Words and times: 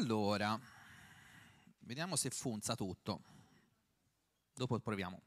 Allora, 0.00 0.56
vediamo 1.80 2.14
se 2.14 2.30
funza 2.30 2.76
tutto. 2.76 3.20
Dopo 4.54 4.78
proviamo. 4.78 5.20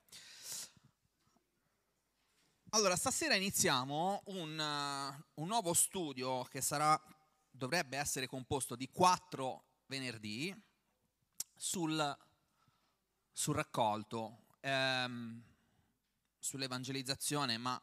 Allora, 2.69 2.95
stasera 2.95 3.35
iniziamo 3.35 4.21
un, 4.27 4.57
uh, 4.57 5.41
un 5.41 5.47
nuovo 5.47 5.73
studio 5.73 6.45
che 6.45 6.61
sarà, 6.61 6.99
dovrebbe 7.51 7.97
essere 7.97 8.27
composto 8.27 8.77
di 8.77 8.89
quattro 8.89 9.63
venerdì 9.87 10.55
sul, 11.53 12.17
sul 13.33 13.55
raccolto, 13.55 14.43
ehm, 14.61 15.43
sull'evangelizzazione, 16.39 17.57
ma 17.57 17.81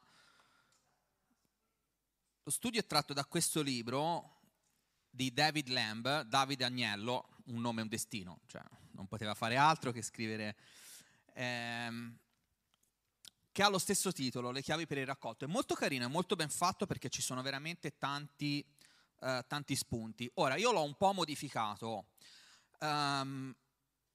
lo 2.45 2.51
studio 2.51 2.81
è 2.81 2.87
tratto 2.87 3.13
da 3.13 3.27
questo 3.27 3.61
libro 3.61 4.38
di 5.19 5.33
David 5.33 5.67
Lamb, 5.67 6.21
Davide 6.23 6.65
Agnello, 6.65 7.31
un 7.47 7.61
nome 7.61 7.81
e 7.81 7.83
un 7.83 7.89
destino, 7.89 8.39
cioè 8.47 8.63
non 8.93 9.09
poteva 9.09 9.35
fare 9.35 9.57
altro 9.57 9.91
che 9.91 10.01
scrivere, 10.01 10.57
ehm, 11.33 12.17
che 13.51 13.63
ha 13.65 13.69
lo 13.69 13.81
stesso 13.81 14.13
titolo, 14.13 14.53
Le 14.53 14.63
chiavi 14.63 14.87
per 14.87 14.99
il 14.99 15.07
raccolto. 15.07 15.45
È 15.45 15.49
molto 15.49 15.75
carino, 15.75 16.05
è 16.05 16.09
molto 16.09 16.37
ben 16.37 16.51
fatto 16.51 16.87
perché 16.87 17.09
ci 17.09 17.21
sono 17.21 17.43
veramente 17.43 17.99
tanti, 17.99 18.65
eh, 19.19 19.45
tanti 19.49 19.75
spunti. 19.75 20.31
Ora, 20.35 20.55
io 20.55 20.71
l'ho 20.71 20.85
un 20.85 20.95
po' 20.95 21.13
modificato, 21.13 22.11
um, 22.79 23.53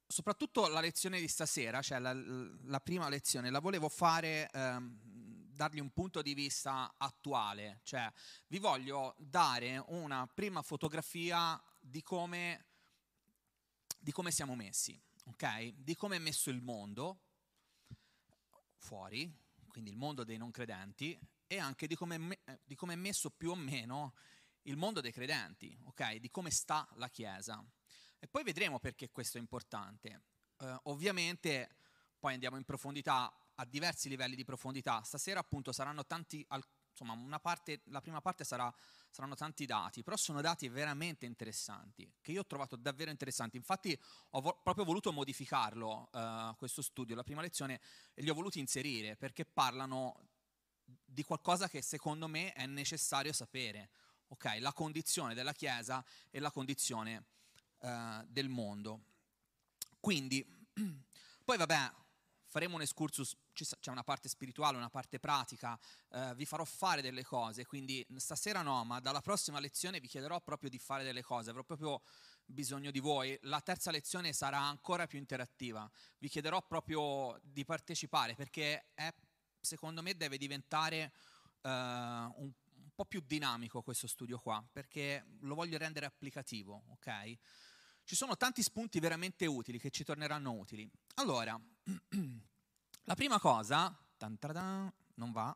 soprattutto 0.08 0.70
la 0.70 0.80
lezione 0.80 1.20
di 1.20 1.27
stasera, 1.27 1.81
cioè 1.81 1.99
la, 1.99 2.13
la 2.13 2.80
prima 2.80 3.09
lezione, 3.09 3.49
la 3.49 3.59
volevo 3.59 3.89
fare... 3.89 4.49
Um, 4.53 5.11
dargli 5.53 5.80
un 5.80 5.91
punto 5.91 6.21
di 6.21 6.34
vista 6.34 6.93
attuale, 6.98 7.80
cioè 7.84 8.11
vi 8.48 8.59
voglio 8.59 9.16
dare 9.17 9.84
una 9.88 10.27
prima 10.27 10.61
fotografia 10.61 11.61
di 11.80 12.02
come, 12.02 12.66
di 13.99 14.11
come 14.11 14.31
siamo 14.31 14.55
messi, 14.55 14.99
ok? 15.25 15.73
Di 15.75 15.95
come 15.95 16.17
è 16.17 16.20
messo 16.20 16.49
il 16.49 16.61
mondo 16.61 17.19
fuori, 18.78 19.31
quindi 19.67 19.89
il 19.89 19.97
mondo 19.97 20.23
dei 20.23 20.38
non 20.38 20.52
credenti, 20.52 21.17
e 21.47 21.59
anche 21.59 21.88
di 21.88 21.95
come, 21.95 22.39
è 22.45 22.95
messo 22.95 23.30
più 23.30 23.52
o 23.52 23.56
meno 23.56 24.13
il 24.63 24.78
mondo 24.78 25.02
dei 25.02 25.11
credenti, 25.11 25.78
ok? 25.85 26.16
Di 26.16 26.31
come 26.31 26.50
sta 26.50 26.88
la 26.95 27.09
Chiesa. 27.09 27.63
E 28.19 28.28
poi 28.28 28.44
vedremo 28.44 28.80
perché 28.80 29.11
questo 29.11 29.38
è 29.38 29.41
importante. 29.41 30.23
Uh, 30.58 30.80
ovviamente 30.83 31.75
poi 32.17 32.33
andiamo 32.33 32.58
in 32.58 32.63
profondità 32.63 33.31
a 33.56 33.66
diversi 33.66 34.09
livelli 34.09 34.36
di 34.36 34.44
profondità. 34.44 35.02
Stasera 35.04 35.40
appunto 35.40 35.72
saranno 35.72 36.06
tanti, 36.06 36.46
insomma 36.90 37.40
parte, 37.40 37.82
la 37.86 38.02
prima 38.02 38.22
parte 38.22 38.44
sarà, 38.44 38.73
saranno 39.09 39.36
tanti 39.36 39.66
dati, 39.66 40.04
però 40.04 40.16
sono 40.16 40.42
dati 40.42 40.70
veramente 40.70 41.26
interessanti, 41.26 42.12
che 42.22 42.31
io 42.31 42.42
ho 42.42 42.46
trovato 42.46 42.76
davvero 42.76 43.12
interessanti. 43.12 43.58
Infatti 43.58 44.00
ho 44.31 44.42
vo- 44.42 44.59
proprio 44.64 44.86
voluto 44.86 45.12
modificarlo, 45.12 46.09
uh, 46.12 46.56
questo 46.58 46.81
studio, 46.81 47.16
la 47.16 47.24
prima 47.24 47.42
lezione, 47.42 47.81
e 48.14 48.22
li 48.22 48.30
ho 48.30 48.34
voluti 48.34 48.59
inserire 48.59 49.16
perché 49.16 49.46
parlano 49.46 50.30
di 50.86 51.24
qualcosa 51.24 51.68
che 51.68 51.81
secondo 51.81 52.28
me 52.28 52.54
è 52.54 52.66
necessario 52.66 53.34
sapere. 53.34 53.90
Okay? 54.30 54.59
La 54.59 54.74
condizione 54.74 55.34
della 55.34 55.54
Chiesa 55.54 56.04
e 56.30 56.40
la 56.40 56.52
condizione 56.52 57.26
uh, 57.80 58.26
del 58.28 58.50
mondo. 58.50 59.12
Quindi, 60.00 60.44
poi 61.46 61.58
vabbè, 61.58 61.92
faremo 62.54 62.76
un 62.76 62.84
excursus, 62.84 63.36
c'è 63.52 63.90
una 63.90 64.04
parte 64.04 64.30
spirituale, 64.30 64.78
una 64.78 64.92
parte 64.92 65.18
pratica, 65.20 65.76
eh, 66.12 66.36
vi 66.36 66.46
farò 66.46 66.64
fare 66.64 67.02
delle 67.02 67.23
cose, 67.23 67.66
quindi 67.66 68.06
stasera 68.18 68.62
no, 68.62 68.84
ma 68.84 69.00
dalla 69.00 69.22
prossima 69.22 69.59
lezione 69.59 70.00
vi 70.00 70.08
chiederò 70.08 70.40
proprio 70.40 70.70
di 70.70 70.78
fare 70.78 71.04
delle 71.04 71.24
cose, 71.24 71.50
avrò 71.50 71.64
proprio 71.64 72.04
bisogno 72.46 72.92
di 72.92 73.00
voi. 73.00 73.36
La 73.44 73.59
terza 73.62 73.90
lezione 73.90 74.34
sarà 74.34 74.59
ancora 74.59 75.08
più 75.08 75.18
interattiva, 75.18 75.90
vi 76.20 76.30
chiederò 76.30 76.62
proprio 76.62 77.40
di 77.42 77.66
partecipare 77.66 78.36
perché 78.36 78.90
è, 78.94 79.12
secondo 79.59 80.04
me 80.04 80.16
deve 80.16 80.38
diventare 80.38 81.12
uh, 81.62 81.69
un, 81.69 82.31
un 82.36 82.92
po' 82.94 83.06
più 83.06 83.24
dinamico 83.25 83.81
questo 83.81 84.06
studio 84.06 84.38
qua, 84.38 84.63
perché 84.72 85.25
lo 85.40 85.56
voglio 85.56 85.80
rendere 85.80 86.06
applicativo, 86.06 86.84
ok? 86.90 87.38
Ci 88.06 88.16
sono 88.16 88.36
tanti 88.36 88.62
spunti 88.62 89.00
veramente 89.00 89.46
utili 89.46 89.80
che 89.80 89.90
ci 89.90 90.03
torneranno 90.03 90.52
utili. 90.52 90.90
Allora, 91.16 91.59
la 93.03 93.16
prima 93.16 93.40
cosa, 93.40 93.97
non 95.16 95.31
va, 95.31 95.56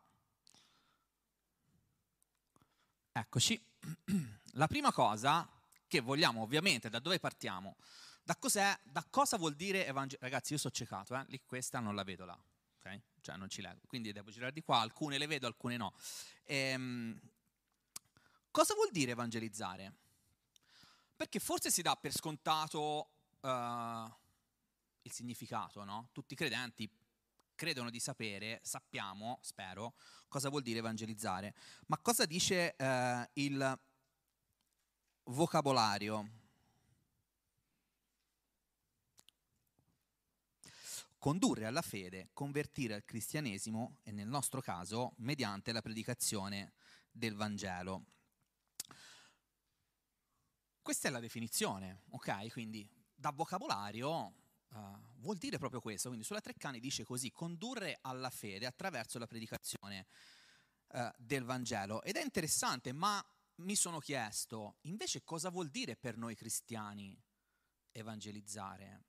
eccoci, 3.12 3.62
la 4.54 4.68
prima 4.68 4.92
cosa 4.92 5.50
che 5.88 6.00
vogliamo 6.00 6.42
ovviamente, 6.42 6.90
da 6.90 7.00
dove 7.00 7.20
partiamo? 7.20 7.78
Da, 8.24 8.36
cos'è, 8.36 8.78
da 8.84 9.06
cosa 9.10 9.38
vuol 9.38 9.56
dire 9.56 9.86
evangelo? 9.86 10.22
Ragazzi, 10.22 10.54
io 10.54 10.60
sono 10.60 10.74
ciecato, 10.74 11.16
eh? 11.16 11.26
Lì 11.30 11.42
questa 11.46 11.80
non 11.80 11.96
la 11.96 12.04
vedo 12.04 12.26
là, 12.26 12.38
ok? 12.80 13.02
Cioè 13.22 13.38
non 13.38 13.50
ci 13.50 13.62
leggo, 13.62 13.88
quindi 13.88 14.12
devo 14.12 14.32
girare 14.32 14.52
di 14.52 14.62
qua, 14.62 14.80
alcune 14.80 15.18
le 15.18 15.28
vedo, 15.28 15.48
alcune 15.48 15.78
no. 15.78 15.94
Ehm, 16.44 17.20
cosa 18.52 18.74
vuol 18.74 18.92
dire 18.92 19.12
evangelizzare? 19.12 19.94
Perché 21.18 21.40
forse 21.40 21.72
si 21.72 21.82
dà 21.82 21.96
per 21.96 22.14
scontato 22.14 23.10
uh, 23.42 23.50
il 25.02 25.12
significato, 25.12 25.84
no? 25.84 26.10
Tutti 26.12 26.34
i 26.34 26.38
credenti 26.38 26.88
credono 27.56 27.90
di 27.90 28.00
sapere, 28.00 28.60
sappiamo, 28.62 29.40
spero, 29.42 29.96
cosa 30.28 30.50
vuol 30.50 30.62
dire 30.62 30.78
evangelizzare. 30.78 31.56
Ma 31.88 31.98
cosa 31.98 32.28
dice 32.28 32.76
uh, 32.78 33.28
il 33.34 33.80
vocabolario? 35.24 36.30
Condurre 41.18 41.66
alla 41.66 41.82
fede, 41.82 42.30
convertire 42.32 42.94
al 42.94 43.04
cristianesimo 43.04 43.98
e 44.04 44.12
nel 44.12 44.28
nostro 44.28 44.62
caso 44.62 45.14
mediante 45.18 45.72
la 45.72 45.82
predicazione 45.82 46.74
del 47.12 47.34
Vangelo. 47.34 48.06
Questa 50.88 51.10
è 51.10 51.12
la 51.12 51.20
definizione, 51.20 52.04
ok? 52.12 52.48
Quindi 52.54 52.90
da 53.14 53.32
vocabolario 53.32 54.36
uh, 54.70 54.78
vuol 55.18 55.36
dire 55.36 55.58
proprio 55.58 55.82
questo. 55.82 56.08
Quindi 56.08 56.26
sulla 56.26 56.40
Treccani 56.40 56.80
dice 56.80 57.04
così, 57.04 57.30
condurre 57.30 58.00
alla 58.04 58.30
fede 58.30 58.66
attraverso 58.66 59.20
la 59.20 59.28
predicazione 59.28 60.08
uh, 60.94 61.10
del 61.18 61.44
Vangelo. 61.44 62.02
Ed 62.04 62.16
è 62.16 62.24
interessante, 62.24 62.94
ma 62.94 63.22
mi 63.56 63.76
sono 63.76 64.00
chiesto, 64.00 64.78
invece 64.84 65.26
cosa 65.26 65.50
vuol 65.50 65.68
dire 65.68 65.98
per 65.98 66.16
noi 66.16 66.36
cristiani 66.36 67.22
evangelizzare? 67.92 69.04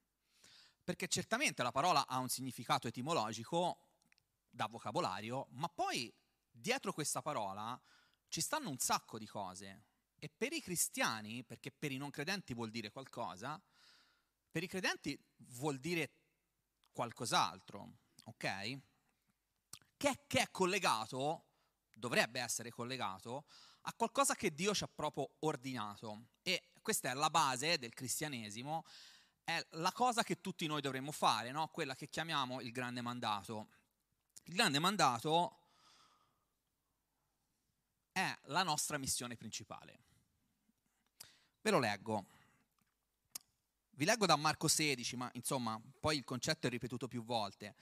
Perché 0.83 1.07
certamente 1.07 1.63
la 1.63 1.71
parola 1.71 2.09
ha 2.09 2.19
un 2.19 2.29
significato 2.29 2.89
etimologico 2.89 3.93
da 4.51 4.67
vocabolario, 4.67 5.47
ma 5.51 5.69
poi 5.69 6.13
dietro 6.51 6.93
questa 6.93 7.23
parola 7.23 7.81
ci 8.27 8.41
stanno 8.41 8.69
un 8.69 8.79
sacco 8.79 9.17
di 9.17 9.29
cose. 9.29 9.88
E 10.19 10.29
per 10.35 10.53
i 10.53 10.61
cristiani, 10.61 11.45
perché 11.45 11.71
per 11.71 11.93
i 11.93 11.97
non 11.97 12.11
credenti 12.11 12.55
vuol 12.55 12.71
dire 12.71 12.91
qualcosa, 12.91 13.61
per 14.51 14.63
i 14.63 14.67
credenti 14.67 15.19
vuol 15.37 15.79
dire 15.79 16.11
qualcos'altro, 16.93 17.93
ok? 18.25 18.79
Che, 19.97 20.21
che 20.27 20.41
è 20.41 20.51
collegato, 20.51 21.45
dovrebbe 21.95 22.41
essere 22.41 22.71
collegato, 22.71 23.45
a 23.83 23.93
qualcosa 23.95 24.35
che 24.35 24.55
Dio 24.55 24.75
ci 24.75 24.85
ha 24.85 24.89
proprio 24.93 25.31
ordinato. 25.41 26.27
E 26.43 26.71
questa 26.83 27.11
è 27.11 27.15
la 27.15 27.31
base 27.31 27.79
del 27.79 27.95
cristianesimo, 27.95 28.85
è 29.45 29.65
la 29.71 29.93
cosa 29.93 30.23
che 30.23 30.41
tutti 30.41 30.67
noi 30.67 30.81
dovremmo 30.81 31.13
fare, 31.13 31.53
no? 31.53 31.69
quella 31.69 31.95
che 31.95 32.09
chiamiamo 32.09 32.61
il 32.61 32.73
grande 32.73 33.01
mandato. 33.01 33.69
Il 34.45 34.55
grande 34.55 34.79
mandato 34.79 35.58
è 38.19 38.39
la 38.47 38.63
nostra 38.63 38.99
missione 38.99 39.37
principale. 39.37 39.99
Ve 41.61 41.71
lo 41.71 41.79
leggo. 41.79 42.27
Vi 43.91 44.05
leggo 44.05 44.27
da 44.27 44.37
Marco 44.37 44.69
16, 44.69 45.17
ma 45.17 45.31
insomma, 45.35 45.81
poi 46.01 46.17
il 46.17 46.25
concetto 46.25 46.67
è 46.67 46.71
ripetuto 46.71 47.09
più 47.09 47.25
volte. 47.25 47.75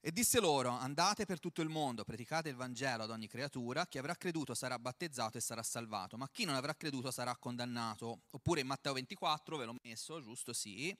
E 0.00 0.12
disse 0.12 0.38
loro, 0.38 0.70
andate 0.70 1.24
per 1.24 1.40
tutto 1.40 1.62
il 1.62 1.68
mondo, 1.68 2.04
predicate 2.04 2.48
il 2.48 2.54
Vangelo 2.54 3.02
ad 3.02 3.10
ogni 3.10 3.26
creatura, 3.26 3.86
chi 3.86 3.98
avrà 3.98 4.14
creduto 4.14 4.54
sarà 4.54 4.78
battezzato 4.78 5.36
e 5.36 5.40
sarà 5.40 5.62
salvato, 5.62 6.16
ma 6.16 6.28
chi 6.28 6.44
non 6.44 6.54
avrà 6.54 6.74
creduto 6.74 7.10
sarà 7.10 7.36
condannato. 7.36 8.20
Oppure 8.30 8.60
in 8.60 8.66
Matteo 8.68 8.92
24, 8.92 9.56
ve 9.56 9.64
l'ho 9.64 9.76
messo, 9.82 10.20
giusto? 10.20 10.52
Sì. 10.52 10.96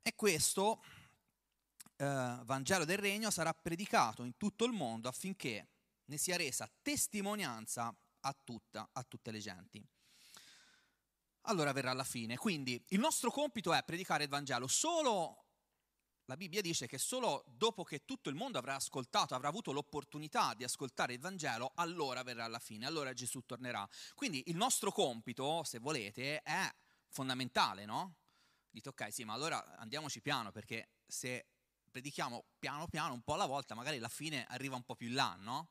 E 0.00 0.14
questo 0.14 0.82
eh, 1.96 2.38
Vangelo 2.44 2.84
del 2.84 2.98
Regno 2.98 3.30
sarà 3.30 3.52
predicato 3.52 4.22
in 4.22 4.36
tutto 4.36 4.64
il 4.64 4.72
mondo 4.72 5.08
affinché 5.08 5.68
ne 6.12 6.18
sia 6.18 6.36
resa 6.36 6.70
testimonianza 6.82 7.94
a, 8.20 8.36
tutta, 8.44 8.88
a 8.92 9.02
tutte 9.02 9.30
le 9.30 9.38
genti 9.40 9.84
allora 11.46 11.72
verrà 11.72 11.92
la 11.92 12.04
fine. 12.04 12.36
Quindi 12.36 12.80
il 12.90 13.00
nostro 13.00 13.30
compito 13.30 13.72
è 13.72 13.82
predicare 13.82 14.24
il 14.24 14.28
Vangelo. 14.28 14.66
Solo 14.68 15.46
la 16.26 16.36
Bibbia 16.36 16.60
dice 16.60 16.86
che 16.86 16.98
solo 16.98 17.44
dopo 17.48 17.82
che 17.82 18.04
tutto 18.04 18.28
il 18.28 18.36
mondo 18.36 18.58
avrà 18.58 18.76
ascoltato, 18.76 19.34
avrà 19.34 19.48
avuto 19.48 19.72
l'opportunità 19.72 20.54
di 20.54 20.62
ascoltare 20.64 21.14
il 21.14 21.18
Vangelo, 21.18 21.72
allora 21.74 22.22
verrà 22.22 22.46
la 22.46 22.60
fine, 22.60 22.86
allora 22.86 23.12
Gesù 23.12 23.44
tornerà. 23.44 23.88
Quindi 24.14 24.44
il 24.46 24.56
nostro 24.56 24.92
compito, 24.92 25.64
se 25.64 25.78
volete, 25.78 26.40
è 26.42 26.72
fondamentale, 27.08 27.84
no? 27.84 28.18
Dite 28.70 28.90
ok, 28.90 29.12
sì, 29.12 29.24
ma 29.24 29.32
allora 29.32 29.76
andiamoci 29.76 30.22
piano 30.22 30.52
perché 30.52 30.90
se 31.06 31.48
predichiamo 31.90 32.44
piano 32.58 32.86
piano, 32.86 33.12
un 33.12 33.22
po' 33.22 33.34
alla 33.34 33.46
volta, 33.46 33.74
magari 33.74 33.98
la 33.98 34.08
fine 34.08 34.46
arriva 34.46 34.76
un 34.76 34.84
po' 34.84 34.94
più 34.94 35.08
in 35.08 35.14
là, 35.14 35.34
no? 35.38 35.70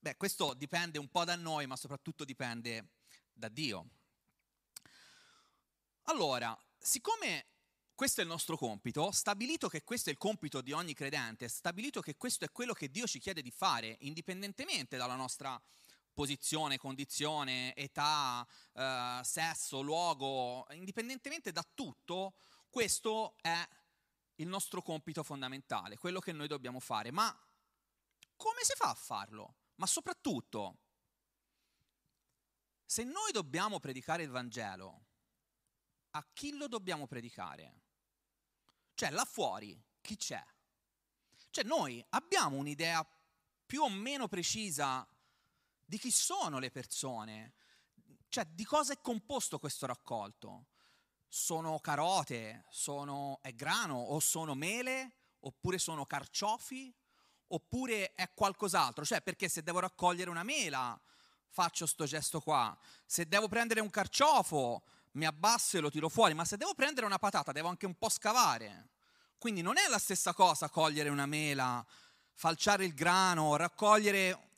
Beh, 0.00 0.16
questo 0.16 0.54
dipende 0.54 0.98
un 0.98 1.08
po' 1.08 1.24
da 1.24 1.34
noi, 1.34 1.66
ma 1.66 1.74
soprattutto 1.74 2.24
dipende 2.24 2.90
da 3.32 3.48
Dio. 3.48 3.88
Allora, 6.04 6.56
siccome 6.78 7.46
questo 7.96 8.20
è 8.20 8.22
il 8.22 8.30
nostro 8.30 8.56
compito, 8.56 9.10
stabilito 9.10 9.68
che 9.68 9.82
questo 9.82 10.08
è 10.08 10.12
il 10.12 10.18
compito 10.18 10.60
di 10.60 10.70
ogni 10.70 10.94
credente, 10.94 11.48
stabilito 11.48 12.00
che 12.00 12.16
questo 12.16 12.44
è 12.44 12.52
quello 12.52 12.72
che 12.72 12.92
Dio 12.92 13.08
ci 13.08 13.18
chiede 13.18 13.42
di 13.42 13.50
fare, 13.50 13.96
indipendentemente 14.02 14.96
dalla 14.96 15.16
nostra 15.16 15.60
posizione, 16.14 16.78
condizione, 16.78 17.74
età, 17.74 18.46
eh, 18.74 19.20
sesso, 19.24 19.80
luogo, 19.80 20.64
indipendentemente 20.70 21.50
da 21.50 21.66
tutto, 21.74 22.34
questo 22.70 23.34
è 23.40 23.68
il 24.36 24.46
nostro 24.46 24.80
compito 24.80 25.24
fondamentale, 25.24 25.98
quello 25.98 26.20
che 26.20 26.30
noi 26.30 26.46
dobbiamo 26.46 26.78
fare. 26.78 27.10
Ma 27.10 27.36
come 28.36 28.62
si 28.62 28.74
fa 28.76 28.90
a 28.90 28.94
farlo? 28.94 29.54
Ma 29.78 29.86
soprattutto, 29.86 30.78
se 32.84 33.04
noi 33.04 33.32
dobbiamo 33.32 33.78
predicare 33.78 34.24
il 34.24 34.30
Vangelo, 34.30 35.06
a 36.10 36.26
chi 36.32 36.56
lo 36.56 36.66
dobbiamo 36.66 37.06
predicare? 37.06 37.82
Cioè, 38.94 39.10
là 39.10 39.24
fuori, 39.24 39.80
chi 40.00 40.16
c'è? 40.16 40.44
Cioè, 41.50 41.64
noi 41.64 42.04
abbiamo 42.10 42.56
un'idea 42.56 43.06
più 43.64 43.82
o 43.82 43.88
meno 43.88 44.26
precisa 44.26 45.06
di 45.84 45.98
chi 45.98 46.10
sono 46.10 46.58
le 46.58 46.70
persone, 46.70 47.54
cioè 48.28 48.46
di 48.46 48.64
cosa 48.64 48.92
è 48.92 49.00
composto 49.00 49.58
questo 49.60 49.86
raccolto. 49.86 50.66
Sono 51.28 51.78
carote, 51.78 52.64
sono, 52.70 53.38
è 53.42 53.54
grano 53.54 53.96
o 53.98 54.18
sono 54.18 54.54
mele, 54.54 55.18
oppure 55.40 55.78
sono 55.78 56.04
carciofi, 56.04 56.92
oppure 57.48 58.14
è 58.14 58.30
qualcos'altro. 58.34 59.04
Cioè, 59.04 59.22
perché 59.22 59.48
se 59.48 59.62
devo 59.62 59.80
raccogliere 59.80 60.30
una 60.30 60.42
mela 60.42 60.98
faccio 61.50 61.86
sto 61.86 62.04
gesto 62.04 62.40
qua, 62.40 62.76
se 63.04 63.26
devo 63.26 63.48
prendere 63.48 63.80
un 63.80 63.90
carciofo 63.90 64.82
mi 65.12 65.26
abbasso 65.26 65.76
e 65.76 65.80
lo 65.80 65.90
tiro 65.90 66.08
fuori, 66.08 66.34
ma 66.34 66.44
se 66.44 66.56
devo 66.56 66.74
prendere 66.74 67.06
una 67.06 67.18
patata 67.18 67.52
devo 67.52 67.68
anche 67.68 67.86
un 67.86 67.94
po' 67.94 68.08
scavare. 68.08 68.90
Quindi 69.38 69.62
non 69.62 69.76
è 69.76 69.88
la 69.88 69.98
stessa 69.98 70.34
cosa 70.34 70.68
cogliere 70.68 71.08
una 71.08 71.26
mela, 71.26 71.84
falciare 72.34 72.84
il 72.84 72.94
grano, 72.94 73.56
raccogliere 73.56 74.48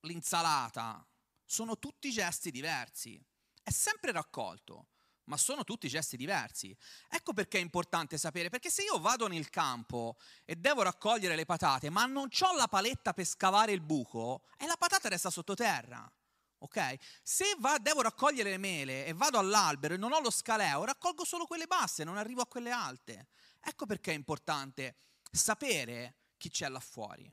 l'insalata. 0.00 1.04
Sono 1.44 1.78
tutti 1.78 2.10
gesti 2.10 2.50
diversi. 2.50 3.20
È 3.62 3.70
sempre 3.70 4.12
raccolto, 4.12 4.86
ma 5.26 5.36
sono 5.36 5.64
tutti 5.64 5.88
gesti 5.88 6.16
diversi. 6.16 6.76
Ecco 7.08 7.32
perché 7.32 7.58
è 7.58 7.60
importante 7.60 8.18
sapere, 8.18 8.48
perché 8.48 8.70
se 8.70 8.82
io 8.82 8.98
vado 8.98 9.28
nel 9.28 9.50
campo 9.50 10.16
e 10.44 10.56
devo 10.56 10.82
raccogliere 10.82 11.36
le 11.36 11.44
patate, 11.44 11.90
ma 11.90 12.06
non 12.06 12.28
ho 12.40 12.56
la 12.56 12.68
paletta 12.68 13.12
per 13.12 13.24
scavare 13.24 13.72
il 13.72 13.80
buco, 13.80 14.42
e 14.58 14.66
la 14.66 14.76
patata 14.76 15.08
resta 15.08 15.30
sottoterra. 15.30 16.10
Ok? 16.58 16.94
Se 17.22 17.54
va, 17.58 17.76
devo 17.78 18.00
raccogliere 18.02 18.50
le 18.50 18.58
mele 18.58 19.04
e 19.04 19.12
vado 19.12 19.38
all'albero 19.38 19.94
e 19.94 19.98
non 19.98 20.12
ho 20.12 20.20
lo 20.20 20.30
scaleo, 20.30 20.84
raccolgo 20.84 21.24
solo 21.24 21.46
quelle 21.46 21.66
basse, 21.66 22.02
non 22.02 22.16
arrivo 22.16 22.40
a 22.40 22.46
quelle 22.46 22.70
alte. 22.70 23.28
Ecco 23.60 23.84
perché 23.84 24.12
è 24.12 24.14
importante 24.14 24.96
sapere 25.30 26.14
chi 26.38 26.48
c'è 26.48 26.68
là 26.68 26.80
fuori. 26.80 27.30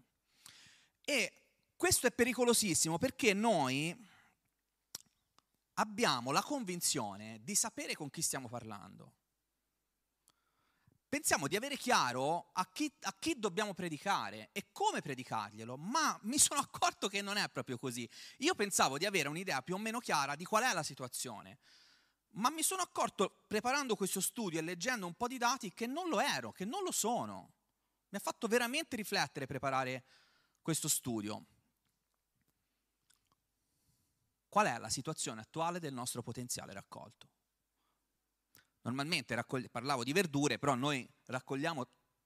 E 1.05 1.33
questo 1.75 2.07
è 2.07 2.11
pericolosissimo 2.11 2.97
perché 2.97 3.33
noi 3.33 3.95
abbiamo 5.75 6.31
la 6.31 6.41
convinzione 6.41 7.39
di 7.43 7.55
sapere 7.55 7.95
con 7.95 8.09
chi 8.09 8.21
stiamo 8.21 8.47
parlando. 8.47 9.13
Pensiamo 11.13 11.47
di 11.47 11.55
avere 11.55 11.77
chiaro 11.77 12.49
a 12.53 12.67
chi, 12.71 12.91
a 13.01 13.15
chi, 13.19 13.37
dobbiamo 13.37 13.75
predicare 13.75 14.49
e 14.51 14.69
come 14.71 14.99
predicarglielo, 14.99 15.77
ma 15.77 16.17
mi 16.23 16.39
sono 16.39 16.59
accorto 16.59 17.07
che 17.07 17.21
non 17.21 17.37
è 17.37 17.47
proprio 17.49 17.77
così. 17.77 18.09
Io 18.39 18.55
pensavo 18.55 18.97
di 18.97 19.05
avere 19.05 19.29
un'idea 19.29 19.61
più 19.61 19.75
o 19.75 19.77
meno 19.77 19.99
chiara 19.99 20.35
di 20.35 20.43
qual 20.43 20.63
è 20.63 20.73
la 20.73 20.81
situazione, 20.81 21.59
ma 22.31 22.49
mi 22.49 22.63
sono 22.63 22.81
accorto 22.81 23.43
preparando 23.45 23.95
questo 23.95 24.21
studio 24.21 24.57
e 24.57 24.63
leggendo 24.63 25.05
un 25.05 25.13
po' 25.13 25.27
di 25.27 25.37
dati 25.37 25.71
che 25.71 25.85
non 25.85 26.09
lo 26.09 26.19
ero, 26.19 26.51
che 26.51 26.65
non 26.65 26.81
lo 26.81 26.91
sono. 26.91 27.53
Mi 28.09 28.17
ha 28.17 28.21
fatto 28.21 28.47
veramente 28.47 28.95
riflettere 28.95 29.45
preparare 29.45 30.05
questo 30.63 30.87
studio. 30.87 31.45
Qual 34.53 34.67
è 34.67 34.77
la 34.77 34.89
situazione 34.89 35.41
attuale 35.41 35.79
del 35.79 35.93
nostro 35.93 36.21
potenziale 36.21 36.73
raccolto? 36.73 37.27
Normalmente 38.81 39.33
raccogli- 39.33 39.67
parlavo 39.67 40.03
di 40.03 40.13
verdure, 40.13 40.59
però 40.59 40.75
noi 40.75 41.11
raccogliamo 41.25 41.83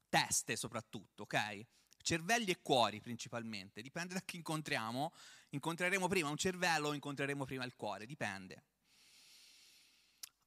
teste 0.10 0.58
soprattutto, 0.58 1.24
ok? 1.24 1.66
Cervelli 2.02 2.52
e 2.52 2.62
cuori 2.62 3.00
principalmente, 3.00 3.82
dipende 3.82 4.14
da 4.14 4.20
chi 4.20 4.36
incontriamo. 4.36 5.14
Incontreremo 5.52 6.10
prima 6.10 6.28
un 6.28 6.36
cervello 6.36 6.90
o 6.90 6.94
incontreremo 6.94 7.46
prima 7.46 7.64
il 7.64 7.78
cuore, 7.78 8.06
dipende. 8.06 8.62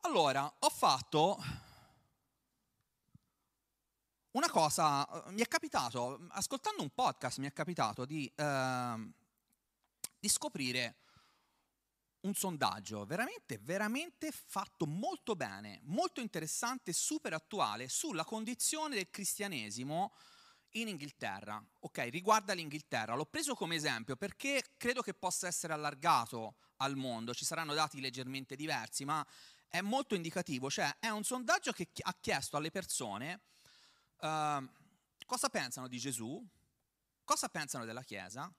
Allora, 0.00 0.54
ho 0.58 0.68
fatto 0.68 1.38
una 4.32 4.50
cosa, 4.50 5.24
mi 5.28 5.40
è 5.40 5.48
capitato, 5.48 6.26
ascoltando 6.32 6.82
un 6.82 6.90
podcast 6.90 7.38
mi 7.38 7.46
è 7.46 7.54
capitato 7.54 8.04
di, 8.04 8.30
eh, 8.36 9.12
di 10.18 10.28
scoprire 10.28 10.96
un 12.22 12.34
sondaggio 12.34 13.04
veramente, 13.06 13.58
veramente 13.58 14.30
fatto 14.30 14.86
molto 14.86 15.36
bene, 15.36 15.80
molto 15.84 16.20
interessante, 16.20 16.92
super 16.92 17.32
attuale 17.32 17.88
sulla 17.88 18.24
condizione 18.24 18.96
del 18.96 19.10
cristianesimo 19.10 20.12
in 20.74 20.88
Inghilterra. 20.88 21.64
Ok, 21.80 22.08
riguarda 22.10 22.52
l'Inghilterra. 22.52 23.14
L'ho 23.14 23.26
preso 23.26 23.54
come 23.54 23.76
esempio 23.76 24.16
perché 24.16 24.74
credo 24.76 25.02
che 25.02 25.14
possa 25.14 25.46
essere 25.46 25.72
allargato 25.72 26.56
al 26.76 26.96
mondo. 26.96 27.34
Ci 27.34 27.44
saranno 27.44 27.74
dati 27.74 28.00
leggermente 28.00 28.54
diversi, 28.54 29.04
ma 29.04 29.26
è 29.66 29.80
molto 29.80 30.14
indicativo. 30.14 30.70
Cioè, 30.70 30.98
è 30.98 31.08
un 31.08 31.24
sondaggio 31.24 31.72
che 31.72 31.88
ha 32.02 32.14
chiesto 32.20 32.56
alle 32.56 32.70
persone 32.70 33.40
uh, 34.20 34.68
cosa 35.26 35.48
pensano 35.48 35.88
di 35.88 35.98
Gesù, 35.98 36.44
cosa 37.24 37.48
pensano 37.48 37.84
della 37.84 38.02
Chiesa, 38.02 38.52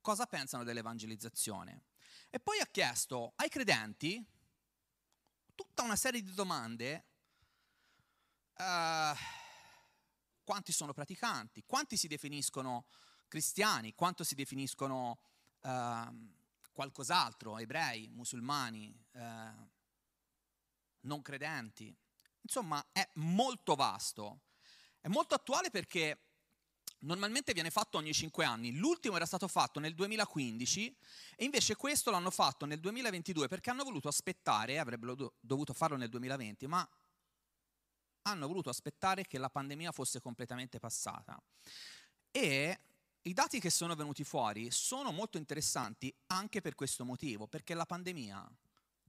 cosa 0.00 0.26
pensano 0.26 0.64
dell'evangelizzazione. 0.64 1.82
E 2.34 2.40
poi 2.40 2.60
ha 2.60 2.66
chiesto 2.66 3.34
ai 3.36 3.50
credenti 3.50 4.24
tutta 5.54 5.82
una 5.82 5.96
serie 5.96 6.22
di 6.22 6.32
domande. 6.32 7.04
Uh, 8.56 9.14
quanti 10.42 10.72
sono 10.72 10.94
praticanti, 10.94 11.62
quanti 11.66 11.98
si 11.98 12.08
definiscono 12.08 12.86
cristiani, 13.28 13.94
quanto 13.94 14.24
si 14.24 14.34
definiscono 14.34 15.20
uh, 15.60 16.30
qualcos'altro, 16.72 17.58
ebrei, 17.58 18.08
musulmani, 18.08 18.98
uh, 19.12 19.68
non 21.00 21.20
credenti. 21.20 21.94
Insomma, 22.40 22.82
è 22.92 23.06
molto 23.16 23.74
vasto. 23.74 24.44
È 25.02 25.08
molto 25.08 25.34
attuale 25.34 25.68
perché 25.68 26.31
normalmente 27.02 27.52
viene 27.52 27.70
fatto 27.70 27.98
ogni 27.98 28.12
5 28.12 28.44
anni, 28.44 28.76
l'ultimo 28.76 29.16
era 29.16 29.26
stato 29.26 29.48
fatto 29.48 29.80
nel 29.80 29.94
2015 29.94 30.96
e 31.36 31.44
invece 31.44 31.76
questo 31.76 32.10
l'hanno 32.10 32.30
fatto 32.30 32.66
nel 32.66 32.80
2022 32.80 33.48
perché 33.48 33.70
hanno 33.70 33.84
voluto 33.84 34.08
aspettare, 34.08 34.78
avrebbero 34.78 35.34
dovuto 35.40 35.72
farlo 35.72 35.96
nel 35.96 36.08
2020, 36.08 36.66
ma 36.66 36.88
hanno 38.22 38.46
voluto 38.46 38.70
aspettare 38.70 39.26
che 39.26 39.38
la 39.38 39.50
pandemia 39.50 39.92
fosse 39.92 40.20
completamente 40.20 40.78
passata. 40.78 41.40
E 42.30 42.80
i 43.22 43.32
dati 43.32 43.60
che 43.60 43.70
sono 43.70 43.94
venuti 43.94 44.24
fuori 44.24 44.70
sono 44.70 45.12
molto 45.12 45.38
interessanti 45.38 46.14
anche 46.28 46.60
per 46.60 46.74
questo 46.74 47.04
motivo, 47.04 47.46
perché 47.46 47.74
la 47.74 47.86
pandemia, 47.86 48.50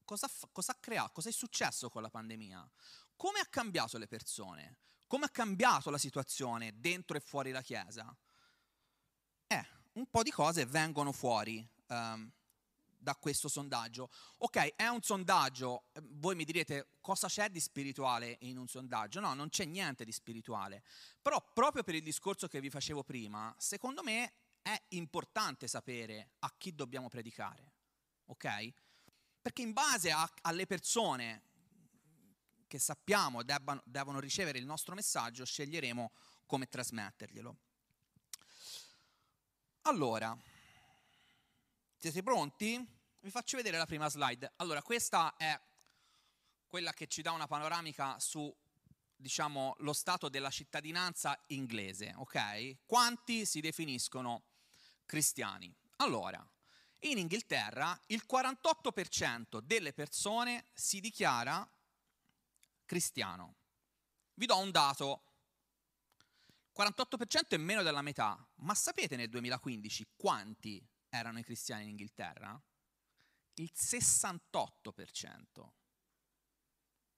cosa, 0.03 0.29
cosa 0.51 0.71
ha 0.71 0.77
creato, 0.79 1.11
cosa 1.13 1.29
è 1.29 1.31
successo 1.31 1.89
con 1.89 2.01
la 2.01 2.09
pandemia? 2.09 2.69
Come 3.15 3.39
ha 3.39 3.45
cambiato 3.45 3.97
le 3.97 4.07
persone? 4.07 4.77
Come 5.13 5.25
ha 5.25 5.29
cambiato 5.29 5.91
la 5.91 5.99
situazione 5.99 6.73
dentro 6.79 7.15
e 7.15 7.19
fuori 7.19 7.51
la 7.51 7.61
Chiesa? 7.61 8.17
Eh, 9.45 9.65
un 9.91 10.07
po' 10.09 10.23
di 10.23 10.31
cose 10.31 10.65
vengono 10.65 11.11
fuori 11.11 11.63
um, 11.89 12.31
da 12.97 13.15
questo 13.17 13.47
sondaggio. 13.47 14.09
Ok, 14.39 14.73
è 14.73 14.87
un 14.87 15.03
sondaggio, 15.03 15.83
ehm, 15.93 16.19
voi 16.19 16.33
mi 16.33 16.45
direte 16.45 16.97
cosa 16.99 17.27
c'è 17.27 17.51
di 17.51 17.59
spirituale 17.59 18.37
in 18.39 18.57
un 18.57 18.67
sondaggio? 18.67 19.19
No, 19.19 19.35
non 19.35 19.49
c'è 19.49 19.65
niente 19.65 20.03
di 20.03 20.11
spirituale. 20.11 20.81
Però 21.21 21.39
proprio 21.53 21.83
per 21.83 21.93
il 21.93 22.01
discorso 22.01 22.47
che 22.47 22.59
vi 22.59 22.71
facevo 22.71 23.03
prima, 23.03 23.53
secondo 23.59 24.01
me 24.01 24.33
è 24.63 24.81
importante 24.87 25.67
sapere 25.67 26.31
a 26.39 26.51
chi 26.57 26.73
dobbiamo 26.73 27.07
predicare. 27.07 27.73
Ok? 28.25 28.73
Perché 29.43 29.61
in 29.61 29.73
base 29.73 30.09
a, 30.09 30.27
alle 30.41 30.65
persone 30.65 31.51
che 32.73 32.79
sappiamo 32.79 33.43
debbano, 33.43 33.83
devono 33.85 34.19
ricevere 34.19 34.57
il 34.57 34.65
nostro 34.65 34.95
messaggio, 34.95 35.45
sceglieremo 35.45 36.11
come 36.47 36.67
trasmetterglielo. 36.67 37.55
Allora, 39.83 40.35
siete 41.95 42.23
pronti? 42.23 42.83
Vi 43.19 43.29
faccio 43.29 43.57
vedere 43.57 43.77
la 43.77 43.85
prima 43.85 44.09
slide. 44.09 44.53
Allora, 44.55 44.81
questa 44.81 45.35
è 45.37 45.55
quella 46.65 46.93
che 46.93 47.05
ci 47.05 47.21
dà 47.21 47.31
una 47.31 47.45
panoramica 47.45 48.19
su 48.19 48.51
diciamo, 49.15 49.75
lo 49.81 49.93
stato 49.93 50.27
della 50.27 50.49
cittadinanza 50.49 51.39
inglese, 51.49 52.11
ok? 52.15 52.77
Quanti 52.87 53.45
si 53.45 53.61
definiscono 53.61 54.45
cristiani? 55.05 55.71
Allora, 55.97 56.43
in 57.01 57.19
Inghilterra 57.19 57.95
il 58.07 58.23
48% 58.27 59.59
delle 59.59 59.93
persone 59.93 60.65
si 60.73 60.99
dichiara 60.99 61.69
cristiano. 62.93 63.55
Vi 64.35 64.45
do 64.45 64.55
un 64.59 64.69
dato. 64.69 65.23
48% 66.77 67.47
è 67.49 67.57
meno 67.57 67.81
della 67.81 68.03
metà, 68.03 68.47
ma 68.57 68.75
sapete 68.75 69.15
nel 69.15 69.29
2015 69.29 70.11
quanti 70.15 70.87
erano 71.09 71.39
i 71.39 71.43
cristiani 71.43 71.83
in 71.83 71.89
Inghilterra? 71.89 72.61
Il 73.55 73.71
68%. 73.75 75.71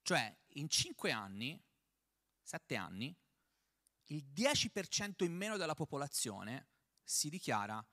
Cioè, 0.00 0.34
in 0.54 0.68
5 0.70 1.10
anni, 1.10 1.62
7 2.42 2.76
anni, 2.76 3.14
il 4.06 4.24
10% 4.34 5.24
in 5.24 5.34
meno 5.34 5.58
della 5.58 5.74
popolazione 5.74 6.68
si 7.02 7.28
dichiara 7.28 7.84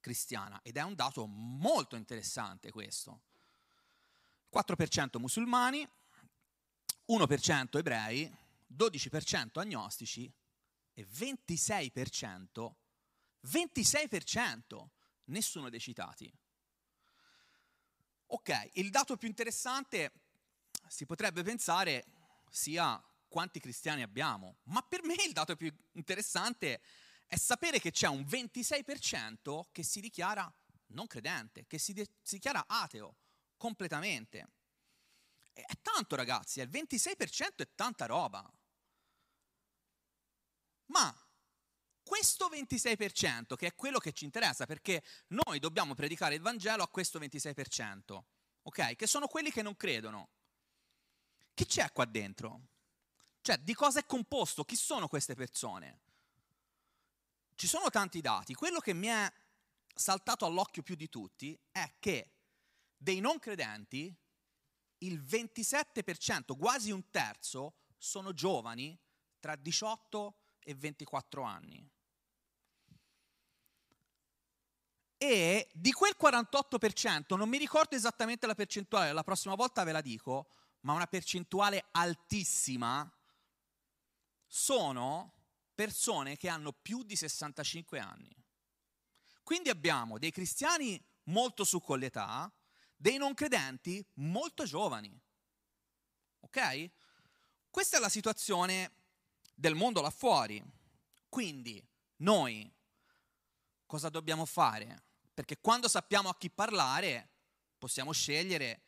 cristiana 0.00 0.60
ed 0.62 0.76
è 0.76 0.82
un 0.82 0.94
dato 0.96 1.26
molto 1.26 1.94
interessante 1.94 2.72
questo. 2.72 3.22
4% 4.52 5.18
musulmani, 5.18 5.88
1% 7.06 7.78
ebrei, 7.78 8.32
12% 8.66 9.60
agnostici 9.60 10.32
e 10.92 11.06
26%, 11.06 12.72
26% 13.46 14.86
nessuno 15.24 15.68
dei 15.68 15.80
citati. 15.80 16.32
Ok, 18.26 18.70
il 18.74 18.90
dato 18.90 19.16
più 19.16 19.28
interessante 19.28 20.12
si 20.88 21.06
potrebbe 21.06 21.42
pensare 21.42 22.04
sia 22.50 23.02
quanti 23.28 23.60
cristiani 23.60 24.02
abbiamo, 24.02 24.58
ma 24.64 24.80
per 24.82 25.02
me 25.04 25.14
il 25.26 25.32
dato 25.32 25.56
più 25.56 25.72
interessante 25.92 26.80
è 27.26 27.36
sapere 27.36 27.80
che 27.80 27.90
c'è 27.90 28.06
un 28.06 28.22
26% 28.22 29.66
che 29.72 29.82
si 29.82 30.00
dichiara 30.00 30.52
non 30.88 31.06
credente, 31.06 31.66
che 31.66 31.78
si, 31.78 31.92
de- 31.92 32.08
si 32.22 32.36
dichiara 32.36 32.64
ateo 32.66 33.16
completamente. 33.56 34.48
È 35.62 35.78
tanto 35.80 36.16
ragazzi, 36.16 36.60
il 36.60 36.68
26% 36.68 37.62
è 37.62 37.68
tanta 37.74 38.06
roba. 38.06 38.52
Ma 40.86 41.16
questo 42.02 42.48
26%, 42.48 43.54
che 43.54 43.68
è 43.68 43.74
quello 43.74 43.98
che 43.98 44.12
ci 44.12 44.24
interessa, 44.24 44.66
perché 44.66 45.02
noi 45.28 45.60
dobbiamo 45.60 45.94
predicare 45.94 46.34
il 46.34 46.42
Vangelo 46.42 46.82
a 46.82 46.88
questo 46.88 47.18
26%, 47.18 48.24
ok? 48.62 48.96
Che 48.96 49.06
sono 49.06 49.26
quelli 49.26 49.50
che 49.50 49.62
non 49.62 49.76
credono. 49.76 50.28
Chi 51.54 51.64
c'è 51.66 51.90
qua 51.92 52.04
dentro? 52.04 52.60
Cioè, 53.40 53.58
di 53.58 53.74
cosa 53.74 54.00
è 54.00 54.06
composto? 54.06 54.64
Chi 54.64 54.76
sono 54.76 55.06
queste 55.06 55.34
persone? 55.34 56.00
Ci 57.54 57.68
sono 57.68 57.88
tanti 57.90 58.20
dati. 58.20 58.54
Quello 58.54 58.80
che 58.80 58.92
mi 58.92 59.06
è 59.06 59.32
saltato 59.94 60.44
all'occhio 60.44 60.82
più 60.82 60.96
di 60.96 61.08
tutti 61.08 61.58
è 61.70 61.94
che 62.00 62.32
dei 62.96 63.20
non 63.20 63.38
credenti 63.38 64.14
il 65.06 65.20
27%, 65.20 66.56
quasi 66.56 66.90
un 66.90 67.10
terzo, 67.10 67.74
sono 67.96 68.32
giovani 68.32 68.98
tra 69.38 69.56
18 69.56 70.34
e 70.60 70.74
24 70.74 71.42
anni. 71.42 71.88
E 75.16 75.68
di 75.72 75.92
quel 75.92 76.14
48%, 76.20 77.36
non 77.36 77.48
mi 77.48 77.56
ricordo 77.56 77.96
esattamente 77.96 78.46
la 78.46 78.54
percentuale, 78.54 79.12
la 79.12 79.22
prossima 79.22 79.54
volta 79.54 79.84
ve 79.84 79.92
la 79.92 80.00
dico, 80.00 80.48
ma 80.80 80.92
una 80.92 81.06
percentuale 81.06 81.86
altissima, 81.92 83.10
sono 84.46 85.32
persone 85.74 86.36
che 86.36 86.48
hanno 86.48 86.72
più 86.72 87.02
di 87.02 87.16
65 87.16 87.98
anni. 87.98 88.34
Quindi 89.42 89.70
abbiamo 89.70 90.18
dei 90.18 90.30
cristiani 90.30 91.02
molto 91.24 91.64
su 91.64 91.80
con 91.80 91.98
l'età, 91.98 92.52
dei 93.04 93.18
non 93.18 93.34
credenti 93.34 94.02
molto 94.14 94.64
giovani. 94.64 95.14
Ok? 96.40 96.90
Questa 97.68 97.98
è 97.98 98.00
la 98.00 98.08
situazione 98.08 98.92
del 99.54 99.74
mondo 99.74 100.00
là 100.00 100.08
fuori. 100.08 100.64
Quindi 101.28 101.86
noi 102.18 102.72
cosa 103.84 104.08
dobbiamo 104.08 104.46
fare? 104.46 105.02
Perché 105.34 105.60
quando 105.60 105.86
sappiamo 105.86 106.30
a 106.30 106.36
chi 106.38 106.48
parlare 106.48 107.28
possiamo 107.76 108.10
scegliere 108.12 108.80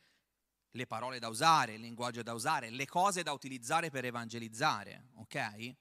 le 0.70 0.86
parole 0.86 1.18
da 1.18 1.28
usare, 1.28 1.74
il 1.74 1.82
linguaggio 1.82 2.22
da 2.22 2.32
usare, 2.32 2.70
le 2.70 2.86
cose 2.86 3.22
da 3.22 3.32
utilizzare 3.32 3.90
per 3.90 4.06
evangelizzare, 4.06 5.08
ok? 5.16 5.76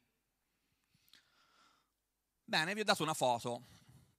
Bene, 2.43 2.73
vi 2.73 2.81
ho 2.81 2.83
dato 2.83 3.01
una 3.01 3.13
foto. 3.13 3.74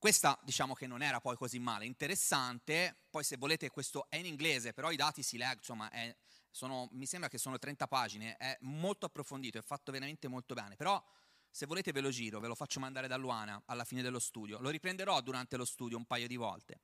Questa 0.06 0.38
diciamo 0.44 0.72
che 0.72 0.86
non 0.86 1.02
era 1.02 1.20
poi 1.20 1.34
così 1.34 1.58
male, 1.58 1.84
interessante, 1.84 3.06
poi 3.10 3.24
se 3.24 3.36
volete 3.36 3.70
questo 3.70 4.08
è 4.08 4.14
in 4.14 4.26
inglese, 4.26 4.72
però 4.72 4.92
i 4.92 4.96
dati 4.96 5.20
si 5.20 5.36
leggono, 5.36 5.58
insomma, 5.58 5.90
è, 5.90 6.16
sono, 6.48 6.88
mi 6.92 7.06
sembra 7.06 7.28
che 7.28 7.38
sono 7.38 7.58
30 7.58 7.88
pagine, 7.88 8.36
è 8.36 8.56
molto 8.60 9.06
approfondito, 9.06 9.58
è 9.58 9.62
fatto 9.62 9.90
veramente 9.90 10.28
molto 10.28 10.54
bene, 10.54 10.76
però 10.76 11.04
se 11.50 11.66
volete 11.66 11.90
ve 11.90 12.02
lo 12.02 12.10
giro, 12.10 12.38
ve 12.38 12.46
lo 12.46 12.54
faccio 12.54 12.78
mandare 12.78 13.08
da 13.08 13.16
Luana 13.16 13.60
alla 13.66 13.82
fine 13.84 14.00
dello 14.00 14.20
studio, 14.20 14.60
lo 14.60 14.70
riprenderò 14.70 15.20
durante 15.22 15.56
lo 15.56 15.64
studio 15.64 15.96
un 15.96 16.06
paio 16.06 16.28
di 16.28 16.36
volte. 16.36 16.80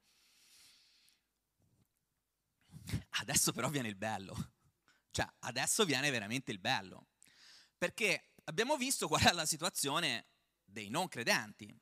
Adesso 3.20 3.52
però 3.52 3.68
viene 3.68 3.86
il 3.86 3.94
bello, 3.94 4.34
cioè 5.12 5.28
adesso 5.42 5.84
viene 5.84 6.10
veramente 6.10 6.50
il 6.50 6.58
bello, 6.58 7.06
perché 7.78 8.32
abbiamo 8.46 8.76
visto 8.76 9.06
qual 9.06 9.22
è 9.22 9.32
la 9.32 9.46
situazione 9.46 10.26
dei 10.64 10.88
non 10.88 11.06
credenti, 11.06 11.72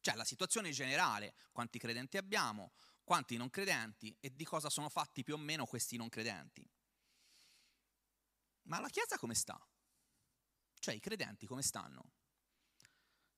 cioè 0.00 0.14
la 0.14 0.24
situazione 0.24 0.70
generale, 0.70 1.34
quanti 1.52 1.78
credenti 1.78 2.16
abbiamo, 2.16 2.72
quanti 3.04 3.36
non 3.36 3.50
credenti 3.50 4.16
e 4.20 4.34
di 4.34 4.44
cosa 4.44 4.68
sono 4.70 4.88
fatti 4.88 5.22
più 5.22 5.34
o 5.34 5.38
meno 5.38 5.66
questi 5.66 5.96
non 5.96 6.08
credenti. 6.08 6.66
Ma 8.64 8.80
la 8.80 8.88
Chiesa 8.88 9.16
come 9.16 9.34
sta? 9.34 9.58
Cioè 10.78 10.94
i 10.94 11.00
credenti 11.00 11.46
come 11.46 11.62
stanno? 11.62 12.10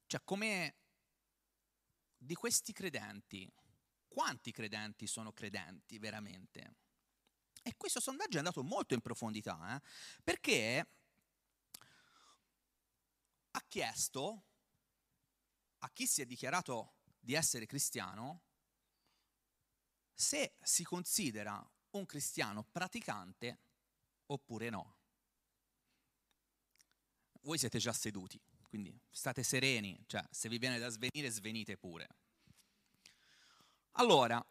Cioè 0.07 0.23
come 0.25 0.75
di 2.17 2.35
questi 2.35 2.73
credenti, 2.73 3.51
quanti 4.09 4.51
credenti 4.51 5.07
sono 5.07 5.33
credenti 5.33 5.99
veramente? 5.99 6.75
E 7.63 7.77
questo 7.77 8.01
sondaggio 8.01 8.37
è 8.37 8.39
andato 8.39 8.63
molto 8.63 8.95
in 8.95 9.01
profondità, 9.01 9.77
eh? 9.77 9.81
perché 10.25 10.89
ha 13.53 13.65
chiesto 13.69 14.50
a 15.81 15.91
chi 15.91 16.07
si 16.07 16.23
è 16.23 16.27
dichiarato 16.27 16.95
di 17.19 17.35
essere 17.35 17.67
cristiano 17.67 18.43
se 20.15 20.57
si 20.63 20.85
considera 20.85 21.65
un 21.91 22.07
cristiano 22.07 22.63
praticante 22.63 23.59
oppure 24.27 24.71
no. 24.71 24.97
Voi 27.43 27.59
siete 27.59 27.79
già 27.79 27.93
seduti, 27.93 28.39
quindi 28.69 28.97
state 29.11 29.43
sereni, 29.43 29.99
cioè 30.07 30.23
se 30.31 30.49
vi 30.49 30.59
viene 30.59 30.79
da 30.79 30.91
svenire, 30.91 31.31
svenite 31.31 31.77
pure. 31.79 32.09
Allora, 33.93 34.45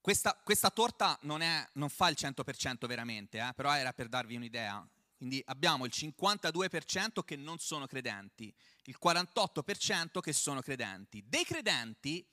questa, 0.00 0.34
questa 0.42 0.70
torta 0.70 1.18
non, 1.22 1.42
è, 1.42 1.68
non, 1.74 1.90
fa 1.90 2.08
il 2.08 2.16
100% 2.18 2.86
veramente, 2.86 3.38
eh, 3.38 3.52
però 3.54 3.74
era 3.74 3.92
per 3.92 4.08
darvi 4.08 4.36
un'idea. 4.36 4.86
Quindi 5.18 5.42
abbiamo 5.46 5.84
il 5.84 5.92
52% 5.92 7.24
che 7.24 7.34
non 7.34 7.58
sono 7.58 7.88
credenti, 7.88 8.54
il 8.84 8.96
48% 9.02 10.20
che 10.20 10.32
sono 10.32 10.60
credenti. 10.60 11.24
Dei 11.26 11.44
credenti 11.44 12.24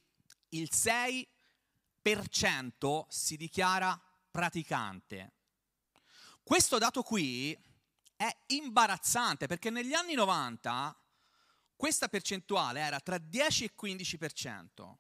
il 0.50 0.70
6% 0.72 3.06
si 3.08 3.38
dichiara 3.38 4.00
praticante. 4.30 5.32
Questo 6.44 6.78
dato 6.78 7.02
qui 7.02 7.58
è 8.16 8.30
imbarazzante 8.48 9.48
perché 9.48 9.72
negli 9.72 9.96
anni 9.96 10.14
90 10.14 10.96
questa 11.76 12.08
percentuale 12.08 12.82
era 12.82 13.00
tra 13.00 13.18
10 13.18 13.64
e 13.64 13.74
15%. 13.76 14.94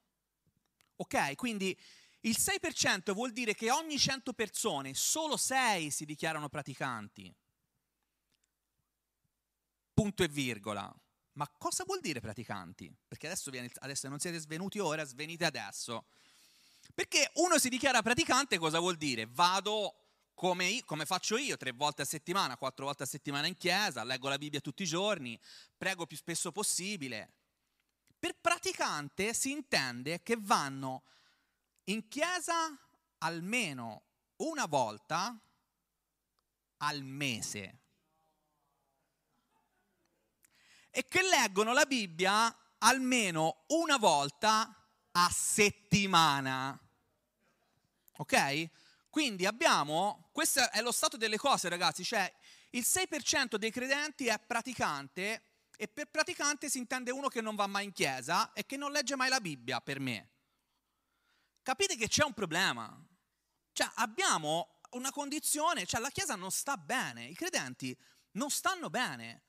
Ok? 0.96 1.36
Quindi 1.36 1.80
il 2.22 2.36
6% 2.36 3.14
vuol 3.14 3.32
dire 3.32 3.54
che 3.54 3.70
ogni 3.70 4.00
100 4.00 4.34
persone 4.34 4.96
solo 4.96 5.38
6 5.38 5.92
si 5.92 6.06
dichiarano 6.06 6.50
praticanti 6.50 7.32
punto 9.96 10.24
e 10.24 10.28
virgola. 10.28 10.94
Ma 11.34 11.50
cosa 11.58 11.84
vuol 11.86 12.02
dire 12.02 12.20
praticanti? 12.20 12.94
Perché 13.08 13.26
adesso, 13.26 13.50
viene, 13.50 13.72
adesso 13.80 14.08
non 14.08 14.20
siete 14.20 14.38
svenuti 14.38 14.78
ora, 14.78 15.04
svenite 15.04 15.46
adesso. 15.46 16.06
Perché 16.94 17.32
uno 17.36 17.58
si 17.58 17.70
dichiara 17.70 18.02
praticante 18.02 18.58
cosa 18.58 18.80
vuol 18.80 18.98
dire? 18.98 19.26
Vado 19.26 19.96
come, 20.34 20.84
come, 20.86 21.06
faccio 21.06 21.38
io, 21.38 21.58
tre 21.58 21.72
volte 21.72 22.04
a 22.04 22.06
settimana, 22.06 22.58
quattro 22.58 22.86
volte 22.86 23.04
a 23.04 23.08
settimana 23.08 23.48
in 23.48 23.58
chiesa, 23.58 24.04
leggo 24.04 24.30
la 24.30 24.38
Bibbia 24.38 24.60
tutti 24.60 24.84
i 24.84 24.88
giorni, 24.88 25.40
prego 25.78 26.06
più 26.06 26.18
spesso 26.18 26.52
possibile. 26.52 27.32
Per 28.20 28.36
praticante 28.40 29.34
si 29.34 29.52
intende 29.52 30.22
che 30.22 30.38
vanno 30.38 31.04
in 31.86 32.08
chiesa 32.08 32.78
almeno 33.20 34.04
una 34.38 34.66
volta 34.66 35.38
al 36.78 37.04
mese. 37.04 37.80
E 40.98 41.06
che 41.10 41.24
leggono 41.24 41.74
la 41.74 41.86
Bibbia 41.86 42.56
almeno 42.78 43.66
una 43.68 43.98
volta 43.98 44.74
a 45.12 45.30
settimana. 45.30 46.80
Ok? 48.16 48.70
Quindi 49.10 49.46
abbiamo, 49.46 50.30
questo 50.32 50.72
è 50.72 50.82
lo 50.82 50.94
stato 50.94 51.18
delle 51.18 51.36
cose 51.36 51.68
ragazzi, 51.68 52.06
cioè 52.06 52.34
il 52.70 52.86
6% 52.88 53.56
dei 53.56 53.72
credenti 53.72 54.28
è 54.28 54.40
praticante 54.40 55.44
e 55.76 55.90
per 55.90 56.08
praticante 56.08 56.70
si 56.70 56.78
intende 56.78 57.12
uno 57.12 57.28
che 57.28 57.42
non 57.42 57.56
va 57.56 57.68
mai 57.68 57.84
in 57.84 57.92
chiesa 57.92 58.54
e 58.54 58.66
che 58.66 58.78
non 58.78 58.94
legge 58.94 59.18
mai 59.18 59.28
la 59.28 59.42
Bibbia, 59.42 59.82
per 59.82 60.00
me. 60.00 60.30
Capite 61.62 61.98
che 61.98 62.08
c'è 62.08 62.24
un 62.24 62.34
problema? 62.34 62.98
Cioè 63.74 63.90
abbiamo 63.96 64.80
una 64.92 65.12
condizione, 65.12 65.86
cioè 65.86 66.00
la 66.00 66.10
chiesa 66.10 66.36
non 66.36 66.52
sta 66.52 66.78
bene, 66.78 67.26
i 67.26 67.36
credenti 67.36 67.94
non 68.32 68.50
stanno 68.50 68.90
bene. 68.90 69.45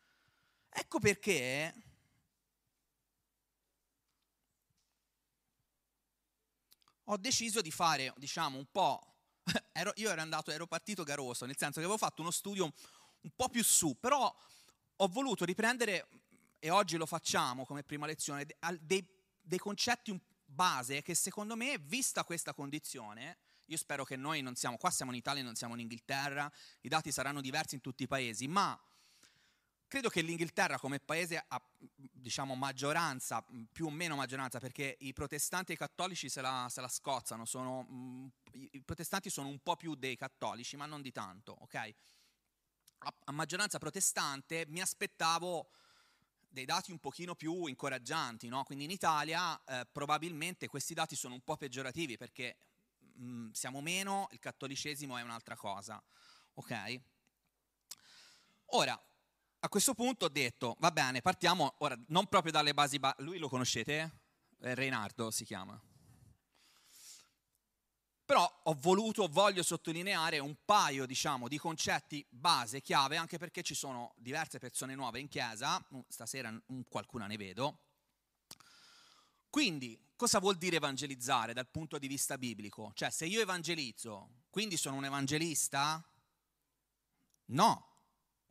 Ecco 0.79 0.99
perché 0.99 1.73
ho 7.05 7.17
deciso 7.17 7.63
di 7.63 7.71
fare, 7.71 8.13
diciamo, 8.19 8.59
un 8.59 8.67
po'. 8.71 9.15
Ero, 9.73 9.93
io 9.97 10.11
ero 10.11 10.21
andato, 10.21 10.51
ero 10.51 10.67
partito 10.67 11.03
garoso, 11.03 11.47
nel 11.47 11.57
senso 11.57 11.79
che 11.79 11.87
avevo 11.87 11.97
fatto 11.97 12.21
uno 12.21 12.31
studio 12.31 12.65
un 12.65 13.31
po' 13.35 13.49
più 13.49 13.65
su, 13.65 13.99
però 13.99 14.35
ho 14.97 15.09
voluto 15.09 15.47
riprendere, 15.47 16.09
e 16.59 16.69
oggi 16.69 16.99
lo 16.99 17.07
facciamo 17.07 17.65
come 17.65 17.83
prima 17.83 18.05
lezione, 18.05 18.47
dei, 18.81 19.07
dei 19.41 19.59
concetti 19.59 20.19
base 20.45 21.01
che 21.01 21.15
secondo 21.15 21.57
me, 21.57 21.79
vista 21.79 22.23
questa 22.25 22.53
condizione, 22.53 23.39
io 23.67 23.77
spero 23.79 24.05
che 24.05 24.17
noi 24.17 24.43
non 24.43 24.57
siamo, 24.57 24.77
qua 24.77 24.91
siamo 24.91 25.13
in 25.13 25.19
Italia, 25.19 25.43
non 25.43 25.55
siamo 25.55 25.73
in 25.73 25.81
Inghilterra, 25.81 26.53
i 26.83 26.89
dati 26.89 27.11
saranno 27.11 27.41
diversi 27.41 27.77
in 27.77 27.81
tutti 27.81 28.03
i 28.03 28.07
paesi, 28.07 28.47
ma 28.47 28.79
credo 29.89 30.09
che 30.09 30.21
l'Inghilterra 30.21 30.79
come 30.79 30.99
paese 30.99 31.45
ha 31.47 31.63
diciamo 31.95 32.55
maggioranza, 32.55 33.45
più 33.73 33.87
o 33.87 33.91
meno 33.91 34.17
maggioranza, 34.17 34.59
perché 34.59 34.97
i 35.01 35.13
protestanti 35.13 35.73
e 35.73 35.75
i 35.75 35.79
cattolici 35.79 36.29
se 36.29 36.41
la, 36.41 36.67
se 36.71 36.81
la 36.81 36.89
scozzano, 36.89 37.45
sono, 37.45 38.33
i 38.53 38.83
protestanti 38.83 39.31
sono 39.31 39.49
un 39.49 39.61
po' 39.61 39.77
più 39.77 39.95
dei 39.95 40.17
cattolici, 40.17 40.77
ma 40.77 40.87
non 40.87 41.03
di 41.03 41.13
tanto, 41.13 41.57
ok? 41.61 41.95
A, 42.99 43.15
a 43.25 43.33
maggioranza 43.33 43.79
protestante 43.79 44.65
mi 44.69 44.81
aspettavo 44.81 45.71
dei 46.49 46.65
dati 46.65 46.91
un 46.91 46.99
pochino 46.99 47.35
più 47.35 47.67
incoraggianti, 47.67 48.49
no? 48.49 48.65
quindi 48.65 48.85
in 48.85 48.91
Italia 48.91 49.63
eh, 49.65 49.87
probabilmente 49.93 50.69
questi 50.69 50.95
dati 50.95 51.15
sono 51.15 51.35
un 51.35 51.43
po' 51.43 51.59
peggiorativi 51.59 52.17
perché 52.17 52.57
mh, 52.99 53.51
siamo 53.51 53.83
meno, 53.83 54.29
il 54.31 54.39
cattolicesimo 54.39 55.19
è 55.19 55.23
un'altra 55.23 55.55
cosa, 55.55 56.03
ok? 56.55 57.01
Ora, 58.71 58.99
a 59.67 59.69
questo 59.69 59.95
punto 59.95 60.27
ho 60.27 60.29
detto, 60.29 60.77
va 60.79 60.93
bene, 60.93 61.21
partiamo, 61.21 61.75
ora, 61.79 61.99
non 62.09 62.29
proprio 62.29 62.53
dalle 62.53 62.73
basi, 62.73 63.01
ba- 63.01 63.15
lui 63.19 63.39
lo 63.39 63.49
conoscete? 63.49 64.21
Eh, 64.61 64.75
Reinardo 64.75 65.31
si 65.33 65.45
chiama. 65.45 65.81
Però 68.25 68.61
ho 68.65 68.75
voluto, 68.81 69.27
voglio 69.29 69.65
sottolineare 69.65 70.39
un 70.39 70.57
paio, 70.65 71.05
diciamo, 71.05 71.49
di 71.49 71.59
concetti 71.59 72.25
base, 72.29 72.81
chiave, 72.81 73.17
anche 73.17 73.39
perché 73.39 73.63
ci 73.63 73.75
sono 73.75 74.15
diverse 74.17 74.59
persone 74.59 74.95
nuove 74.95 75.19
in 75.19 75.29
chiesa, 75.29 75.85
stasera 76.09 76.53
qualcuna 76.89 77.27
ne 77.27 77.37
vedo. 77.37 77.79
Quindi, 79.51 79.99
cosa 80.15 80.39
vuol 80.39 80.57
dire 80.57 80.77
evangelizzare 80.77 81.53
dal 81.53 81.69
punto 81.69 81.99
di 81.99 82.07
vista 82.07 82.39
biblico? 82.39 82.93
Cioè, 82.95 83.11
se 83.11 83.27
io 83.27 83.41
evangelizzo, 83.41 84.45
quindi 84.51 84.77
sono 84.77 84.97
un 84.97 85.05
evangelista? 85.05 86.05
No. 87.47 87.95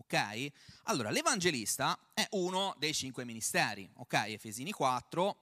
Ok? 0.07 0.51
Allora, 0.83 1.09
l'evangelista 1.09 1.99
è 2.13 2.27
uno 2.31 2.75
dei 2.77 2.93
cinque 2.93 3.25
ministeri, 3.25 3.89
ok? 3.95 4.13
Efesini 4.13 4.71
4. 4.71 5.39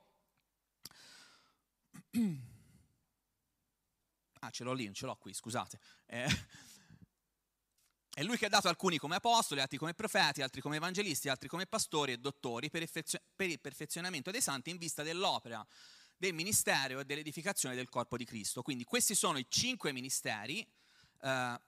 Ah, 4.43 4.49
ce 4.49 4.65
l'ho 4.65 4.73
lì, 4.73 4.83
non 4.83 4.93
ce 4.93 5.05
l'ho 5.05 5.15
qui, 5.15 5.33
scusate. 5.33 5.79
Eh, 6.05 6.27
è 8.13 8.23
lui 8.23 8.37
che 8.37 8.47
ha 8.47 8.49
dato 8.49 8.67
alcuni 8.67 8.97
come 8.97 9.15
apostoli, 9.15 9.61
altri 9.61 9.77
come 9.77 9.93
profeti, 9.93 10.41
altri 10.41 10.59
come 10.59 10.75
evangelisti, 10.75 11.29
altri 11.29 11.47
come 11.47 11.65
pastori 11.65 12.11
e 12.11 12.17
dottori 12.17 12.69
per, 12.69 12.85
per 13.33 13.49
il 13.49 13.61
perfezionamento 13.61 14.31
dei 14.31 14.41
santi 14.41 14.69
in 14.69 14.77
vista 14.77 15.01
dell'opera 15.01 15.65
del 16.17 16.33
ministero 16.33 16.99
e 16.99 17.05
dell'edificazione 17.05 17.73
del 17.73 17.87
corpo 17.87 18.17
di 18.17 18.25
Cristo. 18.25 18.61
Quindi 18.63 18.83
questi 18.83 19.15
sono 19.15 19.37
i 19.37 19.45
cinque 19.47 19.93
ministeri 19.93 20.67
eh, 21.21 21.59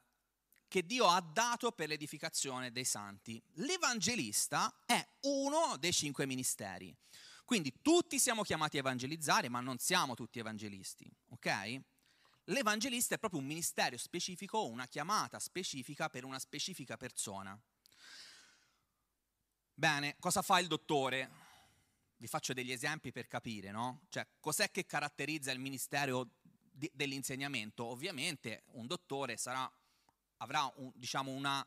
che 0.76 0.86
Dio 0.86 1.08
ha 1.08 1.22
dato 1.22 1.72
per 1.72 1.88
l'edificazione 1.88 2.70
dei 2.70 2.84
santi. 2.84 3.42
L'evangelista 3.60 4.84
è 4.86 5.08
uno 5.22 5.78
dei 5.78 5.94
cinque 5.94 6.26
ministeri. 6.26 6.94
Quindi 7.46 7.80
tutti 7.82 8.20
siamo 8.20 8.44
chiamati 8.44 8.76
a 8.76 8.82
evangelizzare, 8.82 9.48
ma 9.48 9.62
non 9.62 9.78
siamo 9.78 10.16
tutti 10.16 10.38
evangelisti, 10.38 11.10
ok? 11.30 11.82
L'evangelista 12.46 13.16
è 13.16 13.20
proprio 13.20 13.40
un 13.40 13.46
ministero 13.46 13.96
specifico, 13.96 14.66
una 14.66 14.86
chiamata 14.90 15.40
specifica 15.40 16.10
per 16.10 16.26
una 16.26 16.40
specifica 16.40 16.98
persona. 16.98 17.58
Bene, 19.74 20.18
cosa 20.20 20.42
fa 20.42 20.60
il 20.60 20.68
dottore? 20.68 21.32
Vi 22.18 22.28
faccio 22.28 22.52
degli 22.52 22.74
esempi 22.74 23.14
per 23.14 23.28
capire, 23.28 23.72
no? 23.72 24.02
Cioè, 24.10 24.28
cos'è 24.42 24.70
che 24.72 24.86
caratterizza 24.86 25.54
il 25.54 25.60
ministero 25.60 26.32
dell'insegnamento? 26.70 27.86
Ovviamente 27.86 28.64
un 28.72 28.88
dottore 28.88 29.38
sarà, 29.38 29.72
avrà 30.46 30.72
un, 30.78 30.92
diciamo, 30.96 31.32
una 31.32 31.60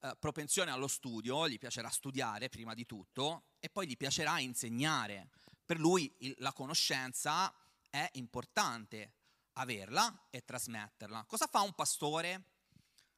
uh, 0.00 0.10
propensione 0.18 0.70
allo 0.70 0.86
studio, 0.86 1.48
gli 1.48 1.58
piacerà 1.58 1.88
studiare 1.88 2.48
prima 2.48 2.74
di 2.74 2.86
tutto 2.86 3.44
e 3.58 3.68
poi 3.68 3.86
gli 3.86 3.96
piacerà 3.96 4.38
insegnare. 4.38 5.30
Per 5.64 5.78
lui 5.78 6.14
il, 6.18 6.34
la 6.38 6.52
conoscenza 6.52 7.52
è 7.88 8.08
importante, 8.12 9.14
averla 9.54 10.28
e 10.30 10.44
trasmetterla. 10.44 11.24
Cosa 11.26 11.46
fa 11.46 11.60
un 11.60 11.72
pastore? 11.74 12.44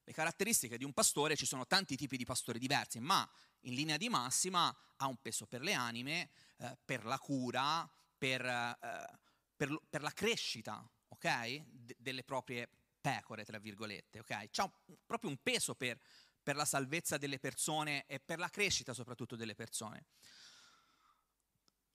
Le 0.05 0.13
caratteristiche 0.13 0.77
di 0.77 0.85
un 0.85 0.93
pastore, 0.93 1.37
ci 1.37 1.47
sono 1.47 1.67
tanti 1.67 1.97
tipi 1.97 2.17
di 2.17 2.25
pastori 2.25 2.59
diversi, 2.59 3.01
ma 3.01 3.29
in 3.61 3.75
linea 3.75 3.97
di 3.97 4.09
massima 4.09 4.75
ha 4.97 5.07
un 5.07 5.17
peso 5.17 5.47
per 5.47 5.63
le 5.63 5.73
anime, 5.73 6.31
eh, 6.59 6.77
per 6.85 7.05
la 7.05 7.19
cura, 7.19 7.89
per, 8.19 8.45
eh, 8.45 9.19
per, 9.57 9.79
per 9.89 10.03
la 10.03 10.13
crescita, 10.13 10.87
ok? 11.09 11.57
D- 11.65 11.97
delle 11.99 12.23
proprie 12.23 12.69
pecore, 13.05 13.45
tra 13.45 13.59
virgolette, 13.59 14.21
ok? 14.21 14.49
C'ha 14.51 14.65
un, 14.65 14.97
proprio 15.05 15.29
un 15.29 15.37
peso 15.43 15.75
per, 15.75 16.01
per 16.43 16.57
la 16.57 16.65
salvezza 16.65 17.19
delle 17.19 17.39
persone 17.39 18.07
e 18.07 18.19
per 18.19 18.39
la 18.39 18.49
crescita 18.49 18.95
soprattutto 18.95 19.37
delle 19.37 19.55
persone. 19.55 20.07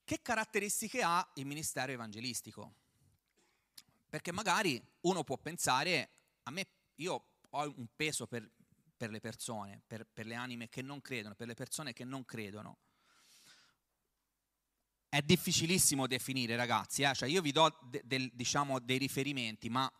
Che 0.04 0.22
caratteristiche 0.22 1.02
ha 1.02 1.28
il 1.34 1.46
ministero 1.46 1.90
evangelistico? 1.90 2.74
Perché 4.08 4.30
magari 4.30 4.80
uno 5.00 5.24
può 5.24 5.36
pensare, 5.36 6.10
a 6.44 6.52
me, 6.52 6.66
io 6.96 7.24
ho 7.50 7.74
un 7.76 7.88
peso 7.96 8.28
per, 8.28 8.48
per 8.96 9.10
le 9.10 9.18
persone, 9.18 9.82
per, 9.84 10.06
per, 10.06 10.26
le 10.26 10.36
anime 10.36 10.68
che 10.68 10.80
non 10.80 11.00
credono, 11.00 11.34
per 11.34 11.48
le 11.48 11.54
persone 11.54 11.92
che 11.92 12.04
non 12.04 12.24
credono. 12.24 12.78
È 15.08 15.20
difficilissimo 15.22 16.06
definire, 16.06 16.54
ragazzi, 16.54 17.02
eh? 17.02 17.14
cioè 17.14 17.28
io 17.28 17.42
vi 17.42 17.50
do 17.50 17.76
de, 17.82 18.00
de, 18.04 18.30
diciamo, 18.32 18.78
dei 18.78 18.98
riferimenti, 18.98 19.68
ma 19.68 19.92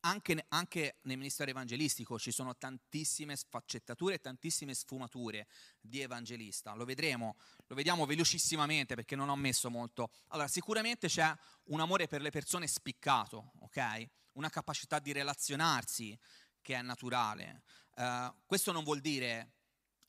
anche, 0.00 0.44
anche, 0.48 0.98
nel 1.02 1.16
ministero 1.16 1.50
evangelistico 1.50 2.18
ci 2.18 2.30
sono 2.30 2.56
tantissime 2.56 3.36
sfaccettature 3.36 4.14
e 4.14 4.20
tantissime 4.20 4.74
sfumature 4.74 5.46
di 5.80 6.00
evangelista. 6.00 6.74
Lo 6.74 6.84
vedremo, 6.84 7.36
lo 7.66 7.74
vediamo 7.74 8.06
velocissimamente 8.06 8.94
perché 8.94 9.16
non 9.16 9.28
ho 9.28 9.36
messo 9.36 9.70
molto. 9.70 10.10
Allora, 10.28 10.48
sicuramente 10.48 11.08
c'è 11.08 11.32
un 11.64 11.80
amore 11.80 12.06
per 12.06 12.22
le 12.22 12.30
persone 12.30 12.66
spiccato, 12.66 13.52
ok? 13.60 14.08
Una 14.34 14.48
capacità 14.48 14.98
di 14.98 15.12
relazionarsi 15.12 16.18
che 16.62 16.74
è 16.74 16.82
naturale. 16.82 17.62
Uh, 17.96 18.34
questo 18.46 18.72
non 18.72 18.84
vuol 18.84 19.00
dire 19.00 19.54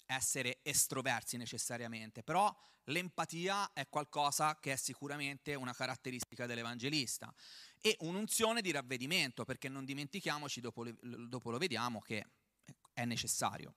essere 0.06 0.60
estroversi 0.62 1.38
necessariamente, 1.38 2.24
però 2.24 2.54
l'empatia 2.86 3.72
è 3.74 3.88
qualcosa 3.88 4.58
che 4.60 4.74
è 4.74 4.76
sicuramente 4.76 5.56
una 5.56 5.74
caratteristica 5.74 6.46
dell'evangelista 6.46 7.34
e 7.82 7.98
un'unzione 8.02 8.62
di 8.62 8.72
ravvedimento, 8.72 9.44
perché 9.44 9.68
non 9.68 9.86
dimentichiamoci, 9.86 10.62
dopo, 10.62 10.86
dopo 11.02 11.50
lo 11.50 11.58
vediamo, 11.58 12.00
che 12.00 12.26
è 12.94 13.06
necessario. 13.06 13.74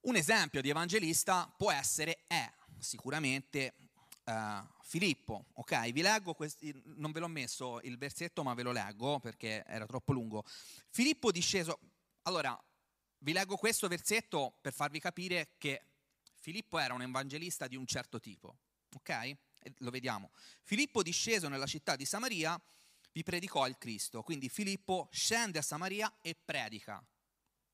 Un 0.00 0.16
esempio 0.16 0.60
di 0.60 0.68
evangelista 0.68 1.52
può 1.56 1.72
essere, 1.72 2.24
è 2.26 2.50
sicuramente 2.78 3.74
uh, 4.24 4.66
Filippo, 4.82 5.46
ok? 5.54 5.90
Vi 5.90 6.02
leggo, 6.02 6.34
questi, 6.34 6.72
non 6.96 7.10
ve 7.10 7.20
l'ho 7.20 7.28
messo 7.28 7.80
il 7.80 7.96
versetto, 7.98 8.42
ma 8.42 8.54
ve 8.54 8.62
lo 8.62 8.72
leggo 8.72 9.18
perché 9.18 9.64
era 9.66 9.86
troppo 9.86 10.12
lungo. 10.12 10.44
Filippo 10.90 11.32
disceso, 11.32 11.80
allora 12.22 12.58
vi 13.18 13.32
leggo 13.32 13.56
questo 13.56 13.88
versetto 13.88 14.58
per 14.60 14.72
farvi 14.72 15.00
capire 15.00 15.54
che 15.58 15.82
Filippo 16.36 16.78
era 16.78 16.94
un 16.94 17.02
evangelista 17.02 17.66
di 17.66 17.76
un 17.76 17.86
certo 17.86 18.20
tipo, 18.20 18.56
ok? 18.94 19.36
Lo 19.78 19.90
vediamo. 19.90 20.30
Filippo 20.62 21.02
disceso 21.02 21.48
nella 21.48 21.66
città 21.66 21.96
di 21.96 22.04
Samaria 22.04 22.60
vi 23.12 23.22
predicò 23.22 23.66
il 23.66 23.78
Cristo. 23.78 24.22
Quindi 24.22 24.48
Filippo 24.48 25.08
scende 25.10 25.58
a 25.58 25.62
Samaria 25.62 26.18
e 26.20 26.34
predica. 26.34 27.04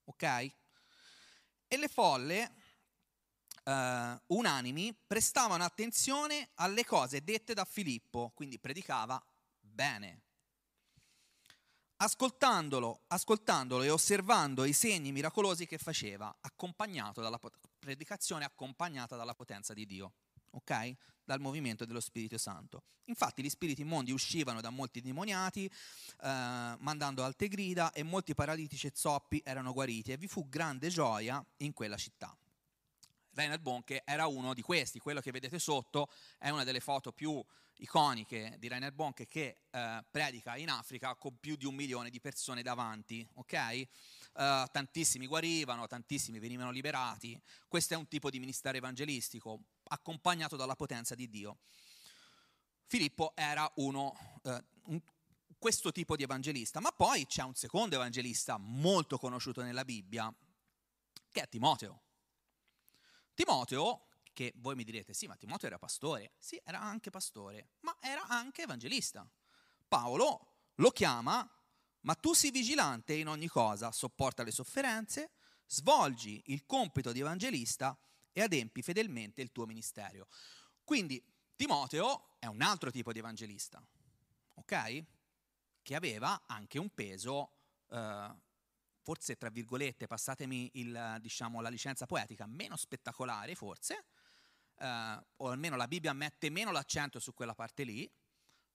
ok? 0.04 0.22
E 1.68 1.76
le 1.76 1.88
folle 1.88 2.62
Uh, 3.64 4.20
unanimi 4.26 4.94
prestavano 5.06 5.64
attenzione 5.64 6.50
alle 6.56 6.84
cose 6.84 7.24
dette 7.24 7.54
da 7.54 7.64
Filippo, 7.64 8.30
quindi 8.34 8.58
predicava 8.58 9.18
bene. 9.58 10.20
Ascoltandolo, 11.96 13.04
ascoltandolo 13.06 13.82
e 13.82 13.88
osservando 13.88 14.66
i 14.66 14.74
segni 14.74 15.12
miracolosi 15.12 15.64
che 15.64 15.78
faceva, 15.78 16.36
accompagnato 16.42 17.22
dalla 17.22 17.40
predicazione 17.78 18.44
accompagnata 18.44 19.16
dalla 19.16 19.34
potenza 19.34 19.72
di 19.72 19.86
Dio, 19.86 20.12
ok? 20.54 20.94
Dal 21.24 21.40
movimento 21.40 21.84
dello 21.84 22.00
Spirito 22.00 22.38
Santo. 22.38 22.82
Infatti 23.06 23.42
gli 23.42 23.50
spiriti 23.50 23.82
immondi 23.82 24.12
uscivano 24.12 24.60
da 24.60 24.70
molti 24.70 25.00
demoniati, 25.00 25.70
uh, 26.20 26.26
mandando 26.78 27.22
alte 27.22 27.48
grida, 27.48 27.92
e 27.92 28.02
molti 28.02 28.34
paralitici 28.34 28.86
e 28.86 28.92
zoppi 28.94 29.42
erano 29.44 29.72
guariti, 29.72 30.12
e 30.12 30.16
vi 30.16 30.26
fu 30.26 30.48
grande 30.48 30.88
gioia 30.88 31.44
in 31.58 31.72
quella 31.72 31.96
città. 31.96 32.36
Reinhard 33.34 33.60
Bonke 33.60 34.02
era 34.04 34.26
uno 34.26 34.54
di 34.54 34.62
questi, 34.62 34.98
quello 34.98 35.20
che 35.20 35.32
vedete 35.32 35.58
sotto 35.58 36.08
è 36.38 36.50
una 36.50 36.64
delle 36.64 36.80
foto 36.80 37.12
più 37.12 37.44
iconiche 37.78 38.56
di 38.58 38.68
Reinhard 38.68 38.94
Bonke 38.94 39.26
che 39.26 39.58
eh, 39.68 40.04
predica 40.08 40.56
in 40.56 40.70
Africa 40.70 41.16
con 41.16 41.38
più 41.40 41.56
di 41.56 41.66
un 41.66 41.74
milione 41.74 42.10
di 42.10 42.20
persone 42.20 42.62
davanti, 42.62 43.26
ok? 43.34 43.82
Uh, 44.34 44.66
tantissimi 44.72 45.26
guarivano, 45.26 45.86
tantissimi 45.86 46.40
venivano 46.40 46.72
liberati. 46.72 47.40
Questo 47.68 47.94
è 47.94 47.96
un 47.96 48.08
tipo 48.08 48.30
di 48.30 48.40
ministero 48.40 48.76
evangelistico 48.76 49.60
accompagnato 49.88 50.56
dalla 50.56 50.76
potenza 50.76 51.14
di 51.14 51.28
Dio. 51.28 51.58
Filippo 52.86 53.32
era 53.34 53.70
uno, 53.76 54.40
uh, 54.42 54.64
un, 54.84 55.00
questo 55.58 55.92
tipo 55.92 56.16
di 56.16 56.22
evangelista, 56.22 56.80
ma 56.80 56.92
poi 56.92 57.26
c'è 57.26 57.42
un 57.42 57.54
secondo 57.54 57.94
evangelista 57.94 58.56
molto 58.58 59.18
conosciuto 59.18 59.62
nella 59.62 59.84
Bibbia, 59.84 60.32
che 61.30 61.42
è 61.42 61.48
Timoteo. 61.48 62.02
Timoteo, 63.34 64.08
che 64.32 64.52
voi 64.56 64.74
mi 64.74 64.84
direte, 64.84 65.14
sì, 65.14 65.26
ma 65.26 65.36
Timoteo 65.36 65.68
era 65.68 65.78
pastore, 65.78 66.32
sì, 66.38 66.60
era 66.64 66.80
anche 66.80 67.10
pastore, 67.10 67.70
ma 67.80 67.96
era 68.00 68.26
anche 68.26 68.62
evangelista. 68.62 69.26
Paolo 69.88 70.52
lo 70.76 70.90
chiama, 70.90 71.48
ma 72.00 72.14
tu 72.14 72.34
sii 72.34 72.50
vigilante 72.50 73.14
in 73.14 73.28
ogni 73.28 73.48
cosa, 73.48 73.90
sopporta 73.90 74.42
le 74.42 74.50
sofferenze, 74.50 75.30
svolgi 75.66 76.42
il 76.46 76.66
compito 76.66 77.12
di 77.12 77.20
evangelista 77.20 77.98
e 78.34 78.42
adempi 78.42 78.82
fedelmente 78.82 79.40
il 79.40 79.52
tuo 79.52 79.64
ministero. 79.64 80.28
Quindi 80.82 81.24
Timoteo 81.56 82.36
è 82.40 82.46
un 82.46 82.60
altro 82.60 82.90
tipo 82.90 83.12
di 83.12 83.20
evangelista, 83.20 83.82
ok? 84.54 85.04
Che 85.80 85.94
aveva 85.94 86.42
anche 86.46 86.78
un 86.78 86.92
peso 86.92 87.52
eh, 87.88 88.34
forse 89.00 89.36
tra 89.36 89.50
virgolette, 89.50 90.06
passatemi 90.06 90.70
il, 90.74 91.18
diciamo, 91.20 91.60
la 91.60 91.68
licenza 91.68 92.06
poetica, 92.06 92.46
meno 92.46 92.76
spettacolare 92.76 93.54
forse, 93.54 94.06
eh, 94.78 95.24
o 95.36 95.48
almeno 95.48 95.76
la 95.76 95.86
Bibbia 95.86 96.12
mette 96.12 96.50
meno 96.50 96.72
l'accento 96.72 97.20
su 97.20 97.34
quella 97.34 97.54
parte 97.54 97.84
lì, 97.84 98.10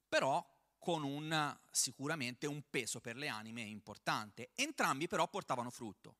però 0.07 0.43
con 0.77 1.03
un, 1.03 1.59
sicuramente 1.69 2.47
un 2.47 2.63
peso 2.69 3.01
per 3.01 3.17
le 3.17 3.27
anime 3.27 3.61
importante. 3.61 4.51
Entrambi 4.55 5.07
però 5.07 5.27
portavano 5.27 5.69
frutto, 5.69 6.15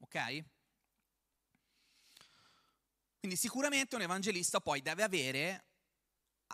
ok? 0.00 0.44
Quindi 3.26 3.42
sicuramente 3.42 3.96
un 3.96 4.02
evangelista 4.02 4.60
poi 4.60 4.80
deve 4.82 5.02
avere 5.02 5.64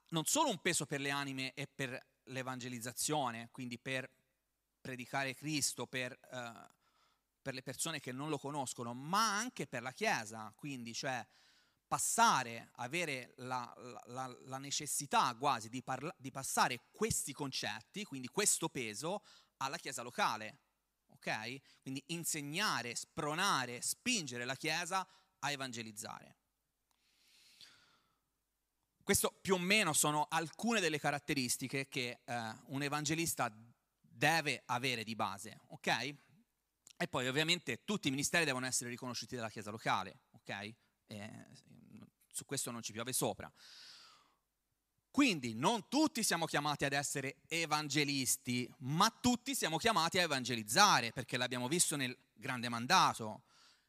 non 0.08 0.24
solo 0.24 0.48
un 0.48 0.58
peso 0.62 0.86
per 0.86 1.02
le 1.02 1.10
anime 1.10 1.52
e 1.52 1.66
per 1.66 2.02
l'evangelizzazione, 2.28 3.50
quindi 3.52 3.78
per 3.78 4.10
predicare 4.80 5.34
Cristo 5.34 5.86
per, 5.86 6.18
uh, 6.30 6.72
per, 7.42 7.52
le 7.52 7.60
persone 7.60 8.00
che 8.00 8.10
non 8.10 8.30
lo 8.30 8.38
conoscono, 8.38 8.94
ma 8.94 9.36
anche 9.36 9.66
per 9.66 9.82
la 9.82 9.92
Chiesa, 9.92 10.50
quindi 10.56 10.94
cioè 10.94 11.22
passare, 11.86 12.70
avere 12.76 13.34
la, 13.36 13.70
la, 14.06 14.34
la 14.44 14.56
necessità 14.56 15.36
quasi 15.38 15.68
di, 15.68 15.82
parla, 15.82 16.14
di 16.16 16.30
passare 16.30 16.84
questi 16.90 17.34
concetti, 17.34 18.02
quindi 18.04 18.28
questo 18.28 18.70
peso, 18.70 19.22
alla 19.58 19.76
Chiesa 19.76 20.00
locale. 20.00 20.60
ok? 21.08 21.80
Quindi 21.82 22.02
insegnare, 22.06 22.94
spronare, 22.94 23.82
spingere 23.82 24.46
la 24.46 24.56
Chiesa 24.56 25.06
a 25.40 25.50
evangelizzare. 25.50 26.36
Questo 29.02 29.36
più 29.40 29.54
o 29.54 29.58
meno 29.58 29.92
sono 29.92 30.26
alcune 30.28 30.80
delle 30.80 31.00
caratteristiche 31.00 31.88
che 31.88 32.20
eh, 32.24 32.56
un 32.66 32.82
evangelista 32.82 33.52
deve 34.00 34.62
avere 34.66 35.02
di 35.02 35.16
base, 35.16 35.58
ok? 35.68 36.14
E 36.96 37.08
poi 37.08 37.26
ovviamente 37.26 37.82
tutti 37.84 38.06
i 38.06 38.10
ministeri 38.12 38.44
devono 38.44 38.66
essere 38.66 38.90
riconosciuti 38.90 39.34
dalla 39.34 39.50
Chiesa 39.50 39.70
locale, 39.70 40.20
ok? 40.30 40.74
E 41.08 41.46
su 42.32 42.44
questo 42.44 42.70
non 42.70 42.80
ci 42.82 42.92
piove 42.92 43.12
sopra. 43.12 43.52
Quindi 45.10 45.54
non 45.54 45.88
tutti 45.88 46.22
siamo 46.22 46.46
chiamati 46.46 46.84
ad 46.84 46.92
essere 46.92 47.38
evangelisti, 47.48 48.72
ma 48.78 49.10
tutti 49.10 49.54
siamo 49.54 49.78
chiamati 49.78 50.18
a 50.18 50.22
evangelizzare, 50.22 51.10
perché 51.10 51.36
l'abbiamo 51.36 51.66
visto 51.66 51.96
nel 51.96 52.16
grande 52.32 52.68
mandato. 52.68 53.42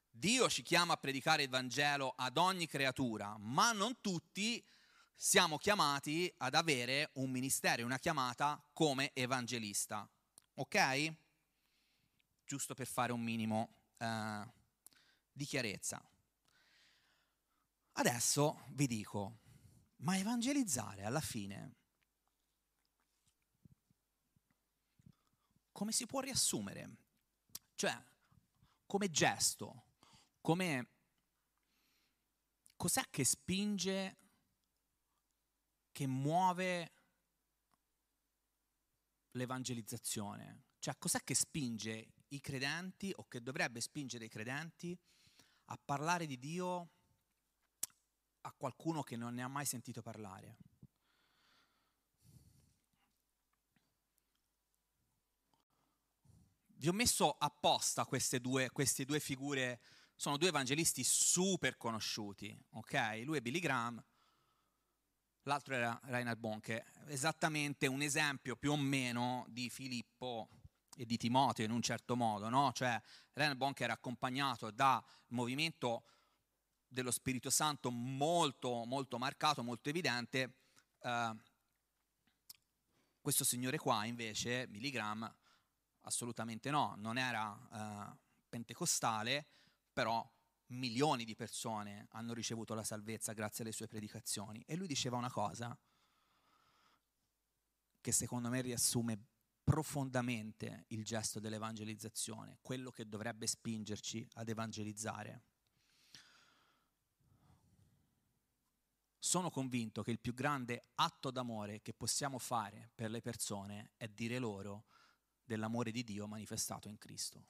Dio 0.09 0.49
ci 0.49 0.63
chiama 0.63 0.93
a 0.93 0.97
predicare 0.97 1.43
il 1.43 1.49
Vangelo 1.49 2.13
ad 2.17 2.37
ogni 2.37 2.67
creatura, 2.67 3.37
ma 3.37 3.71
non 3.71 4.01
tutti 4.01 4.63
siamo 5.23 5.57
chiamati 5.57 6.31
ad 6.39 6.53
avere 6.53 7.11
un 7.13 7.31
ministero, 7.31 7.85
una 7.85 7.97
chiamata 7.97 8.61
come 8.73 9.11
evangelista. 9.13 10.05
Ok? 10.55 11.15
Giusto 12.43 12.73
per 12.73 12.85
fare 12.85 13.13
un 13.13 13.21
minimo 13.21 13.73
uh, 13.99 14.45
di 15.31 15.45
chiarezza. 15.45 16.05
Adesso 17.93 18.65
vi 18.71 18.85
dico, 18.85 19.39
ma 19.99 20.17
evangelizzare 20.17 21.05
alla 21.05 21.21
fine 21.21 21.75
come 25.71 25.93
si 25.93 26.05
può 26.05 26.19
riassumere? 26.19 26.97
Cioè, 27.75 27.97
come 28.85 29.09
gesto, 29.09 29.85
come 30.41 30.89
cos'è 32.75 33.03
che 33.09 33.23
spinge, 33.23 34.17
che 35.93 36.05
muove 36.07 36.91
l'evangelizzazione? 39.31 40.63
Cioè, 40.79 40.97
cos'è 40.97 41.23
che 41.23 41.33
spinge 41.33 42.07
i 42.29 42.41
credenti 42.41 43.13
o 43.15 43.25
che 43.29 43.41
dovrebbe 43.41 43.79
spingere 43.79 44.25
i 44.25 44.29
credenti 44.29 44.99
a 45.65 45.77
parlare 45.77 46.25
di 46.25 46.37
Dio 46.37 46.89
a 48.41 48.51
qualcuno 48.51 49.01
che 49.03 49.15
non 49.15 49.33
ne 49.35 49.43
ha 49.43 49.47
mai 49.47 49.65
sentito 49.65 50.01
parlare? 50.01 50.57
Vi 56.75 56.89
ho 56.89 56.93
messo 56.93 57.31
apposta 57.31 58.05
queste 58.05 58.41
due, 58.41 58.69
queste 58.71 59.05
due 59.05 59.21
figure, 59.21 59.79
sono 60.15 60.35
due 60.35 60.49
evangelisti 60.49 61.01
super 61.01 61.77
conosciuti, 61.77 62.53
ok? 62.71 63.21
Lui 63.23 63.37
è 63.37 63.41
Billy 63.41 63.59
Graham, 63.59 64.03
l'altro 65.43 65.75
era 65.75 65.99
Reinhard 66.05 66.39
Bonke, 66.39 66.85
esattamente 67.07 67.87
un 67.87 68.01
esempio 68.01 68.55
più 68.55 68.71
o 68.71 68.77
meno 68.77 69.45
di 69.49 69.69
Filippo 69.69 70.49
e 70.95 71.05
di 71.05 71.17
Timoteo 71.17 71.65
in 71.65 71.71
un 71.71 71.81
certo 71.81 72.15
modo, 72.15 72.49
no? 72.49 72.71
Cioè 72.73 73.01
Reinhard 73.33 73.57
Bonke 73.57 73.83
era 73.83 73.93
accompagnato 73.93 74.71
da 74.71 75.03
un 75.27 75.35
movimento 75.35 76.03
dello 76.87 77.11
Spirito 77.11 77.49
Santo 77.49 77.89
molto, 77.89 78.85
molto 78.85 79.17
marcato, 79.17 79.63
molto 79.63 79.89
evidente. 79.89 80.57
Uh, 80.99 81.35
questo 83.19 83.43
signore 83.43 83.77
qua 83.77 84.05
invece, 84.05 84.67
Billy 84.67 84.91
Graham, 84.91 85.33
assolutamente 86.01 86.69
no, 86.69 86.93
non 86.97 87.17
era 87.17 87.49
uh, 87.51 88.17
pentecostale, 88.47 89.47
però 89.91 90.29
milioni 90.73 91.25
di 91.25 91.35
persone 91.35 92.07
hanno 92.11 92.33
ricevuto 92.33 92.73
la 92.73 92.83
salvezza 92.83 93.33
grazie 93.33 93.63
alle 93.63 93.73
sue 93.73 93.87
predicazioni. 93.87 94.63
E 94.65 94.75
lui 94.75 94.87
diceva 94.87 95.17
una 95.17 95.31
cosa 95.31 95.77
che 98.01 98.11
secondo 98.11 98.49
me 98.49 98.61
riassume 98.61 99.17
profondamente 99.63 100.85
il 100.89 101.05
gesto 101.05 101.39
dell'evangelizzazione, 101.39 102.57
quello 102.61 102.91
che 102.91 103.07
dovrebbe 103.07 103.47
spingerci 103.47 104.27
ad 104.33 104.49
evangelizzare. 104.49 105.43
Sono 109.17 109.49
convinto 109.49 110.03
che 110.03 110.11
il 110.11 110.19
più 110.19 110.33
grande 110.33 110.89
atto 110.95 111.31
d'amore 111.31 111.81
che 111.81 111.93
possiamo 111.93 112.39
fare 112.39 112.91
per 112.93 113.09
le 113.09 113.21
persone 113.21 113.91
è 113.95 114.09
dire 114.09 114.37
loro 114.37 114.87
dell'amore 115.45 115.91
di 115.91 116.03
Dio 116.03 116.27
manifestato 116.27 116.89
in 116.89 116.97
Cristo. 116.97 117.47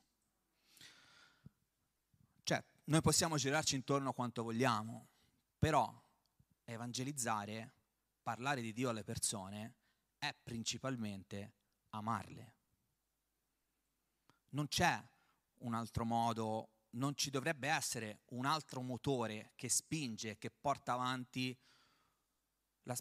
Noi 2.86 3.02
possiamo 3.02 3.38
girarci 3.38 3.76
intorno 3.76 4.12
quanto 4.12 4.44
vogliamo, 4.44 5.08
però 5.58 5.90
evangelizzare, 6.66 7.74
parlare 8.22 8.62
di 8.62 8.74
Dio 8.74 8.90
alle 8.90 9.06
persone, 9.06 9.76
è 10.18 10.36
principalmente 10.44 11.54
amarle. 11.92 12.54
Non 14.50 14.68
c'è 14.68 15.02
un 15.60 15.74
altro 15.74 16.04
modo, 16.04 16.70
non 16.92 17.16
ci 17.16 17.30
dovrebbe 17.30 17.70
essere 17.70 18.20
un 18.32 18.46
altro 18.46 18.82
motore 18.82 19.52
che 19.56 19.70
spinge, 19.70 20.38
che 20.38 20.52
porta 20.52 20.92
avanti 20.92 21.58
la, 22.84 22.98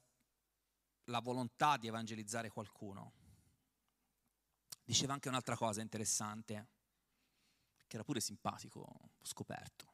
la 1.06 1.18
volontà 1.18 1.76
di 1.76 1.88
evangelizzare 1.88 2.50
qualcuno. 2.50 3.12
Diceva 4.84 5.12
anche 5.12 5.28
un'altra 5.28 5.56
cosa 5.56 5.80
interessante, 5.80 6.68
che 7.92 7.98
era 7.98 8.04
pure 8.04 8.20
simpatico, 8.20 9.10
scoperto. 9.20 9.84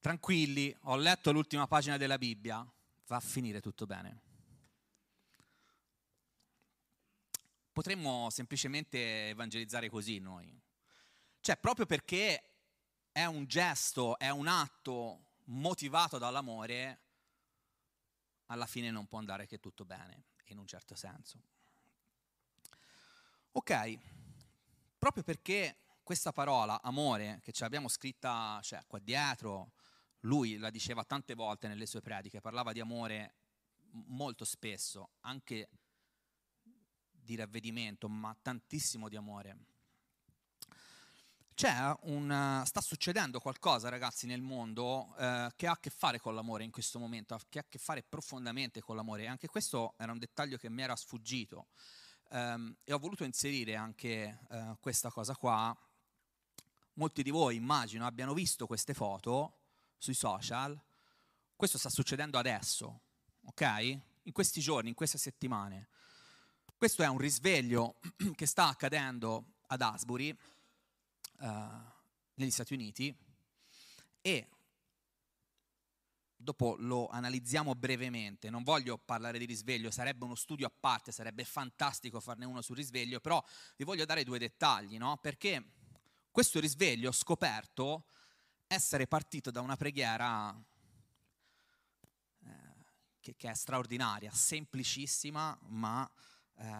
Tranquilli, 0.00 0.76
ho 0.82 0.96
letto 0.96 1.32
l'ultima 1.32 1.66
pagina 1.66 1.96
della 1.96 2.18
Bibbia, 2.18 2.70
va 3.06 3.16
a 3.16 3.20
finire 3.20 3.62
tutto 3.62 3.86
bene. 3.86 4.20
Potremmo 7.72 8.28
semplicemente 8.28 9.30
evangelizzare 9.30 9.88
così 9.88 10.18
noi. 10.18 10.60
Cioè, 11.40 11.56
proprio 11.56 11.86
perché 11.86 12.42
è 13.12 13.24
un 13.24 13.46
gesto, 13.46 14.18
è 14.18 14.28
un 14.28 14.46
atto 14.46 15.36
motivato 15.44 16.18
dall'amore, 16.18 17.00
alla 18.46 18.66
fine 18.66 18.90
non 18.90 19.06
può 19.06 19.18
andare 19.18 19.46
che 19.46 19.58
tutto 19.58 19.86
bene, 19.86 20.24
in 20.48 20.58
un 20.58 20.66
certo 20.66 20.94
senso. 20.94 21.40
Ok, 23.52 24.18
proprio 25.00 25.24
perché 25.24 25.78
questa 26.02 26.30
parola, 26.30 26.82
amore, 26.82 27.40
che 27.42 27.52
ce 27.52 27.62
l'abbiamo 27.62 27.88
scritta 27.88 28.60
cioè, 28.62 28.82
qua 28.86 28.98
dietro, 28.98 29.72
lui 30.20 30.58
la 30.58 30.68
diceva 30.68 31.04
tante 31.04 31.34
volte 31.34 31.68
nelle 31.68 31.86
sue 31.86 32.02
prediche, 32.02 32.42
parlava 32.42 32.72
di 32.72 32.80
amore 32.80 33.34
molto 33.92 34.44
spesso, 34.44 35.12
anche 35.20 35.70
di 37.10 37.34
ravvedimento, 37.34 38.08
ma 38.10 38.36
tantissimo 38.40 39.08
di 39.08 39.16
amore. 39.16 39.56
Una, 42.02 42.64
sta 42.66 42.80
succedendo 42.80 43.38
qualcosa, 43.40 43.88
ragazzi, 43.88 44.26
nel 44.26 44.40
mondo 44.42 45.14
eh, 45.18 45.50
che 45.56 45.66
ha 45.66 45.72
a 45.72 45.78
che 45.78 45.90
fare 45.90 46.18
con 46.18 46.34
l'amore 46.34 46.64
in 46.64 46.70
questo 46.70 46.98
momento, 46.98 47.38
che 47.48 47.58
ha 47.58 47.62
a 47.62 47.68
che 47.68 47.78
fare 47.78 48.02
profondamente 48.02 48.80
con 48.80 48.96
l'amore. 48.96 49.26
Anche 49.26 49.46
questo 49.46 49.94
era 49.96 50.12
un 50.12 50.18
dettaglio 50.18 50.58
che 50.58 50.68
mi 50.68 50.82
era 50.82 50.96
sfuggito 50.96 51.68
um, 52.30 52.74
e 52.84 52.92
ho 52.92 52.98
voluto 52.98 53.24
inserire 53.24 53.76
anche 53.76 54.40
uh, 54.48 54.76
questa 54.80 55.10
cosa 55.10 55.34
qua. 55.34 55.76
Molti 56.94 57.22
di 57.22 57.30
voi, 57.30 57.56
immagino, 57.56 58.06
abbiano 58.06 58.34
visto 58.34 58.66
queste 58.66 58.94
foto 58.94 59.58
sui 59.96 60.14
social. 60.14 60.78
Questo 61.56 61.78
sta 61.78 61.90
succedendo 61.90 62.38
adesso, 62.38 63.00
ok? 63.44 64.00
In 64.22 64.32
questi 64.32 64.60
giorni, 64.60 64.88
in 64.88 64.94
queste 64.94 65.18
settimane. 65.18 65.88
Questo 66.76 67.02
è 67.02 67.06
un 67.06 67.18
risveglio 67.18 67.96
che 68.34 68.46
sta 68.46 68.68
accadendo 68.68 69.54
ad 69.68 69.82
Asbury, 69.82 70.36
uh, 71.40 71.48
negli 72.34 72.50
Stati 72.50 72.74
Uniti, 72.74 73.14
e 74.22 74.48
dopo 76.42 76.74
lo 76.78 77.08
analizziamo 77.08 77.74
brevemente, 77.74 78.48
non 78.48 78.62
voglio 78.62 78.96
parlare 78.96 79.38
di 79.38 79.44
risveglio, 79.44 79.90
sarebbe 79.90 80.24
uno 80.24 80.34
studio 80.34 80.66
a 80.66 80.70
parte, 80.70 81.12
sarebbe 81.12 81.44
fantastico 81.44 82.18
farne 82.18 82.46
uno 82.46 82.62
sul 82.62 82.76
risveglio, 82.76 83.20
però 83.20 83.44
vi 83.76 83.84
voglio 83.84 84.06
dare 84.06 84.24
due 84.24 84.38
dettagli, 84.38 84.96
no? 84.96 85.18
Perché 85.18 85.72
questo 86.30 86.58
risveglio 86.58 87.12
scoperto 87.12 88.04
essere 88.66 89.06
partito 89.06 89.50
da 89.50 89.60
una 89.60 89.76
preghiera 89.76 90.56
eh, 92.42 92.48
che, 93.20 93.36
che, 93.36 93.50
è 93.50 93.54
straordinaria, 93.54 94.30
semplicissima 94.32 95.58
ma 95.66 96.10
eh, 96.56 96.72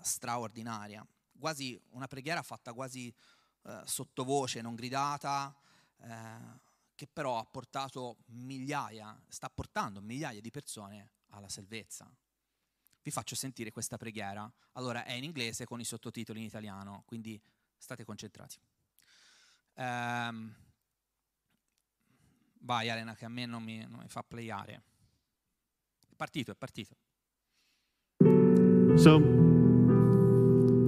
straordinaria, 0.00 1.06
quasi 1.38 1.78
una 1.90 2.06
preghiera 2.06 2.42
fatta 2.42 2.72
quasi 2.72 3.12
eh, 3.64 3.82
sottovoce, 3.84 4.62
non 4.62 4.74
gridata, 4.74 5.54
eh, 6.00 6.70
che 7.02 7.08
però 7.12 7.36
ha 7.36 7.44
portato 7.44 8.18
migliaia, 8.26 9.20
sta 9.26 9.50
portando 9.50 10.00
migliaia 10.00 10.40
di 10.40 10.52
persone 10.52 11.10
alla 11.30 11.48
salvezza. 11.48 12.08
Vi 13.02 13.10
faccio 13.10 13.34
sentire 13.34 13.72
questa 13.72 13.96
preghiera. 13.96 14.48
Allora 14.74 15.04
è 15.04 15.10
in 15.14 15.24
inglese 15.24 15.64
con 15.64 15.80
i 15.80 15.84
sottotitoli 15.84 16.38
in 16.38 16.44
italiano, 16.44 17.02
quindi 17.04 17.40
state 17.76 18.04
concentrati. 18.04 18.56
Um, 19.74 20.54
Vai 22.60 22.86
Elena 22.86 23.16
che 23.16 23.24
a 23.24 23.28
me 23.28 23.46
non 23.46 23.64
mi, 23.64 23.78
non 23.78 23.98
mi 23.98 24.08
fa 24.08 24.22
playare. 24.22 24.82
È 26.08 26.14
partito, 26.14 26.52
è 26.52 26.54
partito. 26.54 26.94
So, 28.94 29.20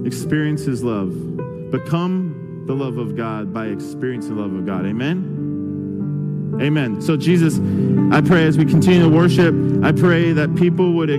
experience 0.05 0.65
his 0.65 0.81
love. 0.81 1.13
Become 1.71 2.63
the 2.67 2.73
love 2.73 2.97
of 2.97 3.15
God 3.15 3.51
by 3.51 3.67
experiencing 3.67 4.35
the 4.35 4.41
love 4.41 4.55
of 4.55 4.63
God. 4.63 4.85
Amen? 4.85 5.34
Amen. 6.61 7.01
So, 7.01 7.17
Jesus, 7.17 7.59
I 8.13 8.21
pray 8.21 8.45
as 8.45 8.57
we 8.57 8.65
continue 8.65 9.01
to 9.01 9.09
worship, 9.09 9.53
I 9.83 9.91
pray 9.91 10.31
that 10.33 10.55
people 10.55 10.93
would, 10.93 11.09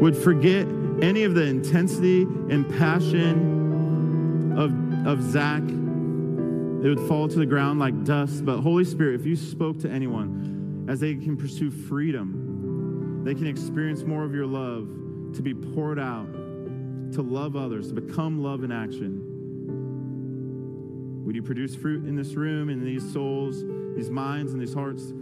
would 0.00 0.16
forget 0.16 0.66
any 1.02 1.24
of 1.24 1.34
the 1.34 1.44
intensity 1.44 2.22
and 2.22 2.68
passion 2.78 4.52
of, 4.56 4.72
of 5.06 5.22
Zach 5.22 5.62
they 6.82 6.88
would 6.88 7.00
fall 7.06 7.28
to 7.28 7.38
the 7.38 7.46
ground 7.46 7.78
like 7.78 8.02
dust. 8.02 8.44
But 8.44 8.58
Holy 8.60 8.84
Spirit, 8.84 9.20
if 9.20 9.24
you 9.24 9.36
spoke 9.36 9.78
to 9.80 9.88
anyone 9.88 10.84
as 10.88 10.98
they 10.98 11.14
can 11.14 11.36
pursue 11.36 11.70
freedom, 11.70 13.22
they 13.24 13.36
can 13.36 13.46
experience 13.46 14.02
more 14.02 14.24
of 14.24 14.34
your 14.34 14.46
love 14.46 14.88
to 15.34 15.42
be 15.42 15.54
poured 15.54 16.00
out, 16.00 16.26
to 17.12 17.22
love 17.22 17.54
others, 17.54 17.86
to 17.88 17.94
become 17.94 18.42
love 18.42 18.64
in 18.64 18.72
action. 18.72 19.22
Would 21.24 21.36
you 21.36 21.42
produce 21.44 21.76
fruit 21.76 22.04
in 22.04 22.16
this 22.16 22.34
room, 22.34 22.68
in 22.68 22.84
these 22.84 23.12
souls, 23.12 23.62
these 23.96 24.10
minds, 24.10 24.52
and 24.52 24.60
these 24.60 24.74
hearts? 24.74 25.12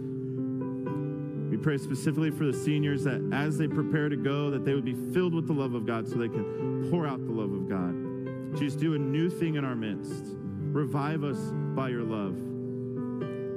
We 1.51 1.57
pray 1.57 1.77
specifically 1.77 2.31
for 2.31 2.45
the 2.45 2.53
seniors 2.53 3.03
that 3.03 3.21
as 3.33 3.57
they 3.57 3.67
prepare 3.67 4.07
to 4.07 4.15
go, 4.15 4.49
that 4.51 4.63
they 4.63 4.73
would 4.73 4.85
be 4.85 4.95
filled 5.13 5.33
with 5.33 5.47
the 5.47 5.53
love 5.53 5.73
of 5.73 5.85
God 5.85 6.07
so 6.07 6.15
they 6.15 6.29
can 6.29 6.89
pour 6.89 7.05
out 7.05 7.25
the 7.25 7.31
love 7.33 7.51
of 7.51 7.67
God. 7.67 8.57
Jesus, 8.57 8.79
do 8.79 8.93
a 8.95 8.97
new 8.97 9.29
thing 9.29 9.55
in 9.55 9.65
our 9.65 9.75
midst. 9.75 10.23
Revive 10.71 11.23
us 11.23 11.37
by 11.75 11.89
your 11.89 12.03
love. 12.03 12.35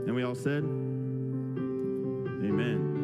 And 0.07 0.15
we 0.15 0.25
all 0.25 0.35
said, 0.35 0.65
Amen. 2.45 3.04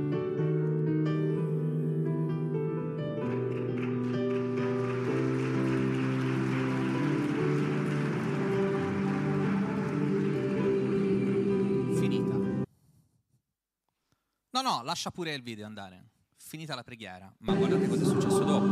No, 14.70 14.82
lascia 14.84 15.10
pure 15.10 15.34
il 15.34 15.42
video 15.42 15.66
andare. 15.66 16.10
Finita 16.36 16.76
la 16.76 16.84
preghiera. 16.84 17.34
Ma 17.38 17.54
guardate 17.54 17.88
cosa 17.88 18.02
è 18.02 18.06
successo 18.06 18.44
dopo. 18.44 18.68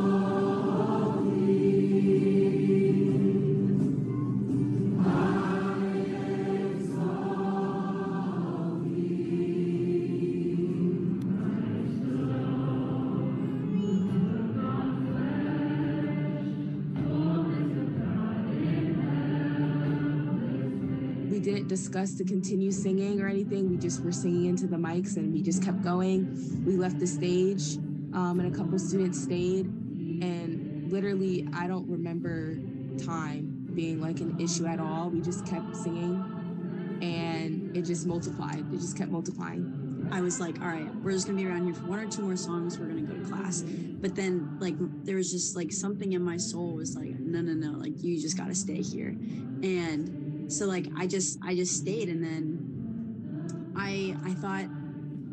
Discuss 21.99 22.19
to 22.19 22.25
continue 22.25 22.71
singing 22.71 23.21
or 23.21 23.29
anything. 23.29 23.71
We 23.71 23.77
just 23.77 24.03
were 24.03 24.13
singing 24.13 24.47
into 24.47 24.67
the 24.67 24.77
mics 24.77 25.17
and 25.17 25.33
we 25.33 25.43
just 25.43 25.65
kept 25.65 25.83
going. 25.83 26.65
We 26.65 26.77
left 26.77 26.99
the 26.99 27.07
stage 27.07 27.77
um, 28.15 28.41
and 28.41 28.55
a 28.55 28.57
couple 28.57 28.79
students 28.79 29.23
stayed. 29.23 29.67
And 29.67 30.91
literally, 30.93 31.49
I 31.53 31.67
don't 31.67 31.89
remember 31.89 32.57
time 33.05 33.71
being 33.75 34.01
like 34.01 34.21
an 34.21 34.39
issue 34.41 34.67
at 34.67 34.81
all. 34.81 35.11
We 35.11 35.21
just 35.21 35.47
kept 35.47 35.77
singing 35.77 36.99
and 37.03 37.77
it 37.77 37.83
just 37.83 38.07
multiplied. 38.07 38.65
It 38.73 38.79
just 38.79 38.97
kept 38.97 39.11
multiplying. 39.11 40.09
I 40.11 40.21
was 40.21 40.41
like, 40.41 40.61
all 40.61 40.69
right, 40.69 40.95
we're 41.03 41.13
just 41.13 41.27
gonna 41.27 41.39
be 41.39 41.47
around 41.47 41.65
here 41.65 41.75
for 41.75 41.85
one 41.85 41.99
or 41.99 42.09
two 42.09 42.23
more 42.23 42.37
songs. 42.37 42.79
We're 42.79 42.87
gonna 42.87 43.03
go 43.03 43.15
to 43.15 43.29
class. 43.29 43.63
But 43.63 44.15
then, 44.15 44.57
like, 44.61 44.75
there 45.05 45.17
was 45.17 45.31
just 45.31 45.55
like 45.55 45.73
something 45.73 46.13
in 46.13 46.23
my 46.23 46.37
soul 46.37 46.75
was 46.75 46.97
like, 46.97 47.19
no, 47.19 47.41
no, 47.41 47.53
no, 47.53 47.77
like, 47.79 48.03
you 48.03 48.19
just 48.21 48.39
gotta 48.39 48.55
stay 48.55 48.81
here. 48.81 49.09
And 49.09 50.18
so 50.49 50.67
like 50.67 50.87
I 50.97 51.07
just 51.07 51.39
I 51.43 51.55
just 51.55 51.77
stayed 51.77 52.09
and 52.09 52.23
then 52.23 53.73
I 53.77 54.17
I 54.25 54.35
thought 54.35 54.67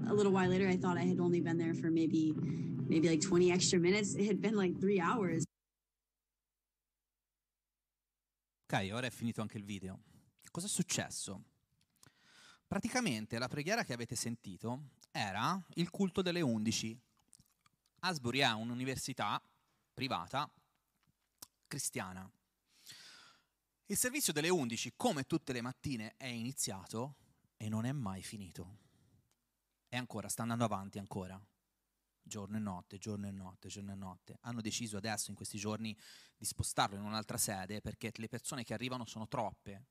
a 0.07 0.13
little 0.13 0.31
while 0.31 0.49
later 0.49 0.67
I 0.67 0.77
thought 0.77 0.97
I 0.97 1.05
had 1.05 1.19
only 1.19 1.41
been 1.41 1.57
there 1.57 1.73
for 1.73 1.89
maybe 1.89 2.33
maybe 2.87 3.09
like 3.09 3.21
20 3.21 3.51
extra 3.51 3.79
minutes. 3.79 4.13
It 4.15 4.27
had 4.27 4.39
been 4.39 4.55
like 4.55 4.77
three 4.79 4.99
hours. 4.99 5.43
Ok, 8.67 8.89
ora 8.91 9.07
è 9.07 9.11
finito 9.11 9.41
anche 9.41 9.57
il 9.57 9.63
video. 9.63 9.99
Cosa 10.51 10.67
è 10.67 10.69
successo? 10.69 11.43
Praticamente 12.67 13.37
la 13.37 13.47
preghiera 13.47 13.83
che 13.83 13.93
avete 13.93 14.15
sentito 14.15 14.89
era 15.11 15.63
il 15.75 15.89
culto 15.89 16.21
delle 16.21 16.41
11. 16.41 16.97
Asbury 17.99 18.39
è 18.39 18.51
un'università 18.51 19.41
privata 19.93 20.49
cristiana 21.67 22.29
Il 23.87 23.97
servizio 23.97 24.33
delle 24.33 24.49
11, 24.49 24.93
come 24.95 25.27
tutte 25.27 25.53
le 25.53 25.61
mattine, 25.61 26.15
è 26.17 26.25
iniziato 26.25 27.17
e 27.55 27.69
non 27.69 27.85
è 27.85 27.91
mai 27.91 28.23
finito. 28.23 28.79
E 29.87 29.95
ancora, 29.95 30.27
sta 30.27 30.41
andando 30.41 30.63
avanti 30.63 30.97
ancora. 30.97 31.39
Giorno 32.19 32.57
e 32.57 32.59
notte, 32.59 32.97
giorno 32.97 33.27
e 33.27 33.31
notte, 33.31 33.67
giorno 33.67 33.91
e 33.91 33.95
notte. 33.95 34.39
Hanno 34.41 34.61
deciso 34.61 34.97
adesso, 34.97 35.29
in 35.29 35.35
questi 35.35 35.59
giorni, 35.59 35.95
di 36.35 36.45
spostarlo 36.45 36.95
in 36.95 37.03
un'altra 37.03 37.37
sede 37.37 37.79
perché 37.81 38.11
le 38.15 38.27
persone 38.27 38.63
che 38.63 38.73
arrivano 38.73 39.05
sono 39.05 39.27
troppe 39.27 39.85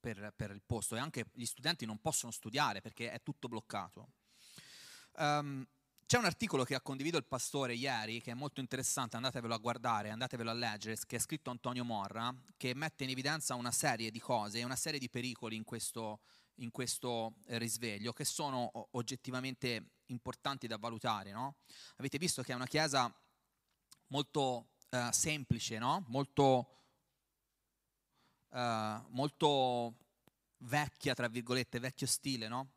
per, 0.00 0.32
per 0.34 0.50
il 0.50 0.62
posto 0.66 0.96
e 0.96 0.98
anche 0.98 1.26
gli 1.32 1.44
studenti 1.44 1.86
non 1.86 2.00
possono 2.00 2.32
studiare 2.32 2.80
perché 2.80 3.12
è 3.12 3.22
tutto 3.22 3.46
bloccato. 3.46 4.14
Um, 5.18 5.64
c'è 6.06 6.18
un 6.18 6.24
articolo 6.24 6.62
che 6.62 6.76
ha 6.76 6.80
condiviso 6.80 7.16
il 7.16 7.24
pastore 7.24 7.74
ieri 7.74 8.22
che 8.22 8.30
è 8.30 8.34
molto 8.34 8.60
interessante, 8.60 9.16
andatevelo 9.16 9.52
a 9.52 9.58
guardare, 9.58 10.10
andatevelo 10.10 10.50
a 10.50 10.52
leggere, 10.52 10.96
che 11.04 11.16
è 11.16 11.18
scritto 11.18 11.50
Antonio 11.50 11.84
Morra, 11.84 12.32
che 12.56 12.76
mette 12.76 13.02
in 13.02 13.10
evidenza 13.10 13.56
una 13.56 13.72
serie 13.72 14.12
di 14.12 14.20
cose, 14.20 14.62
una 14.62 14.76
serie 14.76 15.00
di 15.00 15.10
pericoli 15.10 15.56
in 15.56 15.64
questo, 15.64 16.20
in 16.56 16.70
questo 16.70 17.34
risveglio 17.46 18.12
che 18.12 18.24
sono 18.24 18.70
oggettivamente 18.92 19.94
importanti 20.06 20.68
da 20.68 20.76
valutare. 20.76 21.32
No? 21.32 21.56
Avete 21.96 22.18
visto 22.18 22.40
che 22.42 22.52
è 22.52 22.54
una 22.54 22.68
chiesa 22.68 23.12
molto 24.08 24.74
uh, 24.90 25.10
semplice, 25.10 25.78
no? 25.78 26.04
molto, 26.06 26.82
uh, 28.50 29.04
molto 29.08 29.96
vecchia, 30.58 31.14
tra 31.14 31.26
virgolette, 31.26 31.80
vecchio 31.80 32.06
stile, 32.06 32.46
no? 32.46 32.74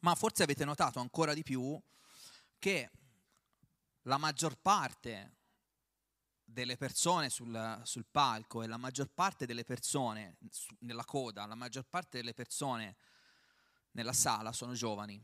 ma 0.00 0.14
forse 0.14 0.44
avete 0.44 0.64
notato 0.64 1.00
ancora 1.00 1.34
di 1.34 1.42
più 1.42 1.76
che 2.58 2.90
la 4.02 4.18
maggior 4.18 4.56
parte 4.58 5.36
delle 6.42 6.76
persone 6.76 7.28
sul, 7.28 7.80
sul, 7.84 8.06
palco 8.10 8.62
e 8.62 8.66
la 8.66 8.78
maggior 8.78 9.08
parte 9.08 9.44
delle 9.44 9.64
persone 9.64 10.38
su, 10.50 10.74
nella 10.80 11.04
coda, 11.04 11.44
la 11.44 11.54
maggior 11.54 11.84
parte 11.84 12.18
delle 12.18 12.32
persone 12.32 12.96
nella 13.92 14.14
sala 14.14 14.52
sono 14.52 14.72
giovani. 14.72 15.22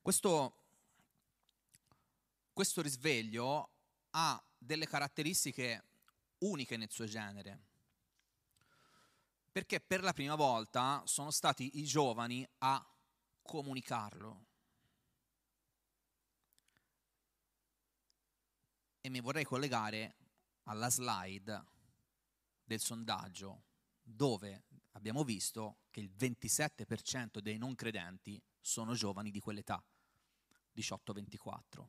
Questo, 0.00 0.56
questo 2.52 2.82
risveglio 2.82 3.70
ha 4.10 4.42
delle 4.56 4.86
caratteristiche 4.86 5.84
uniche 6.38 6.76
nel 6.76 6.90
suo 6.90 7.04
genere, 7.04 7.60
perché 9.52 9.80
per 9.80 10.02
la 10.02 10.12
prima 10.12 10.34
volta 10.34 11.02
sono 11.04 11.30
stati 11.30 11.78
i 11.78 11.84
giovani 11.84 12.46
a 12.58 12.84
comunicarlo. 13.42 14.46
E 19.04 19.10
mi 19.10 19.20
vorrei 19.20 19.44
collegare 19.44 20.14
alla 20.64 20.88
slide 20.88 21.64
del 22.62 22.80
sondaggio 22.80 23.64
dove 24.00 24.64
abbiamo 24.92 25.24
visto 25.24 25.80
che 25.90 26.00
il 26.00 26.10
27% 26.16 27.40
dei 27.40 27.58
non 27.58 27.74
credenti 27.74 28.40
sono 28.60 28.94
giovani 28.94 29.30
di 29.30 29.40
quell'età, 29.40 29.84
18-24. 30.76 31.88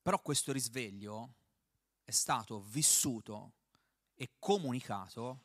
Però 0.00 0.22
questo 0.22 0.52
risveglio 0.52 1.34
è 2.04 2.12
stato 2.12 2.60
vissuto 2.60 3.54
e 4.14 4.30
comunicato 4.38 5.42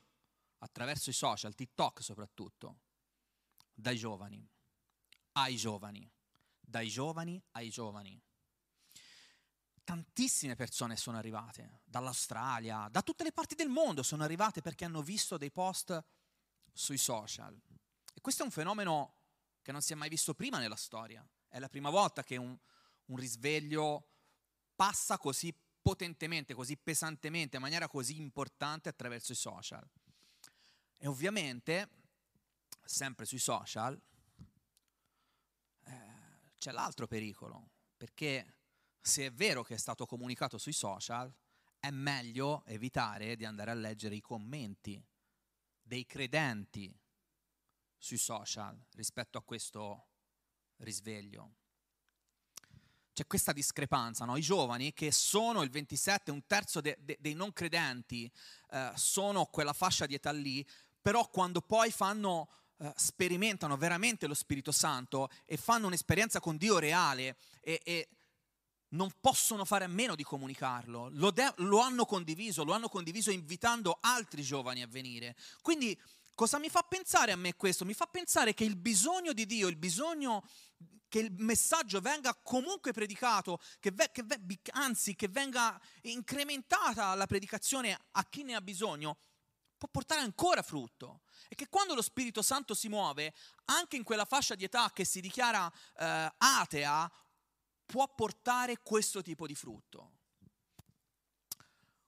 attraverso 0.60 1.10
i 1.10 1.13
social, 1.13 1.56
TikTok 1.56 2.04
soprattutto, 2.04 2.82
dai 3.74 3.97
giovani, 3.97 4.47
ai 5.34 5.56
giovani, 5.56 6.08
dai 6.60 6.88
giovani 6.88 7.41
ai 7.54 7.69
giovani 7.69 8.21
tantissime 9.91 10.56
persone 10.56 10.95
sono 10.95 11.17
arrivate, 11.17 11.82
dall'Australia, 11.84 12.88
da 12.89 13.01
tutte 13.01 13.25
le 13.25 13.34
parti 13.34 13.56
del 13.56 13.67
mondo 13.67 14.04
sono 14.04 14.23
arrivate 14.23 14.62
perché 14.62 14.86
hanno 14.86 15.01
visto 15.01 15.38
dei 15.38 15.51
post 15.51 16.01
sui 16.71 16.97
social. 16.97 17.60
E 18.13 18.21
questo 18.21 18.43
è 18.43 18.45
un 18.45 18.54
fenomeno 18.54 19.15
che 19.62 19.73
non 19.73 19.82
si 19.82 19.91
è 19.91 19.97
mai 19.97 20.08
visto 20.08 20.34
prima 20.34 20.60
nella 20.60 20.77
storia. 20.77 21.27
È 21.45 21.60
la 21.60 21.67
prima 21.67 21.89
volta 21.89 22.23
che 22.23 22.38
un, 22.38 22.58
un 23.08 23.17
risveglio 23.17 24.08
passa 24.73 25.17
così 25.17 25.54
potentemente, 25.82 26.54
così 26.54 26.77
pesantemente, 26.77 27.58
in 27.58 27.62
maniera 27.62 27.89
così 27.89 28.17
importante 28.17 28.88
attraverso 28.88 29.34
i 29.34 29.36
social. 29.36 29.86
E 30.95 31.06
ovviamente, 31.06 31.89
sempre 32.86 33.25
sui 33.25 33.39
social, 33.39 34.01
eh, 35.84 36.13
c'è 36.58 36.71
l'altro 36.71 37.08
pericolo, 37.08 37.71
perché 37.97 38.61
se 39.02 39.26
è 39.26 39.32
vero 39.32 39.64
che 39.64 39.74
è 39.74 39.78
stato 39.78 40.06
comunicato 40.06 40.58
sui 40.58 40.74
social, 40.74 41.34
è 41.80 41.90
meglio 41.90 42.64
evitare 42.66 43.36
di 43.36 43.44
andare 43.44 43.72
a 43.72 43.76
leggere 43.76 44.16
i 44.16 44.22
commenti 44.22 45.04
dei 45.82 46.06
credenti 46.06 46.96
sui 47.98 48.18
social 48.18 48.80
rispetto 48.94 49.38
a 49.38 49.42
questo 49.42 50.06
risveglio. 50.78 51.56
C'è 53.14 53.28
questa 53.28 53.52
discrepanza, 53.52 54.26
no? 54.26 54.38
i 54.38 54.42
giovani 54.42 54.94
che 54.94 55.12
sono 55.12 55.64
il 55.64 55.70
27, 55.70 56.32
un 56.32 56.46
terzo 56.46 56.80
de, 56.82 56.98
de, 57.02 57.18
dei 57.20 57.34
non 57.34 57.52
credenti, 57.52 58.32
eh, 58.72 58.92
sono 58.96 59.46
quella 59.48 59.74
fascia 59.74 60.06
di 60.06 60.14
età 60.14 60.32
lì, 60.32 60.66
però 61.02 61.28
quando 61.30 61.62
poi 61.62 61.92
fanno, 61.92 62.50
eh, 62.78 62.94
sperimentano 62.96 63.76
veramente 63.76 64.28
lo 64.28 64.34
Spirito 64.34 64.72
Santo 64.72 65.30
e 65.46 65.58
fanno 65.58 65.88
un'esperienza 65.88 66.40
con 66.40 66.58
Dio 66.58 66.80
reale 66.80 67.36
e, 67.60 67.82
e 67.84 68.08
non 68.91 69.12
possono 69.19 69.65
fare 69.65 69.86
a 69.86 69.88
meno 69.88 70.15
di 70.15 70.23
comunicarlo, 70.23 71.10
lo, 71.13 71.32
de- 71.32 71.54
lo, 71.58 71.80
hanno 71.80 72.06
condiviso, 72.06 72.63
lo 72.63 72.73
hanno 72.73 72.89
condiviso 72.89 73.32
invitando 73.32 73.97
altri 74.01 74.41
giovani 74.41 74.82
a 74.82 74.88
venire. 74.88 75.36
Quindi 75.62 75.99
cosa 76.34 76.58
mi 76.60 76.69
fa 76.69 76.82
pensare 76.82 77.32
a 77.32 77.36
me 77.36 77.56
questo? 77.56 77.86
Mi 77.86 77.93
fa 77.93 78.06
pensare 78.06 78.54
che 78.54 78.63
il 78.63 78.75
bisogno 78.75 79.34
di 79.34 79.45
Dio, 79.45 79.67
il 79.67 79.77
bisogno 79.77 80.43
che 81.08 81.19
il 81.19 81.34
messaggio 81.38 81.99
venga 81.99 82.34
comunque 82.41 82.93
predicato, 82.93 83.60
che 83.80 83.91
ve- 83.91 84.12
che 84.12 84.23
ve- 84.23 84.39
anzi 84.71 85.15
che 85.15 85.27
venga 85.27 85.80
incrementata 86.04 87.13
la 87.15 87.27
predicazione 87.27 87.97
a 88.12 88.25
chi 88.25 88.43
ne 88.43 88.56
ha 88.56 88.62
bisogno, 88.62 89.17
può 89.77 89.89
portare 89.89 90.21
ancora 90.21 90.62
frutto. 90.62 91.21
E 91.49 91.56
che 91.56 91.67
quando 91.67 91.95
lo 91.95 92.01
Spirito 92.01 92.41
Santo 92.41 92.73
si 92.73 92.88
muove, 92.88 93.34
anche 93.65 93.95
in 93.95 94.04
quella 94.04 94.25
fascia 94.25 94.56
di 94.56 94.63
età 94.63 94.91
che 94.93 95.04
si 95.04 95.19
dichiara 95.21 95.69
eh, 95.97 96.34
atea 96.38 97.12
può 97.91 98.08
portare 98.08 98.77
questo 98.82 99.21
tipo 99.21 99.45
di 99.45 99.54
frutto. 99.54 100.19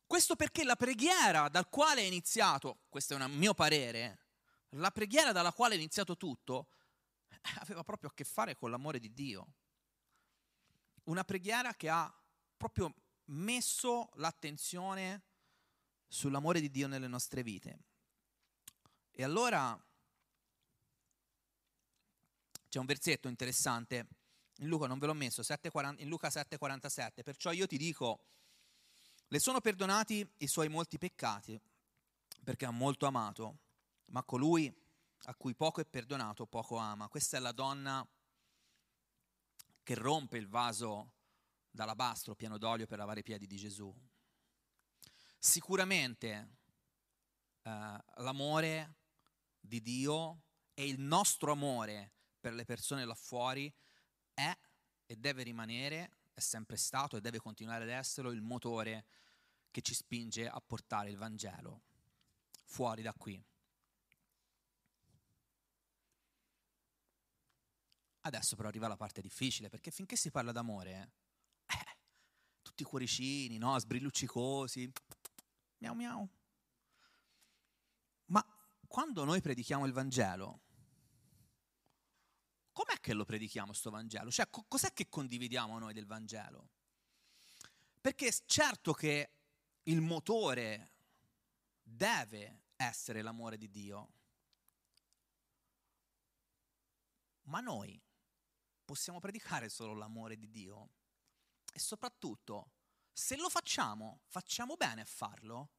Questo 0.07 0.37
perché 0.37 0.63
la 0.63 0.77
preghiera 0.77 1.49
dal 1.49 1.67
quale 1.67 1.99
è 1.99 2.05
iniziato, 2.05 2.83
questo 2.87 3.15
è 3.15 3.21
un 3.21 3.29
mio 3.33 3.53
parere, 3.53 4.19
la 4.75 4.91
preghiera 4.91 5.33
dalla 5.33 5.51
quale 5.51 5.73
è 5.73 5.77
iniziato 5.77 6.15
tutto 6.15 6.69
aveva 7.59 7.83
proprio 7.83 8.09
a 8.09 8.13
che 8.13 8.23
fare 8.23 8.55
con 8.55 8.69
l'amore 8.69 8.97
di 8.97 9.11
Dio. 9.11 9.55
Una 11.05 11.25
preghiera 11.25 11.73
che 11.73 11.89
ha 11.89 12.11
proprio 12.55 12.93
messo 13.25 14.09
l'attenzione 14.13 15.23
sull'amore 16.07 16.61
di 16.61 16.71
Dio 16.71 16.87
nelle 16.87 17.09
nostre 17.09 17.43
vite. 17.43 17.79
E 19.11 19.21
allora 19.21 19.77
c'è 22.69 22.79
un 22.79 22.85
versetto 22.85 23.27
interessante 23.27 24.07
in 24.57 24.67
Luca 24.67 24.87
non 24.87 24.99
ve 24.99 25.07
l'ho 25.07 25.13
messo, 25.13 25.43
7, 25.43 25.71
in 25.97 26.07
Luca 26.07 26.27
7,47, 26.27 27.23
perciò 27.23 27.51
io 27.51 27.67
ti 27.67 27.77
dico, 27.77 28.25
le 29.27 29.39
sono 29.39 29.61
perdonati 29.61 30.27
i 30.37 30.47
suoi 30.47 30.69
molti 30.69 30.97
peccati, 30.97 31.59
perché 32.43 32.65
ha 32.65 32.71
molto 32.71 33.05
amato, 33.05 33.57
ma 34.07 34.23
colui 34.23 34.71
a 35.25 35.35
cui 35.35 35.55
poco 35.55 35.81
è 35.81 35.85
perdonato, 35.85 36.45
poco 36.45 36.77
ama. 36.77 37.07
Questa 37.07 37.37
è 37.37 37.39
la 37.39 37.51
donna 37.51 38.05
che 39.81 39.95
rompe 39.95 40.37
il 40.37 40.47
vaso 40.47 41.13
d'alabastro 41.71 42.35
pieno 42.35 42.57
d'olio 42.57 42.85
per 42.85 42.97
lavare 42.97 43.21
i 43.21 43.23
piedi 43.23 43.47
di 43.47 43.57
Gesù. 43.57 43.93
Sicuramente 45.39 46.57
eh, 47.63 48.03
l'amore 48.17 48.95
di 49.59 49.81
Dio 49.81 50.41
e 50.73 50.87
il 50.87 50.99
nostro 50.99 51.51
amore 51.51 52.11
per 52.39 52.53
le 52.53 52.65
persone 52.65 53.05
là 53.05 53.15
fuori 53.15 53.73
è 54.43 54.57
e 55.05 55.15
deve 55.15 55.43
rimanere, 55.43 56.11
è 56.33 56.39
sempre 56.39 56.77
stato 56.77 57.17
e 57.17 57.21
deve 57.21 57.39
continuare 57.39 57.83
ad 57.83 57.89
esserlo 57.89 58.31
il 58.31 58.41
motore 58.41 59.05
che 59.71 59.81
ci 59.81 59.93
spinge 59.93 60.47
a 60.47 60.61
portare 60.61 61.09
il 61.09 61.17
Vangelo 61.17 61.81
fuori 62.65 63.01
da 63.01 63.13
qui. 63.13 63.41
Adesso 68.25 68.55
però 68.55 68.69
arriva 68.69 68.87
la 68.87 68.95
parte 68.95 69.21
difficile, 69.21 69.69
perché 69.69 69.91
finché 69.91 70.15
si 70.15 70.31
parla 70.31 70.51
d'amore, 70.51 71.11
eh, 71.65 71.97
tutti 72.61 72.83
cuoricini, 72.83 73.57
no? 73.57 73.77
sbrilluccicosi, 73.77 74.91
miau 75.79 75.93
miau. 75.93 76.29
Ma 78.27 78.45
quando 78.87 79.25
noi 79.25 79.41
predichiamo 79.41 79.85
il 79.85 79.91
Vangelo, 79.91 80.61
com'è 82.73 82.99
che 82.99 83.13
lo 83.13 83.23
predichiamo 83.23 83.71
sto 83.71 83.89
Vangelo? 83.89 84.29
Cioè, 84.29 84.49
co- 84.49 84.65
cos'è 84.67 84.91
che 84.93 85.07
condividiamo 85.07 85.79
noi 85.79 85.93
del 85.93 86.05
Vangelo? 86.05 86.69
Perché 88.01 88.33
certo 88.45 88.91
che 88.91 89.29
il 89.83 90.01
motore 90.01 90.91
deve 91.81 92.63
essere 92.75 93.21
l'amore 93.21 93.57
di 93.57 93.69
Dio. 93.69 94.09
Ma 97.43 97.59
noi 97.59 97.99
possiamo 98.83 99.19
predicare 99.19 99.69
solo 99.69 99.93
l'amore 99.93 100.37
di 100.37 100.49
Dio? 100.49 100.89
E 101.71 101.79
soprattutto, 101.79 102.71
se 103.11 103.35
lo 103.35 103.49
facciamo, 103.49 104.21
facciamo 104.25 104.75
bene 104.75 105.01
a 105.01 105.05
farlo? 105.05 105.69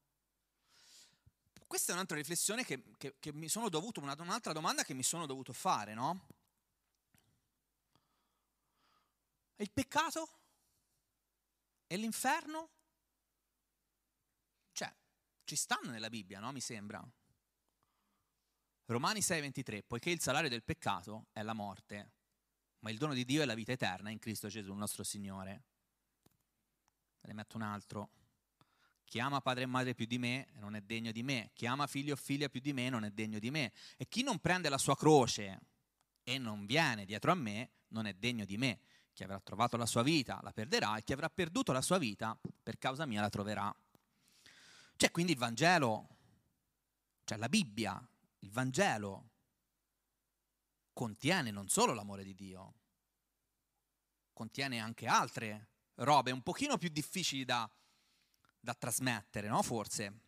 Questa 1.67 1.93
è 1.93 1.95
un'altra 1.95 2.17
riflessione 2.17 2.65
che, 2.65 2.85
che, 2.97 3.17
che 3.19 3.33
mi 3.33 3.49
sono 3.49 3.69
dovuto, 3.69 4.01
una, 4.01 4.15
un'altra 4.19 4.53
domanda 4.53 4.85
che 4.85 4.95
mi 4.95 5.03
sono 5.03 5.27
dovuto 5.27 5.53
fare, 5.53 5.95
no? 5.95 6.27
Il 9.57 9.71
peccato? 9.71 10.29
E 11.87 11.97
l'inferno? 11.97 12.71
Cioè, 14.73 14.93
ci 15.45 15.57
stanno 15.57 15.91
nella 15.91 16.09
Bibbia, 16.09 16.41
no? 16.41 16.51
Mi 16.53 16.61
sembra. 16.61 17.07
Romani 18.87 19.21
6:23, 19.21 19.83
poiché 19.87 20.11
il 20.11 20.21
salario 20.21 20.49
del 20.49 20.63
peccato 20.63 21.27
è 21.33 21.43
la 21.43 21.55
morte, 21.55 22.11
ma 22.81 22.91
il 22.91 22.99
dono 22.99 23.15
di 23.15 23.25
Dio 23.25 23.43
è 23.43 23.45
la 23.47 23.55
vita 23.55 23.73
eterna 23.73 24.11
in 24.11 24.19
Cristo 24.19 24.49
Gesù, 24.49 24.75
nostro 24.75 25.05
Signore. 25.05 25.63
Ne 27.21 27.33
metto 27.33 27.57
un 27.57 27.63
altro. 27.63 28.11
Chi 29.05 29.21
ama 29.21 29.41
padre 29.41 29.63
e 29.63 29.67
madre 29.67 29.95
più 29.95 30.07
di 30.07 30.19
me 30.19 30.49
non 30.55 30.75
è 30.75 30.81
degno 30.81 31.13
di 31.13 31.23
me, 31.23 31.51
chi 31.55 31.67
ama 31.67 31.87
figlio 31.87 32.15
o 32.15 32.17
figlia 32.17 32.49
più 32.49 32.61
di 32.61 32.73
me 32.73 32.89
non 32.89 33.05
è 33.05 33.11
degno 33.11 33.39
di 33.39 33.51
me. 33.51 33.73
E 33.97 34.07
chi 34.07 34.23
non 34.23 34.39
prende 34.39 34.69
la 34.69 34.79
sua 34.79 34.97
croce 34.97 35.61
e 36.23 36.39
non 36.39 36.67
viene 36.67 37.05
dietro 37.05 37.31
a 37.31 37.35
me 37.35 37.71
non 37.89 38.07
è 38.07 38.13
degno 38.13 38.45
di 38.45 38.59
me. 38.59 38.81
Chi 39.15 39.23
avrà 39.23 39.39
trovato 39.39 39.77
la 39.77 39.87
sua 39.87 40.03
vita 40.03 40.41
la 40.43 40.53
perderà 40.53 40.97
e 40.97 41.05
chi 41.05 41.13
avrà 41.13 41.31
perduto 41.31 41.71
la 41.71 41.81
sua 41.81 41.99
vita 41.99 42.37
per 42.63 42.79
causa 42.79 43.07
mia 43.07 43.21
la 43.21 43.31
troverà. 43.31 43.75
C'è 44.97 45.11
quindi 45.13 45.33
il 45.33 45.39
Vangelo, 45.39 46.09
cioè 47.25 47.39
la 47.39 47.49
Bibbia, 47.49 48.07
il 48.41 48.51
Vangelo 48.51 49.31
contiene 50.93 51.53
non 51.53 51.69
solo 51.69 51.95
l'amore 51.95 52.25
di 52.25 52.35
Dio, 52.35 52.75
contiene 54.33 54.81
anche 54.81 55.07
altre 55.07 55.69
robe 55.97 56.33
un 56.33 56.43
pochino 56.43 56.77
più 56.77 56.89
difficili 56.89 57.45
da, 57.45 57.71
da 58.59 58.75
trasmettere, 58.75 59.47
no? 59.49 59.63
Forse. 59.63 60.23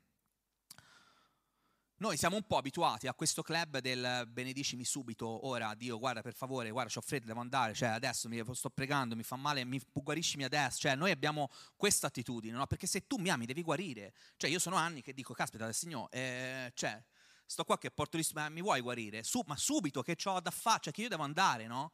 Noi 1.99 2.19
siamo 2.19 2.37
un 2.37 2.43
po' 2.43 2.59
abituati 2.59 3.07
a 3.07 3.15
questo 3.15 3.43
club 3.43 3.79
del 3.79 4.29
benedicimi 4.29 4.85
subito, 4.85 5.47
ora 5.47 5.75
Dio 5.75 5.99
guarda 5.99 6.21
per 6.21 6.35
favore, 6.35 6.69
guarda 6.69 6.93
ho 6.95 7.01
freddo, 7.01 7.25
devo 7.25 7.41
andare, 7.41 7.73
cioè 7.73 7.89
adesso 7.89 8.29
mi 8.29 8.43
sto 8.53 8.69
pregando, 8.69 9.17
mi 9.17 9.23
fa 9.23 9.37
male, 9.37 9.65
mi 9.65 9.81
guariscimi 9.91 10.45
adesso, 10.45 10.81
cioè 10.81 10.95
noi 10.95 11.11
abbiamo 11.11 11.49
questa 11.75 12.09
attitudine, 12.09 12.55
no? 12.55 12.67
perché 12.67 12.87
se 12.87 13.07
tu 13.07 13.17
mi 13.17 13.31
ami 13.31 13.47
devi 13.47 13.63
guarire, 13.63 14.13
cioè 14.37 14.51
io 14.51 14.59
sono 14.59 14.77
anni 14.77 15.01
che 15.01 15.15
dico 15.15 15.33
caspita 15.33 15.73
Signore, 15.73 16.11
eh, 16.11 16.73
cioè 16.75 17.03
sto 17.47 17.65
qua 17.65 17.79
che 17.79 17.91
porto 17.91 18.19
gli 18.19 18.27
ma 18.35 18.51
mi 18.51 18.61
vuoi 18.61 18.83
guarire? 18.83 19.23
Su, 19.23 19.43
ma 19.47 19.57
subito 19.57 20.03
che 20.03 20.19
ho 20.25 20.41
da 20.41 20.51
fare, 20.51 20.81
cioè 20.83 20.93
che 20.93 21.01
io 21.01 21.09
devo 21.09 21.23
andare, 21.23 21.67
no? 21.67 21.93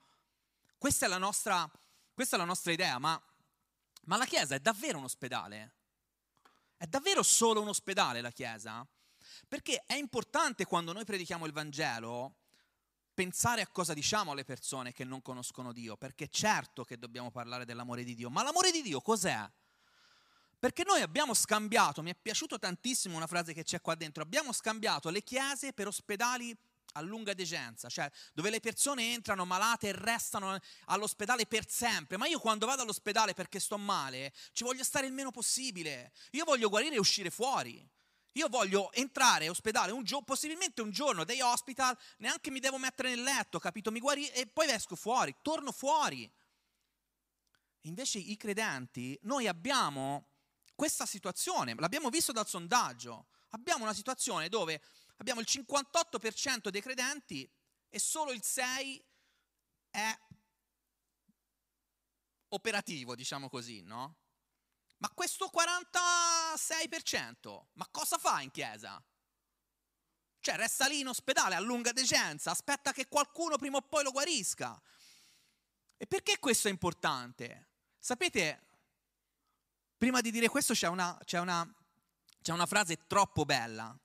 Questa 0.78 1.06
è 1.06 1.08
la 1.08 1.18
nostra, 1.18 1.70
questa 2.12 2.34
è 2.34 2.38
la 2.40 2.44
nostra 2.44 2.72
idea, 2.72 2.98
ma, 2.98 3.22
ma 4.06 4.16
la 4.16 4.24
Chiesa 4.24 4.56
è 4.56 4.58
davvero 4.58 4.98
un 4.98 5.04
ospedale? 5.04 5.74
È 6.76 6.86
davvero 6.86 7.22
solo 7.22 7.60
un 7.60 7.68
ospedale 7.68 8.20
la 8.20 8.32
Chiesa? 8.32 8.84
Perché 9.52 9.84
è 9.84 9.92
importante 9.92 10.64
quando 10.64 10.94
noi 10.94 11.04
predichiamo 11.04 11.44
il 11.44 11.52
Vangelo 11.52 12.36
pensare 13.12 13.60
a 13.60 13.66
cosa 13.66 13.92
diciamo 13.92 14.30
alle 14.30 14.44
persone 14.44 14.94
che 14.94 15.04
non 15.04 15.20
conoscono 15.20 15.74
Dio, 15.74 15.98
perché 15.98 16.28
certo 16.28 16.84
che 16.84 16.98
dobbiamo 16.98 17.30
parlare 17.30 17.66
dell'amore 17.66 18.02
di 18.02 18.14
Dio, 18.14 18.30
ma 18.30 18.42
l'amore 18.42 18.70
di 18.70 18.80
Dio 18.80 19.02
cos'è? 19.02 19.46
Perché 20.58 20.84
noi 20.84 21.02
abbiamo 21.02 21.34
scambiato, 21.34 22.00
mi 22.00 22.08
è 22.08 22.14
piaciuto 22.14 22.58
tantissimo 22.58 23.14
una 23.14 23.26
frase 23.26 23.52
che 23.52 23.62
c'è 23.62 23.82
qua 23.82 23.94
dentro, 23.94 24.22
abbiamo 24.22 24.54
scambiato 24.54 25.10
le 25.10 25.22
chiese 25.22 25.74
per 25.74 25.86
ospedali 25.86 26.56
a 26.92 27.02
lunga 27.02 27.34
degenza, 27.34 27.90
cioè 27.90 28.10
dove 28.32 28.48
le 28.48 28.60
persone 28.60 29.12
entrano 29.12 29.44
malate 29.44 29.88
e 29.88 29.92
restano 29.92 30.58
all'ospedale 30.86 31.44
per 31.44 31.68
sempre. 31.68 32.16
Ma 32.16 32.26
io 32.26 32.38
quando 32.38 32.64
vado 32.64 32.80
all'ospedale 32.80 33.34
perché 33.34 33.60
sto 33.60 33.76
male, 33.76 34.32
ci 34.52 34.64
voglio 34.64 34.82
stare 34.82 35.06
il 35.06 35.12
meno 35.12 35.30
possibile. 35.30 36.10
Io 36.30 36.44
voglio 36.46 36.70
guarire 36.70 36.94
e 36.94 36.98
uscire 36.98 37.28
fuori. 37.28 37.86
Io 38.32 38.48
voglio 38.48 38.90
entrare 38.92 39.44
all'ospedale 39.44 39.92
un 39.92 40.04
giorno, 40.04 40.24
possibilmente 40.24 40.80
un 40.80 40.90
giorno, 40.90 41.24
dei 41.24 41.40
hospital, 41.40 41.96
neanche 42.18 42.50
mi 42.50 42.60
devo 42.60 42.78
mettere 42.78 43.10
nel 43.10 43.22
letto, 43.22 43.58
capito? 43.58 43.90
Mi 43.90 44.00
guarì 44.00 44.26
e 44.28 44.46
poi 44.46 44.70
esco 44.70 44.96
fuori, 44.96 45.34
torno 45.42 45.70
fuori. 45.70 46.30
Invece 47.82 48.18
i 48.18 48.36
credenti, 48.36 49.18
noi 49.22 49.48
abbiamo 49.48 50.28
questa 50.74 51.04
situazione, 51.04 51.74
l'abbiamo 51.74 52.08
visto 52.08 52.32
dal 52.32 52.46
sondaggio, 52.46 53.26
abbiamo 53.50 53.84
una 53.84 53.94
situazione 53.94 54.48
dove 54.48 54.80
abbiamo 55.16 55.40
il 55.40 55.46
58% 55.48 56.68
dei 56.68 56.80
credenti 56.80 57.48
e 57.88 57.98
solo 57.98 58.32
il 58.32 58.42
6% 58.42 59.00
è 59.90 60.18
operativo, 62.48 63.14
diciamo 63.14 63.50
così, 63.50 63.82
no? 63.82 64.21
Ma 65.02 65.10
questo 65.10 65.50
46%, 65.52 67.64
ma 67.72 67.86
cosa 67.90 68.16
fa 68.18 68.40
in 68.40 68.50
chiesa? 68.50 69.04
Cioè 70.40 70.56
resta 70.56 70.86
lì 70.86 71.00
in 71.00 71.08
ospedale 71.08 71.56
a 71.56 71.60
lunga 71.60 71.92
decenza, 71.92 72.52
aspetta 72.52 72.92
che 72.92 73.08
qualcuno 73.08 73.56
prima 73.56 73.78
o 73.78 73.82
poi 73.82 74.04
lo 74.04 74.12
guarisca. 74.12 74.80
E 75.96 76.06
perché 76.06 76.38
questo 76.38 76.68
è 76.68 76.70
importante? 76.70 77.70
Sapete, 77.98 78.72
Prima 80.02 80.20
di 80.20 80.32
dire 80.32 80.48
questo 80.48 80.74
c'è 80.74 80.88
una, 80.88 81.16
c'è 81.22 81.38
una, 81.38 81.64
c'è 82.40 82.52
una 82.52 82.66
frase 82.66 83.06
troppo 83.06 83.44
bella, 83.44 83.96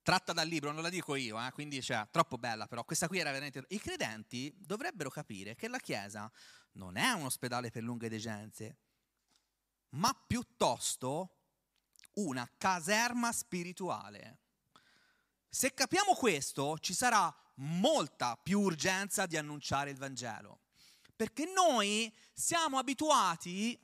tratta 0.00 0.32
dal 0.32 0.46
libro, 0.46 0.70
non 0.70 0.80
la 0.80 0.90
dico 0.90 1.16
io, 1.16 1.44
eh, 1.44 1.50
quindi 1.50 1.82
cioè, 1.82 2.06
troppo 2.08 2.38
bella 2.38 2.68
però, 2.68 2.84
questa 2.84 3.08
qui 3.08 3.18
era 3.18 3.32
veramente... 3.32 3.64
I 3.70 3.80
credenti 3.80 4.54
dovrebbero 4.56 5.10
capire 5.10 5.56
che 5.56 5.66
la 5.66 5.78
Chiesa 5.78 6.30
non 6.74 6.96
è 6.96 7.10
un 7.10 7.24
ospedale 7.24 7.70
per 7.70 7.82
lunghe 7.82 8.08
degenze, 8.08 8.76
ma 9.92 10.14
piuttosto 10.14 11.38
una 12.14 12.48
caserma 12.56 13.32
spirituale. 13.32 14.38
Se 15.48 15.74
capiamo 15.74 16.14
questo, 16.14 16.78
ci 16.78 16.94
sarà 16.94 17.34
molta 17.56 18.36
più 18.36 18.60
urgenza 18.60 19.26
di 19.26 19.36
annunciare 19.36 19.90
il 19.90 19.98
Vangelo, 19.98 20.60
perché 21.14 21.44
noi 21.44 22.12
siamo 22.32 22.78
abituati 22.78 23.78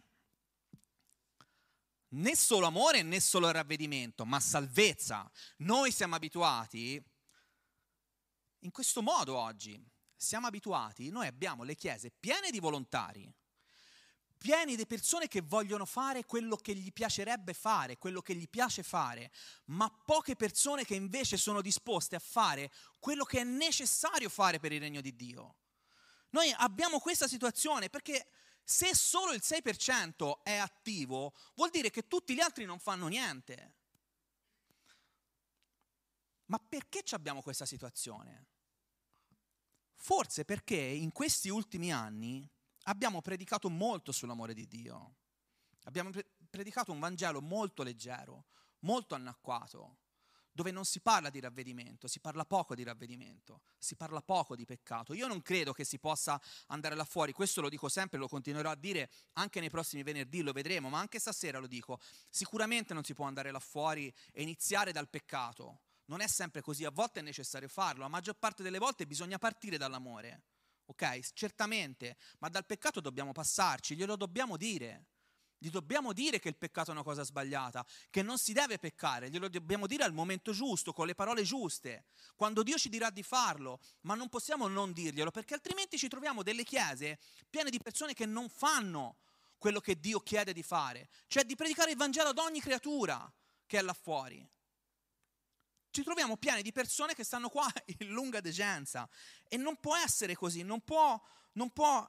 né 2.11 2.35
solo 2.35 2.67
amore 2.67 3.03
né 3.03 3.21
solo 3.21 3.51
ravvedimento, 3.51 4.25
ma 4.25 4.41
salvezza. 4.41 5.31
Noi 5.59 5.93
siamo 5.93 6.15
abituati 6.15 7.03
in 8.61 8.71
questo 8.71 9.03
modo 9.03 9.37
oggi. 9.37 9.79
Siamo 10.21 10.49
abituati, 10.49 11.11
noi 11.11 11.29
abbiamo 11.29 11.63
le 11.63 11.77
chiese 11.77 12.11
piene 12.11 12.51
di 12.51 12.59
volontari, 12.59 13.33
piene 14.39 14.77
di 14.77 14.87
persone 14.87 15.27
che 15.27 15.41
vogliono 15.41 15.85
fare 15.85 16.25
quello 16.25 16.57
che 16.57 16.75
gli 16.75 16.93
piacerebbe 16.93 17.53
fare, 17.53 17.99
quello 17.99 18.23
che 18.23 18.35
gli 18.35 18.49
piace 18.49 18.83
fare, 18.83 19.33
ma 19.67 19.91
poche 19.91 20.37
persone 20.37 20.85
che 20.85 20.95
invece 20.95 21.37
sono 21.37 21.61
disposte 21.61 22.17
a 22.17 22.21
fare 22.21 22.71
quello 23.01 23.25
che 23.25 23.41
è 23.41 23.45
necessario 23.45 24.29
fare 24.29 24.61
per 24.61 24.73
il 24.73 24.81
regno 24.81 25.01
di 25.01 25.15
Dio. 25.17 25.57
Noi 26.31 26.55
abbiamo 26.59 27.01
questa 27.01 27.27
situazione 27.27 27.91
perché 27.91 28.29
se 28.63 28.95
solo 28.95 29.33
il 29.33 29.43
6% 29.43 30.43
è 30.43 30.57
attivo, 30.57 31.35
vuol 31.55 31.71
dire 31.71 31.91
che 31.91 32.07
tutti 32.07 32.35
gli 32.35 32.41
altri 32.41 32.65
non 32.65 32.79
fanno 32.79 33.09
niente. 33.09 33.75
Ma 36.47 36.59
perché 36.59 37.03
abbiamo 37.11 37.43
questa 37.43 37.67
situazione? 37.67 38.47
Forse 39.95 40.45
perché 40.45 40.77
in 40.77 41.13
questi 41.13 41.49
ultimi 41.49 41.93
anni 41.93 42.49
abbiamo 42.89 43.21
predicato 43.21 43.69
molto 43.71 44.13
sull'amore 44.13 44.55
di 44.55 44.67
Dio. 44.67 45.17
Abbiamo 45.85 46.11
predicato 46.51 46.93
un 46.93 46.99
Vangelo 46.99 47.41
molto 47.41 47.83
leggero, 47.83 48.47
molto 48.81 49.15
anacquato 49.15 49.99
dove 50.51 50.73
non 50.73 50.85
si 50.85 50.99
parla 51.01 51.31
di 51.31 51.39
ravvedimento, 51.39 52.09
si 52.09 52.19
parla 52.19 52.45
poco 52.45 52.75
di 52.75 52.83
ravvedimento, 52.83 53.61
si 53.79 53.95
parla 53.95 54.21
poco 54.21 54.57
di 54.57 54.65
peccato. 54.65 55.15
Io 55.15 55.29
non 55.29 55.41
credo 55.41 55.73
che 55.73 55.85
si 55.85 56.01
possa 56.01 56.41
andare 56.67 56.97
là 56.97 57.05
fuori, 57.05 57.31
questo 57.33 57.61
lo 57.61 57.69
dico 57.69 57.89
sempre, 57.89 58.19
lo 58.19 58.27
continuerò 58.27 58.71
a 58.71 58.75
dire 58.75 59.09
anche 59.35 59.61
nei 59.61 59.71
prossimi 59.71 60.03
venerdì, 60.03 60.43
lo 60.43 60.51
vedremo, 60.51 60.89
ma 60.89 60.99
anche 60.99 61.21
stasera 61.21 61.61
lo 61.61 61.69
dico, 61.69 62.01
sicuramente 62.29 62.93
non 62.93 63.05
si 63.05 63.15
può 63.15 63.25
andare 63.25 63.53
là 63.53 63.61
fuori 63.61 64.13
e 64.33 64.43
iniziare 64.43 64.91
dal 64.91 65.09
peccato. 65.09 65.83
Non 66.07 66.23
è 66.23 66.27
sempre 66.27 66.61
così, 66.61 66.85
a 66.85 66.91
volte 66.91 67.21
è 67.21 67.23
necessario 67.23 67.69
farlo, 67.69 68.03
la 68.03 68.09
maggior 68.09 68.35
parte 68.35 68.65
delle 68.65 68.79
volte 68.79 69.07
bisogna 69.07 69.39
partire 69.39 69.77
dall'amore. 69.77 70.43
Ok? 70.91 71.33
Certamente, 71.33 72.17
ma 72.39 72.49
dal 72.49 72.65
peccato 72.65 73.01
dobbiamo 73.01 73.33
passarci, 73.33 73.95
glielo 73.95 74.17
dobbiamo 74.17 74.57
dire. 74.57 75.07
Gli 75.61 75.71
dobbiamo 75.71 76.13
dire 76.13 76.39
che 76.39 76.49
il 76.49 76.57
peccato 76.57 76.91
è 76.91 76.95
una 76.95 77.03
cosa 77.03 77.25
sbagliata, 77.25 77.85
che 78.11 78.23
non 78.23 78.39
si 78.39 78.53
deve 78.53 78.79
peccare, 78.79 79.29
glielo 79.29 79.49
dobbiamo 79.49 79.89
dire 79.89 80.05
al 80.05 80.13
momento 80.13 80.53
giusto, 80.53 80.93
con 80.93 81.05
le 81.05 81.17
parole 81.17 81.43
giuste, 81.43 82.05
quando 82.37 82.63
Dio 82.63 82.79
ci 82.79 82.89
dirà 82.89 83.11
di 83.11 83.25
farlo, 83.25 83.81
ma 84.03 84.15
non 84.15 84.29
possiamo 84.29 84.69
non 84.69 84.93
dirglielo, 84.93 85.33
perché 85.33 85.55
altrimenti 85.55 85.99
ci 85.99 86.07
troviamo 86.07 86.45
delle 86.45 86.63
chiese 86.63 87.19
piene 87.51 87.71
di 87.71 87.81
persone 87.81 88.15
che 88.15 88.25
non 88.25 88.49
fanno 88.49 89.17
quello 89.59 89.81
che 89.81 89.99
Dio 89.99 90.21
chiede 90.21 90.53
di 90.53 90.63
fare, 90.63 91.09
cioè 91.27 91.43
di 91.43 91.57
predicare 91.57 91.91
il 91.91 91.97
Vangelo 91.97 92.29
ad 92.29 92.39
ogni 92.39 92.61
creatura 92.61 93.31
che 93.67 93.79
è 93.79 93.83
là 93.83 93.95
fuori. 93.95 94.49
Ci 95.99 96.05
troviamo 96.05 96.37
pieni 96.37 96.63
di 96.63 96.71
persone 96.71 97.13
che 97.13 97.25
stanno 97.25 97.49
qua 97.49 97.67
in 97.99 98.11
lunga 98.11 98.41
degenza 98.41 99.09
e 99.49 99.57
non 99.57 99.81
può 99.81 99.97
essere 99.97 100.37
così, 100.37 100.63
non 100.63 100.81
può, 100.83 101.21
non 101.55 101.73
può, 101.73 102.09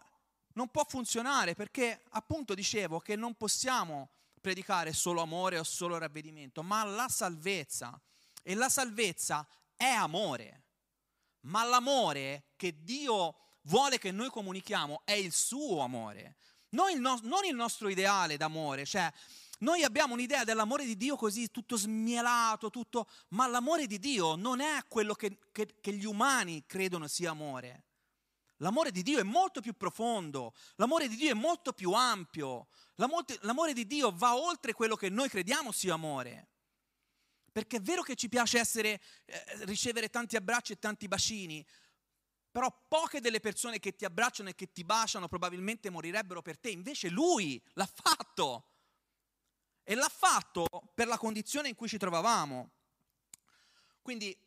non 0.53 0.69
può 0.69 0.85
funzionare 0.87 1.55
perché 1.55 2.03
appunto 2.11 2.53
dicevo 2.53 2.99
che 2.99 3.15
non 3.15 3.33
possiamo 3.33 4.11
predicare 4.39 4.93
solo 4.93 5.21
amore 5.21 5.57
o 5.57 5.63
solo 5.63 5.97
ravvedimento, 5.97 6.61
ma 6.61 6.83
la 6.83 7.09
salvezza. 7.09 7.99
E 8.43 8.53
la 8.53 8.69
salvezza 8.69 9.45
è 9.75 9.89
amore. 9.89 10.65
Ma 11.41 11.63
l'amore 11.63 12.51
che 12.57 12.83
Dio 12.83 13.35
vuole 13.63 13.97
che 13.97 14.11
noi 14.11 14.29
comunichiamo 14.29 15.01
è 15.03 15.13
il 15.13 15.33
suo 15.33 15.81
amore, 15.81 16.35
non 16.69 16.91
il, 16.91 16.99
no- 16.99 17.19
non 17.23 17.43
il 17.43 17.55
nostro 17.55 17.89
ideale 17.89 18.37
d'amore, 18.37 18.85
cioè 18.85 19.11
noi 19.60 19.84
abbiamo 19.84 20.14
un'idea 20.14 20.43
dell'amore 20.43 20.86
di 20.86 20.95
Dio 20.95 21.16
così 21.16 21.49
tutto 21.51 21.76
smielato, 21.76 22.70
tutto, 22.70 23.07
ma 23.30 23.47
l'amore 23.47 23.88
di 23.88 23.99
Dio 23.99 24.36
non 24.36 24.62
è 24.62 24.86
quello 24.88 25.14
che, 25.14 25.38
che, 25.51 25.80
che, 25.82 25.93
gli 25.93 26.05
umani 26.05 26.64
credono 26.66 27.07
sia 27.07 27.32
amore. 27.32 27.84
L'amore 28.57 28.91
di 28.91 29.03
Dio 29.03 29.20
è 29.20 29.24
molto 29.24 29.62
più 29.62 29.74
profondo, 29.76 30.53
l'amore 30.76 31.07
di 31.07 31.16
Dio 31.16 31.32
è 31.32 31.34
molto 31.34 31.72
più 31.74 31.91
ampio, 31.91 32.68
l'amore, 32.95 33.38
l'amore 33.41 33.74
di 33.74 33.86
Dio 33.86 34.12
va 34.14 34.36
oltre 34.36 34.74
quello 34.74 34.95
che 34.95 35.10
noi 35.10 35.30
crediamo 35.30 35.72
sia 35.72 35.93
amore. 35.93 36.47
Perché 37.51 37.78
è 37.78 37.82
vero 37.82 38.01
che 38.01 38.16
ci 38.16 38.30
piace 38.30 38.60
essere, 38.60 39.01
eh, 39.26 39.66
ricevere 39.66 40.10
tanti 40.10 40.36
abbracci 40.36 40.74
e 40.74 40.80
tanti 40.80 41.07
bacini, 41.07 41.66
però 42.51 42.86
poche 42.88 43.22
delle 43.22 43.39
persone 43.39 43.80
che 43.80 43.95
ti 43.95 44.05
abbracciano 44.05 44.49
e 44.49 44.55
che 44.55 44.72
ti 44.72 44.84
baciano 44.84 45.28
probabilmente 45.28 45.89
morirebbero 45.89 46.41
per 46.41 46.57
te, 46.57 46.70
invece 46.70 47.10
lui 47.10 47.62
l'ha 47.74 47.89
fatto. 47.91 48.66
E 49.89 49.95
l'ha 49.95 50.07
fatto 50.07 50.67
per 50.93 51.07
la 51.07 51.17
condizione 51.17 51.67
in 51.67 51.73
cui 51.73 51.87
ci 51.87 51.97
trovavamo. 51.97 52.69
Quindi 54.03 54.39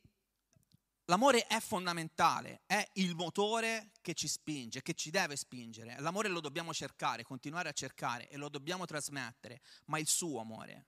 l'amore 1.06 1.48
è 1.48 1.58
fondamentale, 1.58 2.62
è 2.64 2.88
il 2.92 3.16
motore 3.16 3.90
che 4.02 4.14
ci 4.14 4.28
spinge, 4.28 4.82
che 4.82 4.94
ci 4.94 5.10
deve 5.10 5.34
spingere. 5.34 5.98
L'amore 5.98 6.28
lo 6.28 6.38
dobbiamo 6.38 6.72
cercare, 6.72 7.24
continuare 7.24 7.68
a 7.68 7.72
cercare 7.72 8.28
e 8.28 8.36
lo 8.36 8.48
dobbiamo 8.48 8.84
trasmettere, 8.84 9.62
ma 9.86 9.98
il 9.98 10.06
suo 10.06 10.38
amore. 10.40 10.86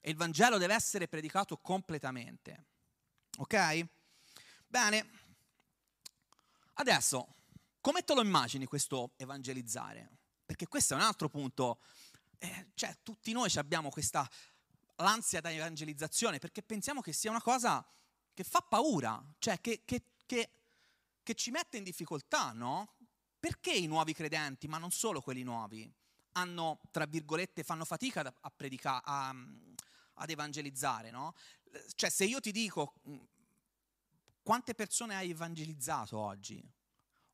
E 0.00 0.08
il 0.08 0.16
Vangelo 0.16 0.56
deve 0.56 0.72
essere 0.72 1.06
predicato 1.06 1.58
completamente. 1.58 2.64
Ok? 3.36 3.86
Bene, 4.66 5.10
adesso, 6.72 7.34
come 7.82 8.02
te 8.02 8.14
lo 8.14 8.22
immagini 8.22 8.64
questo 8.64 9.12
evangelizzare? 9.16 10.08
Perché 10.46 10.68
questo 10.68 10.94
è 10.94 10.96
un 10.96 11.02
altro 11.02 11.28
punto. 11.28 11.80
Eh, 12.38 12.68
cioè, 12.74 12.96
tutti 13.02 13.32
noi 13.32 13.50
abbiamo 13.56 13.90
questa 13.90 14.28
l'ansia 14.96 15.40
da 15.40 15.52
evangelizzazione 15.52 16.38
perché 16.38 16.62
pensiamo 16.62 17.00
che 17.00 17.12
sia 17.12 17.30
una 17.30 17.42
cosa 17.42 17.84
che 18.32 18.44
fa 18.44 18.60
paura, 18.60 19.22
cioè 19.38 19.60
che, 19.60 19.82
che, 19.84 20.02
che, 20.26 20.50
che 21.22 21.34
ci 21.34 21.50
mette 21.50 21.78
in 21.78 21.84
difficoltà, 21.84 22.52
no? 22.52 22.94
Perché 23.40 23.72
i 23.72 23.86
nuovi 23.86 24.12
credenti, 24.12 24.68
ma 24.68 24.78
non 24.78 24.90
solo 24.90 25.20
quelli 25.20 25.42
nuovi, 25.42 25.90
hanno, 26.32 26.80
tra 26.90 27.06
virgolette, 27.06 27.62
fanno 27.62 27.84
fatica 27.84 28.34
a 28.40 28.50
predicare, 28.50 29.02
ad 29.04 30.30
evangelizzare, 30.30 31.10
no? 31.10 31.34
Cioè, 31.94 32.10
se 32.10 32.24
io 32.24 32.40
ti 32.40 32.52
dico 32.52 32.94
mm, 33.08 33.16
quante 34.42 34.74
persone 34.74 35.14
hai 35.14 35.30
evangelizzato 35.30 36.18
oggi? 36.18 36.62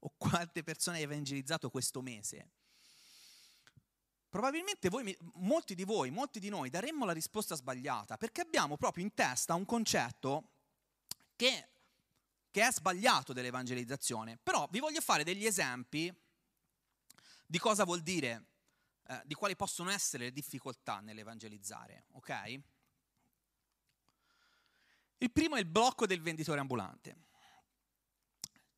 O 0.05 0.13
quante 0.17 0.63
persone 0.63 0.99
hai 0.99 1.05
evangelizzato 1.05 1.71
questo 1.71 2.01
mese? 2.01 2.51
Probabilmente 4.33 4.89
voi, 4.89 5.15
molti 5.35 5.75
di 5.75 5.85
voi, 5.85 6.09
molti 6.09 6.41
di 6.41 6.49
noi 6.49 6.71
daremmo 6.71 7.05
la 7.05 7.13
risposta 7.13 7.55
sbagliata 7.55 8.17
perché 8.17 8.41
abbiamo 8.41 8.79
proprio 8.79 9.05
in 9.05 9.13
testa 9.13 9.53
un 9.53 9.67
concetto 9.67 10.53
che, 11.37 11.69
che 12.51 12.67
è 12.67 12.73
sbagliato 12.73 13.35
dell'evangelizzazione. 13.35 14.39
Però 14.43 14.67
vi 14.71 14.79
voglio 14.79 15.03
fare 15.03 15.23
degli 15.23 15.45
esempi 15.45 16.11
di 17.47 17.59
cosa 17.59 17.85
vuol 17.85 18.01
dire, 18.01 18.47
eh, 19.09 19.21
di 19.27 19.35
quali 19.35 19.55
possono 19.55 19.91
essere 19.91 20.25
le 20.25 20.33
difficoltà 20.33 21.01
nell'evangelizzare, 21.01 22.07
ok? 22.13 22.61
Il 25.19 25.31
primo 25.31 25.57
è 25.57 25.59
il 25.59 25.67
blocco 25.67 26.07
del 26.07 26.23
venditore 26.23 26.61
ambulante. 26.61 27.17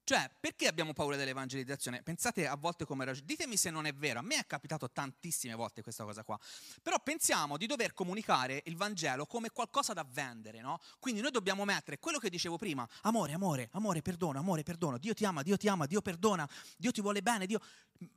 Cioè, 0.07 0.31
perché 0.39 0.67
abbiamo 0.67 0.93
paura 0.93 1.17
dell'evangelizzazione? 1.17 2.03
Pensate 2.03 2.47
a 2.47 2.57
volte 2.57 2.85
come 2.85 3.07
ragione. 3.07 3.25
Ditemi 3.27 3.57
se 3.57 3.71
non 3.71 3.87
è 3.87 3.95
vero, 3.95 4.19
a 4.19 4.23
me 4.23 4.37
è 4.37 4.47
capitato 4.47 4.91
tantissime 4.91 5.55
volte 5.55 5.81
questa 5.81 6.05
cosa 6.05 6.23
qua. 6.25 6.39
Però 6.83 7.01
pensiamo 7.01 7.57
di 7.57 7.65
dover 7.65 7.95
comunicare 7.95 8.61
il 8.67 8.77
Vangelo 8.77 9.25
come 9.25 9.49
qualcosa 9.49 9.95
da 9.95 10.07
vendere, 10.07 10.61
no? 10.61 10.79
Quindi 10.99 11.23
noi 11.23 11.31
dobbiamo 11.31 11.65
mettere 11.65 11.99
quello 11.99 12.19
che 12.19 12.29
dicevo 12.29 12.59
prima, 12.59 12.87
amore, 13.03 13.33
amore, 13.33 13.71
amore, 13.73 14.03
perdono, 14.03 14.39
amore, 14.39 14.63
perdono, 14.63 14.99
Dio 14.99 15.15
ti 15.15 15.25
ama, 15.25 15.43
Dio 15.43 15.57
ti 15.57 15.69
ama, 15.69 15.87
Dio 15.87 16.03
perdona, 16.03 16.47
Dio 16.77 16.93
ti 16.93 17.01
vuole 17.01 17.23
bene, 17.23 17.47
Dio... 17.47 17.61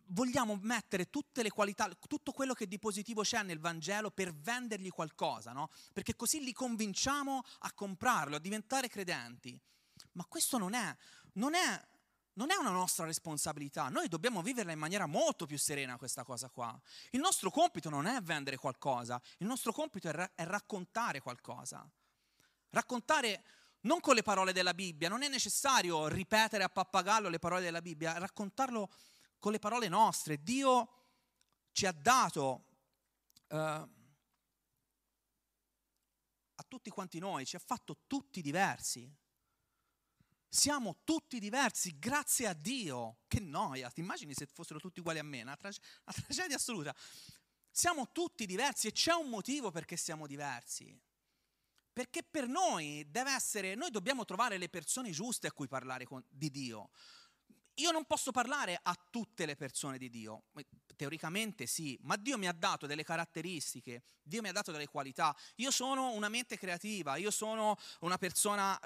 Vogliamo 0.08 0.58
mettere 0.62 1.10
tutte 1.10 1.44
le 1.44 1.52
qualità, 1.52 1.90
tutto 2.08 2.32
quello 2.34 2.54
che 2.54 2.68
di 2.68 2.80
positivo 2.80 3.22
c'è 3.22 3.44
nel 3.44 3.60
Vangelo 3.60 4.12
per 4.12 4.34
vendergli 4.34 4.90
qualcosa, 4.90 5.54
no? 5.54 5.70
Perché 5.94 6.16
così 6.16 6.44
li 6.44 6.52
convinciamo 6.52 7.44
a 7.60 7.72
comprarlo, 7.72 8.36
a 8.36 8.40
diventare 8.40 8.90
credenti. 8.90 9.58
Ma 10.14 10.26
questo 10.26 10.58
non 10.58 10.74
è 10.74 10.96
non 11.38 11.56
è, 11.56 11.88
non 12.34 12.52
è 12.52 12.56
una 12.56 12.72
nostra 12.72 13.06
responsabilità, 13.06 13.90
noi 13.90 14.08
dobbiamo 14.08 14.42
viverla 14.42 14.72
in 14.72 14.80
maniera 14.80 15.06
molto 15.06 15.46
più 15.46 15.58
serena 15.58 15.98
questa 15.98 16.24
cosa 16.24 16.50
qua. 16.50 16.80
Il 17.12 17.20
nostro 17.20 17.50
compito 17.50 17.90
non 17.90 18.06
è 18.06 18.22
vendere 18.22 18.58
qualcosa, 18.58 19.20
il 19.38 19.48
nostro 19.48 19.72
compito 19.72 20.10
è, 20.10 20.12
ra- 20.12 20.32
è 20.36 20.44
raccontare 20.44 21.22
qualcosa. 21.22 21.90
Raccontare 22.70 23.44
non 23.82 24.00
con 24.02 24.16
le 24.16 24.24
parole 24.24 24.52
della 24.52 24.74
Bibbia, 24.74 25.10
non 25.10 25.24
è 25.24 25.30
necessario 25.30 26.08
ripetere 26.08 26.64
a 26.64 26.70
pappagallo 26.70 27.30
le 27.30 27.40
parole 27.40 27.62
della 27.62 27.82
Bibbia, 27.82 28.18
raccontarlo 28.18 28.92
con 29.40 29.52
le 29.52 29.60
parole 29.60 29.88
nostre. 29.88 30.44
Dio 30.44 30.92
ci 31.72 31.86
ha 31.86 31.92
dato 31.92 32.66
uh, 33.50 33.56
a 33.56 33.90
tutti 36.68 36.90
quanti 36.90 37.20
noi, 37.20 37.46
ci 37.46 37.56
ha 37.56 37.62
fatto 37.64 38.00
tutti 38.08 38.42
diversi. 38.42 39.10
Siamo 40.60 41.02
tutti 41.04 41.38
diversi, 41.40 42.00
grazie 42.00 42.48
a 42.48 42.54
Dio. 42.54 43.20
Che 43.28 43.40
noia, 43.40 43.92
ti 43.92 44.00
immagini 44.00 44.34
se 44.34 44.48
fossero 44.48 44.80
tutti 44.80 45.02
uguali 45.02 45.20
a 45.20 45.24
me? 45.24 45.44
Una, 45.44 45.56
tra- 45.56 45.70
una 45.70 46.16
tragedia 46.26 46.56
assoluta. 46.56 46.96
Siamo 47.70 48.12
tutti 48.12 48.48
diversi 48.48 48.88
e 48.88 48.92
c'è 48.92 49.14
un 49.14 49.30
motivo 49.30 49.70
perché 49.70 49.96
siamo 49.98 50.26
diversi. 50.26 51.00
Perché 51.94 52.24
per 52.24 52.48
noi 52.48 53.06
deve 53.08 53.34
essere, 53.34 53.76
noi 53.76 53.92
dobbiamo 53.92 54.26
trovare 54.26 54.58
le 54.58 54.68
persone 54.68 55.12
giuste 55.12 55.46
a 55.46 55.52
cui 55.52 55.68
parlare 55.68 56.06
con, 56.06 56.26
di 56.28 56.50
Dio. 56.50 56.90
Io 57.76 57.92
non 57.92 58.06
posso 58.06 58.32
parlare 58.32 58.80
a 58.82 59.00
tutte 59.12 59.46
le 59.46 59.56
persone 59.56 60.00
di 60.00 60.10
Dio, 60.10 60.46
teoricamente 60.96 61.68
sì, 61.68 61.96
ma 62.02 62.16
Dio 62.16 62.36
mi 62.40 62.48
ha 62.48 62.52
dato 62.52 62.88
delle 62.88 63.04
caratteristiche, 63.04 64.02
Dio 64.24 64.42
mi 64.42 64.48
ha 64.48 64.54
dato 64.54 64.72
delle 64.72 64.88
qualità. 64.88 65.38
Io 65.58 65.70
sono 65.70 66.14
una 66.14 66.30
mente 66.30 66.58
creativa, 66.58 67.16
io 67.18 67.30
sono 67.30 67.78
una 68.00 68.18
persona 68.18 68.80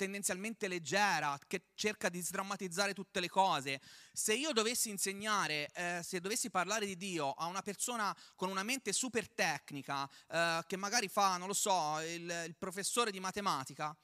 tendenzialmente 0.00 0.66
leggera, 0.66 1.38
che 1.46 1.72
cerca 1.74 2.08
di 2.08 2.22
sdrammatizzare 2.22 2.94
tutte 2.94 3.20
le 3.20 3.28
cose. 3.28 3.82
Se 4.14 4.32
io 4.32 4.52
dovessi 4.52 4.88
insegnare, 4.88 5.70
eh, 5.74 6.00
se 6.02 6.20
dovessi 6.20 6.48
parlare 6.48 6.86
di 6.86 6.96
Dio 6.96 7.32
a 7.32 7.44
una 7.44 7.60
persona 7.60 8.16
con 8.34 8.48
una 8.48 8.62
mente 8.62 8.94
super 8.94 9.28
tecnica, 9.28 10.08
eh, 10.28 10.64
che 10.66 10.76
magari 10.76 11.08
fa, 11.08 11.36
non 11.36 11.48
lo 11.48 11.52
so, 11.52 12.00
il, 12.00 12.44
il 12.46 12.56
professore 12.56 13.10
di 13.10 13.20
matematica, 13.20 13.94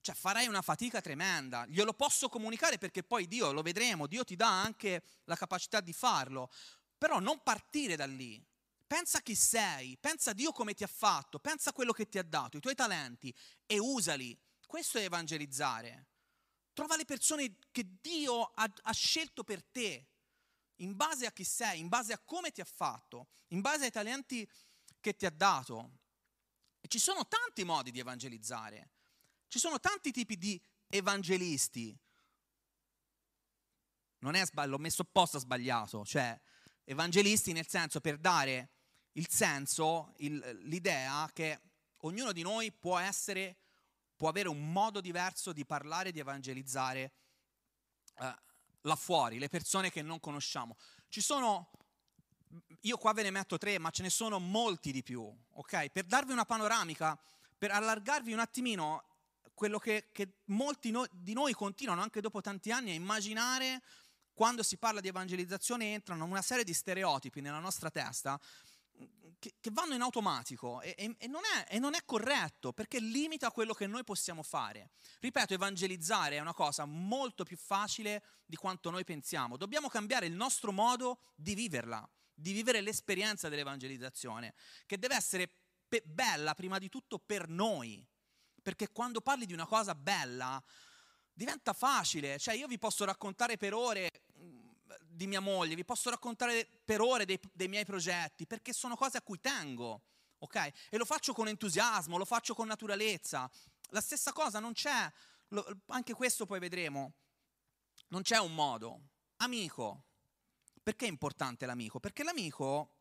cioè 0.00 0.16
farei 0.16 0.48
una 0.48 0.60
fatica 0.60 1.00
tremenda. 1.00 1.64
Glielo 1.68 1.92
posso 1.92 2.28
comunicare 2.28 2.76
perché 2.76 3.04
poi 3.04 3.28
Dio, 3.28 3.52
lo 3.52 3.62
vedremo, 3.62 4.08
Dio 4.08 4.24
ti 4.24 4.34
dà 4.34 4.60
anche 4.60 5.04
la 5.24 5.36
capacità 5.36 5.80
di 5.80 5.92
farlo. 5.92 6.50
Però 6.98 7.20
non 7.20 7.44
partire 7.44 7.94
da 7.94 8.06
lì. 8.06 8.44
Pensa 8.88 9.20
chi 9.20 9.36
sei, 9.36 9.96
pensa 10.00 10.30
a 10.30 10.34
Dio 10.34 10.50
come 10.50 10.74
ti 10.74 10.82
ha 10.82 10.88
fatto, 10.88 11.38
pensa 11.38 11.70
a 11.70 11.72
quello 11.72 11.92
che 11.92 12.08
ti 12.08 12.18
ha 12.18 12.24
dato, 12.24 12.56
i 12.56 12.60
tuoi 12.60 12.74
talenti 12.74 13.32
e 13.66 13.78
usali 13.78 14.36
questo 14.68 14.98
è 14.98 15.04
evangelizzare. 15.04 16.08
Trova 16.74 16.94
le 16.94 17.06
persone 17.06 17.56
che 17.72 17.96
Dio 18.02 18.42
ha, 18.42 18.70
ha 18.82 18.92
scelto 18.92 19.42
per 19.42 19.64
te, 19.64 20.06
in 20.76 20.94
base 20.94 21.24
a 21.24 21.32
chi 21.32 21.42
sei, 21.42 21.80
in 21.80 21.88
base 21.88 22.12
a 22.12 22.18
come 22.18 22.52
ti 22.52 22.60
ha 22.60 22.66
fatto, 22.66 23.28
in 23.48 23.62
base 23.62 23.86
ai 23.86 23.90
talenti 23.90 24.48
che 25.00 25.16
ti 25.16 25.24
ha 25.24 25.30
dato. 25.30 26.00
E 26.80 26.86
ci 26.86 26.98
sono 26.98 27.26
tanti 27.26 27.64
modi 27.64 27.90
di 27.90 27.98
evangelizzare, 27.98 28.90
ci 29.48 29.58
sono 29.58 29.80
tanti 29.80 30.12
tipi 30.12 30.36
di 30.36 30.62
evangelisti. 30.86 31.98
Non 34.18 34.34
è 34.34 34.44
sbagliato, 34.44 34.76
l'ho 34.76 34.82
messo 34.82 35.02
apposta 35.02 35.38
sbagliato, 35.38 36.04
cioè 36.04 36.38
evangelisti 36.84 37.52
nel 37.52 37.66
senso 37.66 38.02
per 38.02 38.18
dare 38.18 38.72
il 39.12 39.28
senso, 39.30 40.12
il, 40.18 40.36
l'idea 40.64 41.28
che 41.32 41.58
ognuno 42.02 42.32
di 42.32 42.42
noi 42.42 42.70
può 42.70 42.98
essere 42.98 43.56
può 44.18 44.28
avere 44.28 44.48
un 44.48 44.72
modo 44.72 45.00
diverso 45.00 45.52
di 45.52 45.64
parlare, 45.64 46.10
di 46.10 46.18
evangelizzare 46.18 47.12
eh, 48.18 48.34
là 48.82 48.96
fuori, 48.96 49.38
le 49.38 49.48
persone 49.48 49.90
che 49.90 50.02
non 50.02 50.18
conosciamo. 50.18 50.76
Ci 51.08 51.20
sono, 51.20 51.70
io 52.80 52.98
qua 52.98 53.12
ve 53.12 53.22
ne 53.22 53.30
metto 53.30 53.58
tre, 53.58 53.78
ma 53.78 53.90
ce 53.90 54.02
ne 54.02 54.10
sono 54.10 54.40
molti 54.40 54.90
di 54.90 55.04
più, 55.04 55.22
ok? 55.52 55.90
Per 55.90 56.04
darvi 56.04 56.32
una 56.32 56.44
panoramica, 56.44 57.18
per 57.56 57.70
allargarvi 57.70 58.32
un 58.32 58.40
attimino 58.40 59.04
quello 59.54 59.78
che, 59.78 60.08
che 60.12 60.40
molti 60.46 60.90
no, 60.90 61.06
di 61.12 61.32
noi 61.32 61.52
continuano 61.52 62.02
anche 62.02 62.20
dopo 62.20 62.40
tanti 62.40 62.72
anni 62.72 62.90
a 62.90 62.94
immaginare 62.94 63.82
quando 64.32 64.62
si 64.64 64.76
parla 64.78 65.00
di 65.00 65.08
evangelizzazione 65.08 65.92
entrano 65.92 66.24
una 66.24 66.42
serie 66.42 66.64
di 66.64 66.74
stereotipi 66.74 67.40
nella 67.40 67.58
nostra 67.58 67.90
testa 67.90 68.38
che, 69.38 69.54
che 69.60 69.70
vanno 69.72 69.94
in 69.94 70.00
automatico 70.00 70.80
e, 70.80 70.94
e, 70.96 71.14
e, 71.18 71.26
non 71.26 71.42
è, 71.44 71.66
e, 71.74 71.78
non 71.78 71.94
è, 71.94 72.04
corretto 72.04 72.72
perché 72.72 72.98
limita 73.00 73.50
quello 73.50 73.72
che 73.72 73.86
noi 73.86 74.04
possiamo 74.04 74.42
fare. 74.42 74.90
Ripeto, 75.20 75.54
evangelizzare 75.54 76.36
è 76.36 76.40
una 76.40 76.54
cosa 76.54 76.84
molto 76.84 77.44
più 77.44 77.56
facile 77.56 78.22
di 78.44 78.56
quanto 78.56 78.90
noi 78.90 79.04
pensiamo. 79.04 79.56
Dobbiamo 79.56 79.88
cambiare 79.88 80.26
il 80.26 80.32
nostro 80.32 80.72
modo 80.72 81.20
di 81.34 81.54
viverla, 81.54 82.08
di 82.34 82.52
vivere 82.52 82.80
l'esperienza 82.80 83.48
dell'evangelizzazione, 83.48 84.54
che 84.86 84.98
deve 84.98 85.14
essere 85.14 85.50
pe- 85.88 86.02
bella 86.04 86.54
prima 86.54 86.78
di 86.78 86.88
tutto 86.88 87.18
per 87.18 87.48
noi. 87.48 88.06
Perché 88.60 88.90
quando 88.90 89.20
parli 89.20 89.46
di 89.46 89.52
una 89.52 89.66
cosa 89.66 89.94
bella 89.94 90.62
diventa 91.32 91.72
facile, 91.72 92.38
cioè 92.38 92.54
io 92.54 92.66
vi 92.66 92.78
posso 92.78 93.04
raccontare 93.04 93.56
per 93.56 93.72
ore 93.72 94.08
di 95.06 95.26
mia 95.26 95.40
moglie, 95.40 95.74
vi 95.74 95.84
posso 95.84 96.10
raccontare 96.10 96.66
per 96.84 97.00
ore 97.00 97.24
dei, 97.24 97.40
dei 97.52 97.68
miei 97.68 97.84
progetti, 97.84 98.46
perché 98.46 98.72
sono 98.72 98.96
cose 98.96 99.18
a 99.18 99.22
cui 99.22 99.40
tengo, 99.40 100.02
ok? 100.38 100.72
E 100.90 100.96
lo 100.96 101.04
faccio 101.04 101.32
con 101.32 101.48
entusiasmo, 101.48 102.16
lo 102.16 102.24
faccio 102.24 102.54
con 102.54 102.66
naturalezza. 102.66 103.50
La 103.90 104.00
stessa 104.00 104.32
cosa 104.32 104.60
non 104.60 104.72
c'è, 104.72 105.10
lo, 105.48 105.80
anche 105.86 106.14
questo 106.14 106.46
poi 106.46 106.58
vedremo, 106.58 107.12
non 108.08 108.22
c'è 108.22 108.38
un 108.38 108.54
modo. 108.54 109.00
Amico, 109.36 110.04
perché 110.82 111.06
è 111.06 111.08
importante 111.08 111.66
l'amico? 111.66 112.00
Perché 112.00 112.22
l'amico, 112.22 112.94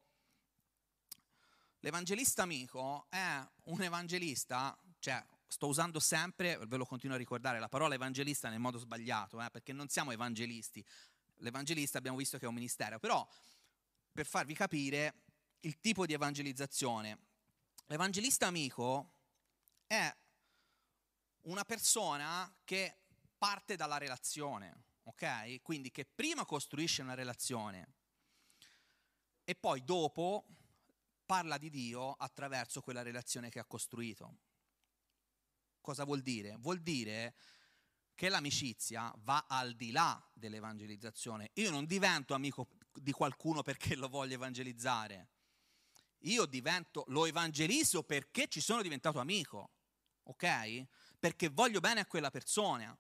l'evangelista 1.80 2.44
amico 2.44 3.08
è 3.10 3.46
un 3.66 3.82
evangelista, 3.82 4.78
cioè 5.00 5.24
sto 5.48 5.68
usando 5.68 6.00
sempre, 6.00 6.58
ve 6.68 6.78
lo 6.78 6.86
continuo 6.86 7.16
a 7.16 7.20
ricordare, 7.20 7.60
la 7.60 7.70
parola 7.70 7.96
evangelista 7.96 8.50
nel 8.50 8.60
modo 8.60 8.78
sbagliato, 8.78 9.42
eh, 9.42 9.50
perché 9.50 9.74
non 9.74 9.88
siamo 9.88 10.12
evangelisti, 10.12 10.86
l'evangelista 11.38 11.98
abbiamo 11.98 12.18
visto 12.18 12.38
che 12.38 12.46
è 12.46 12.48
un 12.48 12.54
ministero, 12.54 13.00
però 13.00 13.28
per 14.12 14.26
farvi 14.26 14.54
capire 14.54 15.14
il 15.62 15.80
tipo 15.80 16.06
di 16.06 16.14
evangelizzazione, 16.14 17.18
l'evangelista 17.88 18.48
amico 18.48 19.12
è 19.88 20.14
una 21.42 21.64
persona 21.64 22.54
che 22.64 22.98
parte 23.38 23.76
dalla 23.76 23.98
relazione, 23.98 24.84
ok? 25.04 25.62
Quindi 25.62 25.92
che 25.92 26.06
prima 26.06 26.46
costruisce 26.46 27.02
una 27.02 27.14
relazione 27.14 27.94
e 29.44 29.56
poi 29.56 29.84
dopo 29.84 30.46
parla 31.26 31.58
di 31.58 31.70
Dio 31.70 32.14
attraverso 32.14 32.82
quella 32.82 33.02
relazione 33.02 33.50
che 33.50 33.60
ha 33.60 33.66
costruito. 33.66 34.38
Cosa 35.80 36.04
vuol 36.04 36.22
dire? 36.22 36.58
Vuol 36.58 36.80
dire 36.82 37.36
che 38.18 38.30
l'amicizia 38.30 39.14
va 39.20 39.46
al 39.48 39.76
di 39.76 39.92
là 39.92 40.20
dell'evangelizzazione. 40.34 41.52
Io 41.54 41.70
non 41.70 41.86
divento 41.86 42.34
amico 42.34 42.68
di 42.92 43.12
qualcuno 43.12 43.62
perché 43.62 43.96
lo 43.96 44.10
voglio 44.10 44.34
evangelizzare. 44.34 45.28
Io 46.22 46.48
divento, 46.48 47.04
lo 47.10 47.28
evangelizzo 47.28 48.02
perché 48.02 48.48
ci 48.48 48.60
sono 48.60 48.82
diventato 48.82 49.20
amico, 49.20 49.70
ok? 50.24 50.88
Perché 51.20 51.50
voglio 51.50 51.80
bene 51.80 52.00
a 52.00 52.08
quella 52.08 52.32
persona. 52.32 52.98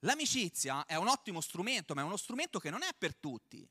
L'amicizia 0.00 0.84
è 0.84 0.96
un 0.96 1.08
ottimo 1.08 1.40
strumento, 1.40 1.94
ma 1.94 2.02
è 2.02 2.04
uno 2.04 2.18
strumento 2.18 2.58
che 2.58 2.68
non 2.68 2.82
è 2.82 2.90
per 2.98 3.16
tutti, 3.16 3.66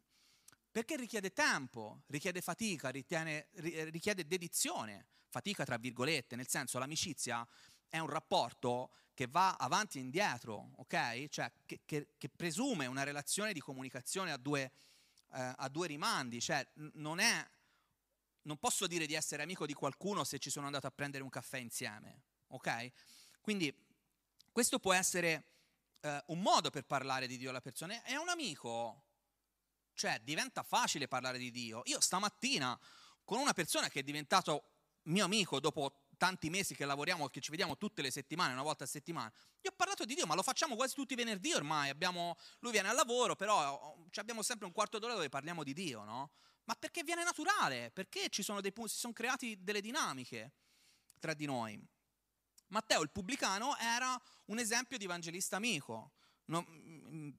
perché 0.71 0.95
richiede 0.95 1.31
tempo, 1.31 2.01
richiede 2.07 2.41
fatica, 2.41 2.89
richiede, 2.89 4.25
dedizione, 4.25 5.05
fatica 5.29 5.63
tra 5.63 5.77
virgolette, 5.77 6.35
nel 6.35 6.47
senso 6.47 6.79
l'amicizia 6.79 7.47
è 7.91 7.99
un 7.99 8.07
rapporto 8.07 8.89
che 9.13 9.27
va 9.27 9.57
avanti 9.57 9.97
e 9.97 10.01
indietro, 10.01 10.71
ok? 10.77 11.27
Cioè 11.27 11.51
che, 11.65 11.81
che, 11.85 12.07
che 12.17 12.29
presume 12.29 12.85
una 12.85 13.03
relazione 13.03 13.53
di 13.53 13.59
comunicazione 13.59 14.31
a 14.31 14.37
due, 14.37 14.71
eh, 15.33 15.53
a 15.57 15.67
due 15.67 15.87
rimandi, 15.87 16.41
cioè 16.41 16.65
non 16.93 17.19
è, 17.19 17.47
non 18.43 18.57
posso 18.57 18.87
dire 18.87 19.05
di 19.05 19.13
essere 19.13 19.43
amico 19.43 19.65
di 19.65 19.73
qualcuno 19.73 20.23
se 20.23 20.39
ci 20.39 20.49
sono 20.49 20.65
andato 20.65 20.87
a 20.87 20.91
prendere 20.91 21.21
un 21.21 21.29
caffè 21.29 21.57
insieme, 21.57 22.23
ok? 22.47 22.91
Quindi 23.41 23.75
questo 24.51 24.79
può 24.79 24.93
essere 24.93 25.43
eh, 25.99 26.23
un 26.27 26.39
modo 26.39 26.69
per 26.69 26.85
parlare 26.85 27.27
di 27.27 27.37
Dio 27.37 27.49
alla 27.49 27.61
persona, 27.61 28.01
è 28.03 28.15
un 28.15 28.29
amico, 28.29 29.03
cioè 29.93 30.19
diventa 30.23 30.63
facile 30.63 31.09
parlare 31.09 31.37
di 31.37 31.51
Dio. 31.51 31.81
Io 31.85 31.99
stamattina 31.99 32.79
con 33.25 33.39
una 33.39 33.53
persona 33.53 33.89
che 33.89 33.99
è 33.99 34.03
diventato 34.03 34.69
mio 35.03 35.25
amico 35.25 35.59
dopo 35.59 36.00
tanti 36.21 36.51
mesi 36.51 36.75
che 36.75 36.85
lavoriamo, 36.85 37.29
che 37.29 37.41
ci 37.41 37.49
vediamo 37.49 37.79
tutte 37.79 38.03
le 38.03 38.11
settimane, 38.11 38.53
una 38.53 38.61
volta 38.61 38.83
a 38.83 38.87
settimana, 38.87 39.33
gli 39.59 39.65
ho 39.65 39.71
parlato 39.75 40.05
di 40.05 40.13
Dio, 40.13 40.27
ma 40.27 40.35
lo 40.35 40.43
facciamo 40.43 40.75
quasi 40.75 40.93
tutti 40.93 41.13
i 41.13 41.15
venerdì 41.15 41.51
ormai. 41.51 41.89
Abbiamo, 41.89 42.37
lui 42.59 42.71
viene 42.71 42.89
al 42.89 42.95
lavoro, 42.95 43.35
però 43.35 43.73
oh, 43.73 44.07
abbiamo 44.13 44.43
sempre 44.43 44.67
un 44.67 44.71
quarto 44.71 44.99
d'ora 44.99 45.15
dove 45.15 45.29
parliamo 45.29 45.63
di 45.63 45.73
Dio, 45.73 46.03
no? 46.03 46.29
Ma 46.65 46.75
perché 46.75 47.01
viene 47.01 47.23
naturale? 47.23 47.89
Perché 47.89 48.29
ci 48.29 48.43
sono 48.43 48.61
dei, 48.61 48.71
si 48.85 48.99
sono 48.99 49.13
creati 49.13 49.63
delle 49.63 49.81
dinamiche 49.81 50.51
tra 51.17 51.33
di 51.33 51.47
noi. 51.47 51.83
Matteo 52.67 53.01
il 53.01 53.09
pubblicano 53.09 53.75
era 53.77 54.15
un 54.45 54.59
esempio 54.59 54.99
di 54.99 55.05
evangelista 55.05 55.55
amico. 55.55 56.11
Non, 56.45 56.63
mm, 56.69 57.29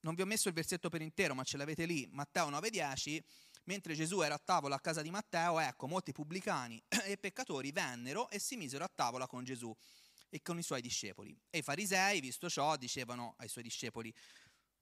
non 0.00 0.14
vi 0.14 0.22
ho 0.22 0.26
messo 0.26 0.48
il 0.48 0.54
versetto 0.54 0.88
per 0.88 1.02
intero, 1.02 1.34
ma 1.34 1.44
ce 1.44 1.58
l'avete 1.58 1.84
lì. 1.84 2.08
Matteo 2.10 2.48
9,10 2.48 3.22
Mentre 3.64 3.94
Gesù 3.94 4.20
era 4.22 4.34
a 4.34 4.38
tavola 4.38 4.76
a 4.76 4.80
casa 4.80 5.02
di 5.02 5.10
Matteo, 5.10 5.58
ecco, 5.60 5.86
molti 5.86 6.12
pubblicani 6.12 6.82
e 7.06 7.16
peccatori 7.16 7.70
vennero 7.70 8.28
e 8.28 8.38
si 8.38 8.56
misero 8.56 8.84
a 8.84 8.90
tavola 8.92 9.26
con 9.26 9.44
Gesù 9.44 9.74
e 10.28 10.42
con 10.42 10.58
i 10.58 10.62
suoi 10.62 10.80
discepoli. 10.80 11.38
E 11.50 11.58
i 11.58 11.62
farisei, 11.62 12.20
visto 12.20 12.48
ciò, 12.48 12.76
dicevano 12.76 13.34
ai 13.38 13.48
suoi 13.48 13.62
discepoli, 13.62 14.12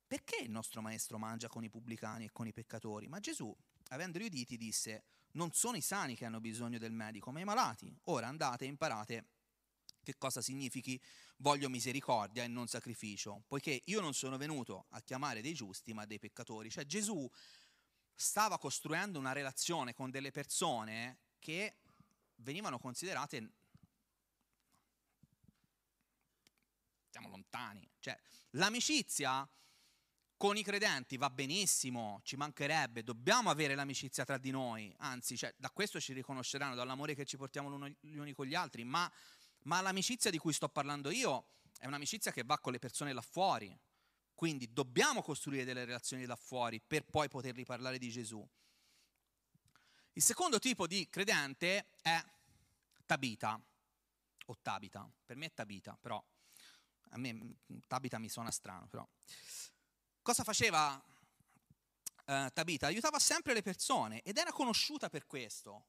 perché 0.06 0.42
il 0.42 0.50
nostro 0.50 0.80
maestro 0.80 1.18
mangia 1.18 1.48
con 1.48 1.62
i 1.62 1.68
pubblicani 1.68 2.24
e 2.24 2.30
con 2.32 2.46
i 2.46 2.52
peccatori? 2.52 3.06
Ma 3.06 3.20
Gesù, 3.20 3.54
avendoli 3.88 4.24
uditi, 4.24 4.56
disse, 4.56 5.04
non 5.32 5.52
sono 5.52 5.76
i 5.76 5.82
sani 5.82 6.16
che 6.16 6.24
hanno 6.24 6.40
bisogno 6.40 6.78
del 6.78 6.92
medico, 6.92 7.30
ma 7.30 7.40
i 7.40 7.44
malati. 7.44 7.94
Ora 8.04 8.26
andate 8.26 8.64
e 8.64 8.68
imparate 8.68 9.26
che 10.02 10.16
cosa 10.16 10.40
significhi 10.40 11.00
voglio 11.38 11.68
misericordia 11.68 12.42
e 12.42 12.48
non 12.48 12.66
sacrificio, 12.66 13.44
poiché 13.46 13.82
io 13.84 14.00
non 14.00 14.14
sono 14.14 14.36
venuto 14.36 14.86
a 14.90 15.00
chiamare 15.00 15.42
dei 15.42 15.54
giusti, 15.54 15.92
ma 15.92 16.06
dei 16.06 16.18
peccatori. 16.18 16.70
Cioè 16.70 16.86
Gesù 16.86 17.30
stava 18.20 18.58
costruendo 18.58 19.18
una 19.18 19.32
relazione 19.32 19.94
con 19.94 20.10
delle 20.10 20.30
persone 20.30 21.20
che 21.38 21.76
venivano 22.36 22.78
considerate 22.78 23.52
siamo 27.08 27.28
lontani. 27.28 27.88
Cioè, 27.98 28.18
l'amicizia 28.50 29.48
con 30.36 30.56
i 30.56 30.62
credenti 30.62 31.16
va 31.16 31.30
benissimo, 31.30 32.20
ci 32.22 32.36
mancherebbe, 32.36 33.02
dobbiamo 33.02 33.48
avere 33.48 33.74
l'amicizia 33.74 34.24
tra 34.24 34.36
di 34.36 34.50
noi, 34.50 34.94
anzi, 34.98 35.36
cioè, 35.36 35.54
da 35.56 35.70
questo 35.70 35.98
ci 35.98 36.12
riconosceranno, 36.12 36.74
dall'amore 36.74 37.14
che 37.14 37.24
ci 37.24 37.38
portiamo 37.38 37.88
gli 38.00 38.16
uni 38.16 38.34
con 38.34 38.46
gli 38.46 38.54
altri, 38.54 38.84
ma, 38.84 39.10
ma 39.64 39.80
l'amicizia 39.80 40.30
di 40.30 40.38
cui 40.38 40.52
sto 40.52 40.68
parlando 40.68 41.10
io 41.10 41.46
è 41.78 41.86
un'amicizia 41.86 42.32
che 42.32 42.42
va 42.44 42.58
con 42.58 42.72
le 42.72 42.78
persone 42.78 43.12
là 43.14 43.22
fuori, 43.22 43.74
quindi 44.40 44.72
dobbiamo 44.72 45.20
costruire 45.20 45.66
delle 45.66 45.84
relazioni 45.84 46.24
da 46.24 46.34
fuori 46.34 46.80
per 46.80 47.04
poi 47.04 47.28
poterli 47.28 47.62
parlare 47.62 47.98
di 47.98 48.08
Gesù. 48.08 48.42
Il 50.14 50.22
secondo 50.22 50.58
tipo 50.58 50.86
di 50.86 51.06
credente 51.10 51.90
è 52.00 52.24
Tabita 53.04 53.60
o 54.46 54.58
Tabita. 54.62 55.06
Per 55.26 55.36
me 55.36 55.44
è 55.44 55.52
Tabita, 55.52 55.94
però 56.00 56.24
a 57.10 57.18
me 57.18 57.56
Tabita 57.86 58.16
mi 58.16 58.30
suona 58.30 58.50
strano. 58.50 58.86
Però. 58.86 59.06
Cosa 60.22 60.42
faceva 60.42 60.98
eh, 62.24 62.50
Tabita? 62.54 62.86
Aiutava 62.86 63.18
sempre 63.18 63.52
le 63.52 63.60
persone 63.60 64.22
ed 64.22 64.38
era 64.38 64.52
conosciuta 64.52 65.10
per 65.10 65.26
questo. 65.26 65.84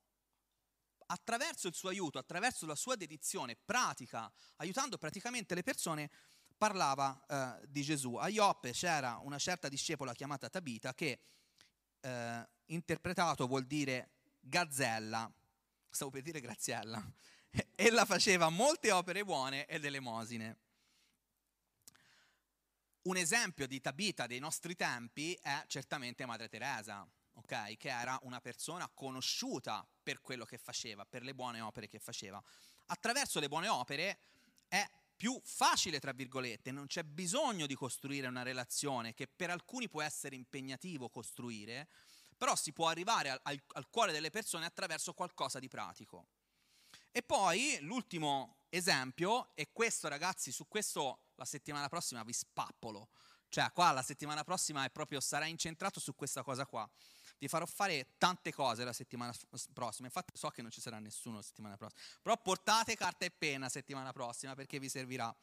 Attraverso 1.05 1.69
il 1.69 1.73
suo 1.73 1.87
aiuto, 1.87 2.19
attraverso 2.19 2.65
la 2.65 2.75
sua 2.75 2.97
dedizione 2.97 3.55
pratica, 3.55 4.29
aiutando 4.57 4.97
praticamente 4.97 5.55
le 5.55 5.63
persone, 5.63 6.11
parlava 6.61 7.25
eh, 7.27 7.67
di 7.69 7.81
Gesù. 7.81 8.17
A 8.17 8.27
Ioppe 8.27 8.71
c'era 8.71 9.17
una 9.23 9.39
certa 9.39 9.67
discepola 9.67 10.13
chiamata 10.13 10.47
Tabita 10.47 10.93
che 10.93 11.19
eh, 11.99 12.47
interpretato 12.65 13.47
vuol 13.47 13.65
dire 13.65 14.11
gazzella, 14.39 15.27
stavo 15.89 16.11
per 16.11 16.21
dire 16.21 16.39
graziella, 16.39 17.03
ella 17.73 18.05
faceva 18.05 18.49
molte 18.49 18.91
opere 18.91 19.25
buone 19.25 19.65
e 19.65 19.79
dell'emosine. 19.79 20.57
Un 23.03 23.17
esempio 23.17 23.65
di 23.65 23.81
Tabita 23.81 24.27
dei 24.27 24.37
nostri 24.37 24.75
tempi 24.75 25.33
è 25.41 25.63
certamente 25.65 26.27
Madre 26.27 26.47
Teresa, 26.47 27.03
okay? 27.33 27.75
che 27.75 27.89
era 27.89 28.19
una 28.21 28.39
persona 28.39 28.87
conosciuta 28.87 29.83
per 30.03 30.21
quello 30.21 30.45
che 30.45 30.59
faceva, 30.59 31.05
per 31.05 31.23
le 31.23 31.33
buone 31.33 31.59
opere 31.59 31.87
che 31.87 31.97
faceva. 31.97 32.39
Attraverso 32.85 33.39
le 33.39 33.47
buone 33.47 33.67
opere 33.67 34.19
è 34.67 34.87
più 35.21 35.39
facile, 35.43 35.99
tra 35.99 36.13
virgolette, 36.13 36.71
non 36.71 36.87
c'è 36.87 37.03
bisogno 37.03 37.67
di 37.67 37.75
costruire 37.75 38.25
una 38.25 38.41
relazione 38.41 39.13
che 39.13 39.27
per 39.27 39.51
alcuni 39.51 39.87
può 39.87 40.01
essere 40.01 40.35
impegnativo 40.35 41.09
costruire, 41.09 41.87
però 42.35 42.55
si 42.55 42.73
può 42.73 42.87
arrivare 42.87 43.29
al, 43.29 43.39
al, 43.43 43.61
al 43.73 43.87
cuore 43.91 44.13
delle 44.13 44.31
persone 44.31 44.65
attraverso 44.65 45.13
qualcosa 45.13 45.59
di 45.59 45.67
pratico. 45.67 46.25
E 47.11 47.21
poi 47.21 47.77
l'ultimo 47.81 48.65
esempio, 48.69 49.51
e 49.53 49.69
questo 49.71 50.07
ragazzi, 50.07 50.51
su 50.51 50.67
questo 50.67 51.25
la 51.35 51.45
settimana 51.45 51.87
prossima 51.87 52.23
vi 52.23 52.33
spappolo, 52.33 53.09
cioè 53.49 53.71
qua 53.73 53.91
la 53.91 54.01
settimana 54.01 54.43
prossima 54.43 54.85
è 54.85 54.89
proprio, 54.89 55.19
sarà 55.19 55.45
incentrato 55.45 55.99
su 55.99 56.15
questa 56.15 56.41
cosa 56.41 56.65
qua. 56.65 56.89
Vi 57.41 57.47
farò 57.47 57.65
fare 57.65 58.05
tante 58.19 58.53
cose 58.53 58.83
la 58.83 58.93
settimana 58.93 59.33
prossima, 59.73 60.05
infatti 60.05 60.37
so 60.37 60.49
che 60.49 60.61
non 60.61 60.69
ci 60.69 60.79
sarà 60.79 60.99
nessuno 60.99 61.37
la 61.37 61.41
settimana 61.41 61.75
prossima, 61.75 61.99
però 62.21 62.39
portate 62.39 62.95
carta 62.95 63.25
e 63.25 63.31
penna 63.31 63.65
la 63.65 63.69
settimana 63.69 64.13
prossima 64.13 64.53
perché 64.53 64.77
vi 64.77 64.87
servirà. 64.87 65.35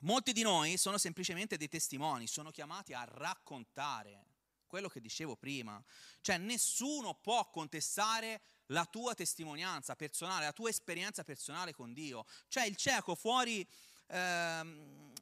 Molti 0.00 0.32
di 0.32 0.40
noi 0.40 0.78
sono 0.78 0.96
semplicemente 0.96 1.58
dei 1.58 1.68
testimoni, 1.68 2.26
sono 2.26 2.50
chiamati 2.50 2.94
a 2.94 3.04
raccontare 3.04 4.28
quello 4.66 4.88
che 4.88 5.02
dicevo 5.02 5.36
prima. 5.36 5.78
Cioè 6.22 6.38
nessuno 6.38 7.12
può 7.12 7.50
contestare 7.50 8.40
la 8.68 8.86
tua 8.86 9.14
testimonianza 9.14 9.94
personale, 9.94 10.46
la 10.46 10.54
tua 10.54 10.70
esperienza 10.70 11.22
personale 11.22 11.74
con 11.74 11.92
Dio. 11.92 12.24
Cioè 12.48 12.64
il 12.64 12.76
cieco 12.76 13.14
fuori... 13.14 13.68
Ehm, 14.06 15.12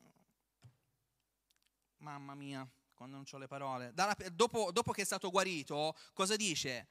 mamma 1.96 2.34
mia, 2.34 2.68
quando 2.94 3.16
non 3.16 3.24
ho 3.30 3.38
le 3.38 3.46
parole. 3.46 3.92
Dalla, 3.92 4.16
dopo, 4.32 4.70
dopo 4.72 4.92
che 4.92 5.02
è 5.02 5.04
stato 5.04 5.30
guarito, 5.30 5.96
cosa 6.12 6.36
dice? 6.36 6.88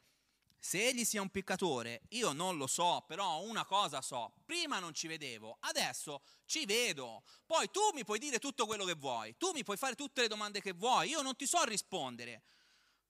Se 0.60 0.88
egli 0.88 1.04
sia 1.04 1.22
un 1.22 1.30
peccatore, 1.30 2.04
io 2.10 2.32
non 2.32 2.56
lo 2.56 2.68
so, 2.68 3.04
però 3.06 3.42
una 3.42 3.66
cosa 3.66 4.02
so, 4.02 4.34
prima 4.46 4.80
non 4.80 4.94
ci 4.94 5.08
vedevo, 5.08 5.58
adesso 5.62 6.22
ci 6.46 6.66
vedo. 6.66 7.24
Poi 7.46 7.70
tu 7.70 7.82
mi 7.94 8.06
puoi 8.06 8.18
dire 8.18 8.40
tutto 8.40 8.66
quello 8.66 8.86
che 8.86 8.94
vuoi, 8.94 9.36
tu 9.38 9.52
mi 9.52 9.64
puoi 9.64 9.76
fare 9.76 9.96
tutte 9.96 10.22
le 10.22 10.30
domande 10.30 10.62
che 10.62 10.72
vuoi, 10.72 11.10
io 11.10 11.22
non 11.22 11.36
ti 11.36 11.46
so 11.46 11.64
rispondere. 11.64 12.44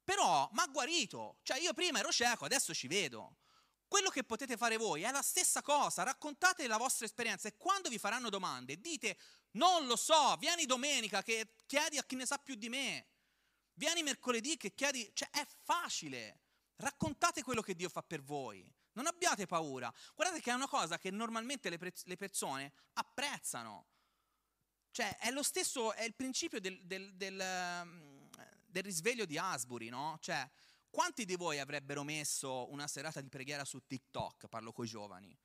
Però 0.04 0.50
mi 0.52 0.60
ha 0.60 0.68
guarito, 0.68 1.38
cioè 1.44 1.60
io 1.60 1.74
prima 1.74 2.00
ero 2.00 2.12
cieco, 2.12 2.46
adesso 2.46 2.74
ci 2.74 2.88
vedo. 2.88 3.36
Quello 3.94 4.10
che 4.10 4.24
potete 4.24 4.58
fare 4.58 4.78
voi 4.78 5.04
è 5.04 5.12
la 5.12 5.22
stessa 5.22 5.62
cosa, 5.62 6.02
raccontate 6.02 6.66
la 6.66 6.78
vostra 6.78 7.06
esperienza 7.06 7.48
e 7.48 7.58
quando 7.58 7.90
vi 7.90 8.00
faranno 8.00 8.32
domande 8.32 8.82
dite 8.82 9.20
non 9.52 9.86
lo 9.86 9.96
so, 9.96 10.36
vieni 10.38 10.66
domenica 10.66 11.22
che 11.22 11.54
chiedi 11.68 12.00
a 12.00 12.04
chi 12.04 12.16
ne 12.16 12.26
sa 12.26 12.40
più 12.40 12.56
di 12.56 12.70
me, 12.70 13.06
vieni 13.76 14.02
mercoledì 14.02 14.58
che 14.58 14.74
chiedi, 14.74 15.12
cioè 15.14 15.30
è 15.30 15.46
facile. 15.62 16.40
Raccontate 16.78 17.44
quello 17.44 17.62
che 17.62 17.76
Dio 17.76 17.88
fa 17.88 18.02
per 18.02 18.24
voi. 18.24 18.68
Non 18.94 19.06
abbiate 19.06 19.46
paura. 19.46 19.94
Guardate 20.16 20.42
che 20.42 20.50
è 20.50 20.56
una 20.56 20.68
cosa 20.68 20.98
che 20.98 21.12
normalmente 21.12 21.70
le, 21.70 21.78
pre- 21.78 21.94
le 22.06 22.18
persone 22.18 22.74
apprezzano. 22.94 23.86
Cioè, 24.90 25.18
è 25.18 25.30
lo 25.30 25.44
stesso, 25.44 25.94
è 25.94 26.02
il 26.02 26.16
principio 26.16 26.60
del, 26.60 26.84
del, 26.84 27.14
del, 27.14 27.40
um, 27.40 28.28
del 28.66 28.82
risveglio 28.82 29.26
di 29.26 29.38
Asbury, 29.38 29.90
no? 29.90 30.18
Cioè, 30.20 30.50
quanti 30.94 31.26
di 31.26 31.36
voi 31.36 31.58
avrebbero 31.58 32.04
messo 32.04 32.72
una 32.72 32.88
serata 32.88 33.20
di 33.20 33.30
preghiera 33.30 33.66
su 33.66 33.82
TikTok? 33.88 34.48
Parlo 34.48 34.72
con 34.72 34.86
i 34.86 34.88
giovani. 34.88 35.36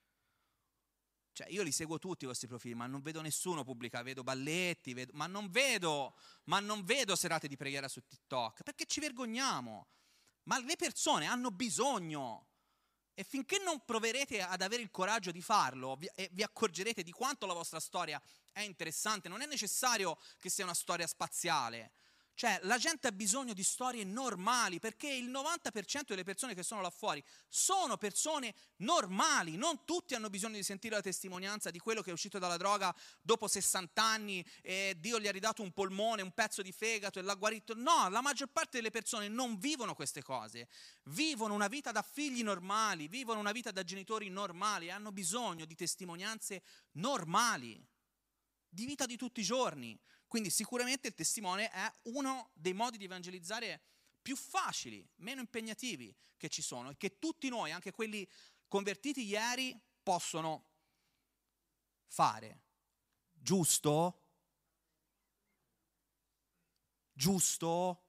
Cioè, 1.33 1.49
io 1.49 1.63
li 1.63 1.73
seguo 1.73 1.99
tutti 1.99 2.25
i 2.25 2.27
vostri 2.27 2.49
profili, 2.49 2.75
ma 2.75 2.87
non 2.87 3.01
vedo 3.01 3.23
nessuno 3.23 3.65
pubblicare, 3.65 4.05
vedo 4.05 4.23
balletti, 4.23 4.93
vedo, 4.93 5.13
ma 5.15 5.27
non 5.27 5.49
vedo, 5.49 6.15
ma 6.45 6.61
non 6.61 6.85
vedo 6.85 7.17
serate 7.17 7.49
di 7.49 7.57
preghiera 7.57 7.89
su 7.89 8.03
TikTok, 8.07 8.63
perché 8.63 8.85
ci 8.85 9.01
vergogniamo 9.01 9.87
ma 10.49 10.59
le 10.59 10.77
persone 10.77 11.27
hanno 11.27 11.51
bisogno. 11.51 12.47
E 13.15 13.25
finché 13.25 13.59
non 13.59 13.85
proverete 13.85 14.41
ad 14.43 14.63
avere 14.63 14.83
il 14.83 14.91
coraggio 14.91 15.33
di 15.33 15.43
farlo, 15.43 15.97
vi, 15.97 16.09
vi 16.31 16.43
accorgerete 16.43 17.03
di 17.03 17.11
quanto 17.11 17.47
la 17.47 17.53
vostra 17.53 17.81
storia 17.81 18.21
è 18.53 18.61
interessante. 18.61 19.29
Non 19.29 19.43
è 19.43 19.47
necessario 19.47 20.19
che 20.39 20.49
sia 20.49 20.65
una 20.65 20.75
storia 20.75 21.07
spaziale. 21.07 21.93
Cioè, 22.39 22.61
la 22.63 22.79
gente 22.79 23.09
ha 23.09 23.11
bisogno 23.11 23.53
di 23.53 23.65
storie 23.65 24.05
normali 24.05 24.79
perché 24.79 25.13
il 25.13 25.29
90% 25.29 26.05
delle 26.07 26.23
persone 26.23 26.55
che 26.55 26.63
sono 26.63 26.81
là 26.81 26.89
fuori 26.89 27.21
sono 27.49 27.97
persone 27.97 28.55
normali. 28.77 29.57
Non 29.57 29.85
tutti 29.85 30.15
hanno 30.15 30.31
bisogno 30.31 30.55
di 30.55 30.63
sentire 30.63 30.95
la 30.95 31.01
testimonianza 31.01 31.73
di 31.73 31.81
quello 31.81 32.01
che 32.01 32.11
è 32.11 32.13
uscito 32.13 32.39
dalla 32.39 32.57
droga 32.57 32.95
dopo 33.21 33.49
60 33.49 34.01
anni 34.01 34.47
e 34.63 34.95
Dio 35.01 35.19
gli 35.19 35.27
ha 35.27 35.33
ridato 35.33 35.63
un 35.63 35.73
polmone, 35.73 36.23
un 36.23 36.31
pezzo 36.31 36.63
di 36.63 36.71
fegato 36.71 37.19
e 37.19 37.23
l'ha 37.23 37.35
guarito. 37.35 37.75
No, 37.75 38.09
la 38.09 38.21
maggior 38.21 38.53
parte 38.53 38.77
delle 38.77 38.93
persone 38.93 39.27
non 39.27 39.59
vivono 39.59 39.95
queste 39.95 40.23
cose. 40.23 40.69
Vivono 41.07 41.55
una 41.55 41.67
vita 41.67 41.91
da 41.91 42.03
figli 42.03 42.45
normali, 42.45 43.09
vivono 43.09 43.41
una 43.41 43.51
vita 43.51 43.73
da 43.73 43.83
genitori 43.83 44.29
normali 44.29 44.93
hanno 44.93 45.11
bisogno 45.11 45.65
di 45.65 45.75
testimonianze 45.75 46.63
normali, 46.93 47.85
di 48.69 48.87
vita 48.87 49.07
di 49.07 49.17
tutti 49.17 49.41
i 49.41 49.43
giorni. 49.43 49.99
Quindi 50.29 50.51
sicuramente 50.51 51.09
il 51.09 51.15
testimone 51.15 51.71
è 51.71 51.93
uno 52.05 52.51
dei 52.53 52.75
modi 52.75 52.99
di 52.99 53.07
evangelizzare 53.07 53.81
più 54.21 54.37
facili, 54.37 55.07
meno 55.17 55.41
impegnativi 55.41 56.15
che 56.37 56.51
ci 56.51 56.61
sono 56.61 56.91
e 56.91 56.97
che 56.99 57.19
tutti 57.19 57.49
noi, 57.49 57.73
anche 57.73 57.91
quelli 57.91 58.29
convertiti 58.69 59.25
ieri, 59.25 59.77
possono 60.03 60.67
fare. 62.07 62.63
Giusto? 63.33 64.23
Giusto? 67.13 68.03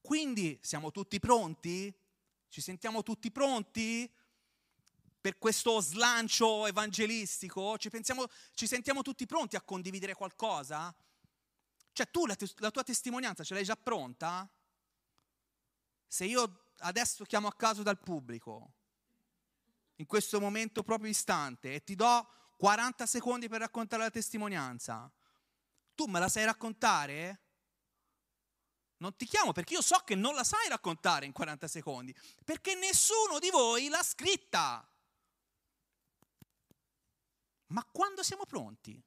Quindi 0.00 0.58
siamo 0.62 0.90
tutti 0.90 1.20
pronti? 1.20 1.94
Ci 2.48 2.60
sentiamo 2.60 3.02
tutti 3.02 3.30
pronti? 3.30 4.10
Per 5.20 5.38
questo 5.38 5.80
slancio 5.80 6.66
evangelistico? 6.66 7.76
Ci, 7.78 7.90
pensiamo, 7.90 8.26
ci 8.54 8.66
sentiamo 8.66 9.02
tutti 9.02 9.26
pronti 9.26 9.56
a 9.56 9.62
condividere 9.62 10.14
qualcosa? 10.14 10.94
Cioè 11.92 12.10
tu 12.10 12.26
la, 12.26 12.36
te, 12.36 12.48
la 12.58 12.70
tua 12.70 12.84
testimonianza 12.84 13.42
ce 13.42 13.54
l'hai 13.54 13.64
già 13.64 13.76
pronta? 13.76 14.48
Se 16.06 16.24
io 16.24 16.72
adesso 16.78 17.24
chiamo 17.24 17.48
a 17.48 17.54
caso 17.54 17.82
dal 17.82 17.98
pubblico, 17.98 18.72
in 19.96 20.06
questo 20.06 20.40
momento 20.40 20.82
proprio 20.82 21.10
istante, 21.10 21.74
e 21.74 21.82
ti 21.82 21.94
do 21.94 22.26
40 22.56 23.06
secondi 23.06 23.48
per 23.48 23.60
raccontare 23.60 24.04
la 24.04 24.10
testimonianza, 24.10 25.10
tu 25.94 26.06
me 26.06 26.20
la 26.20 26.28
sai 26.28 26.44
raccontare? 26.44 27.42
Non 28.98 29.16
ti 29.16 29.26
chiamo 29.26 29.52
perché 29.52 29.74
io 29.74 29.82
so 29.82 29.98
che 30.04 30.14
non 30.14 30.34
la 30.34 30.44
sai 30.44 30.68
raccontare 30.68 31.26
in 31.26 31.32
40 31.32 31.68
secondi, 31.68 32.14
perché 32.44 32.74
nessuno 32.74 33.38
di 33.40 33.50
voi 33.50 33.88
l'ha 33.88 34.02
scritta. 34.02 34.88
Ma 37.68 37.84
quando 37.84 38.22
siamo 38.22 38.46
pronti? 38.46 39.02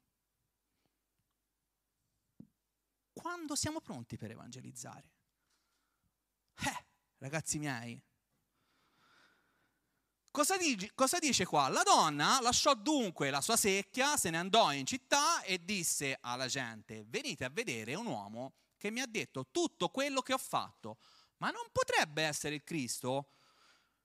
Quando 3.12 3.54
siamo 3.54 3.80
pronti 3.80 4.16
per 4.16 4.30
evangelizzare? 4.30 5.10
Eh, 6.54 6.86
ragazzi 7.18 7.58
miei, 7.58 8.02
Cosa 10.32 10.56
dice, 10.56 10.92
cosa 10.94 11.18
dice, 11.18 11.44
qua? 11.44 11.68
La 11.68 11.82
donna 11.82 12.40
lasciò 12.40 12.72
dunque 12.72 13.28
la 13.28 13.42
sua 13.42 13.58
secchia, 13.58 14.16
se 14.16 14.30
ne 14.30 14.38
andò 14.38 14.72
in 14.72 14.86
città 14.86 15.42
e 15.42 15.62
disse 15.62 16.16
alla 16.22 16.46
gente, 16.46 17.04
venite 17.06 17.44
a 17.44 17.50
vedere 17.50 17.94
un 17.94 18.06
uomo 18.06 18.54
che 18.78 18.90
mi 18.90 19.02
ha 19.02 19.06
detto 19.06 19.48
tutto 19.50 19.90
quello 19.90 20.22
che 20.22 20.32
ho 20.32 20.38
fatto, 20.38 20.96
ma 21.36 21.50
non 21.50 21.68
potrebbe 21.70 22.22
essere 22.22 22.54
il 22.54 22.64
Cristo? 22.64 23.28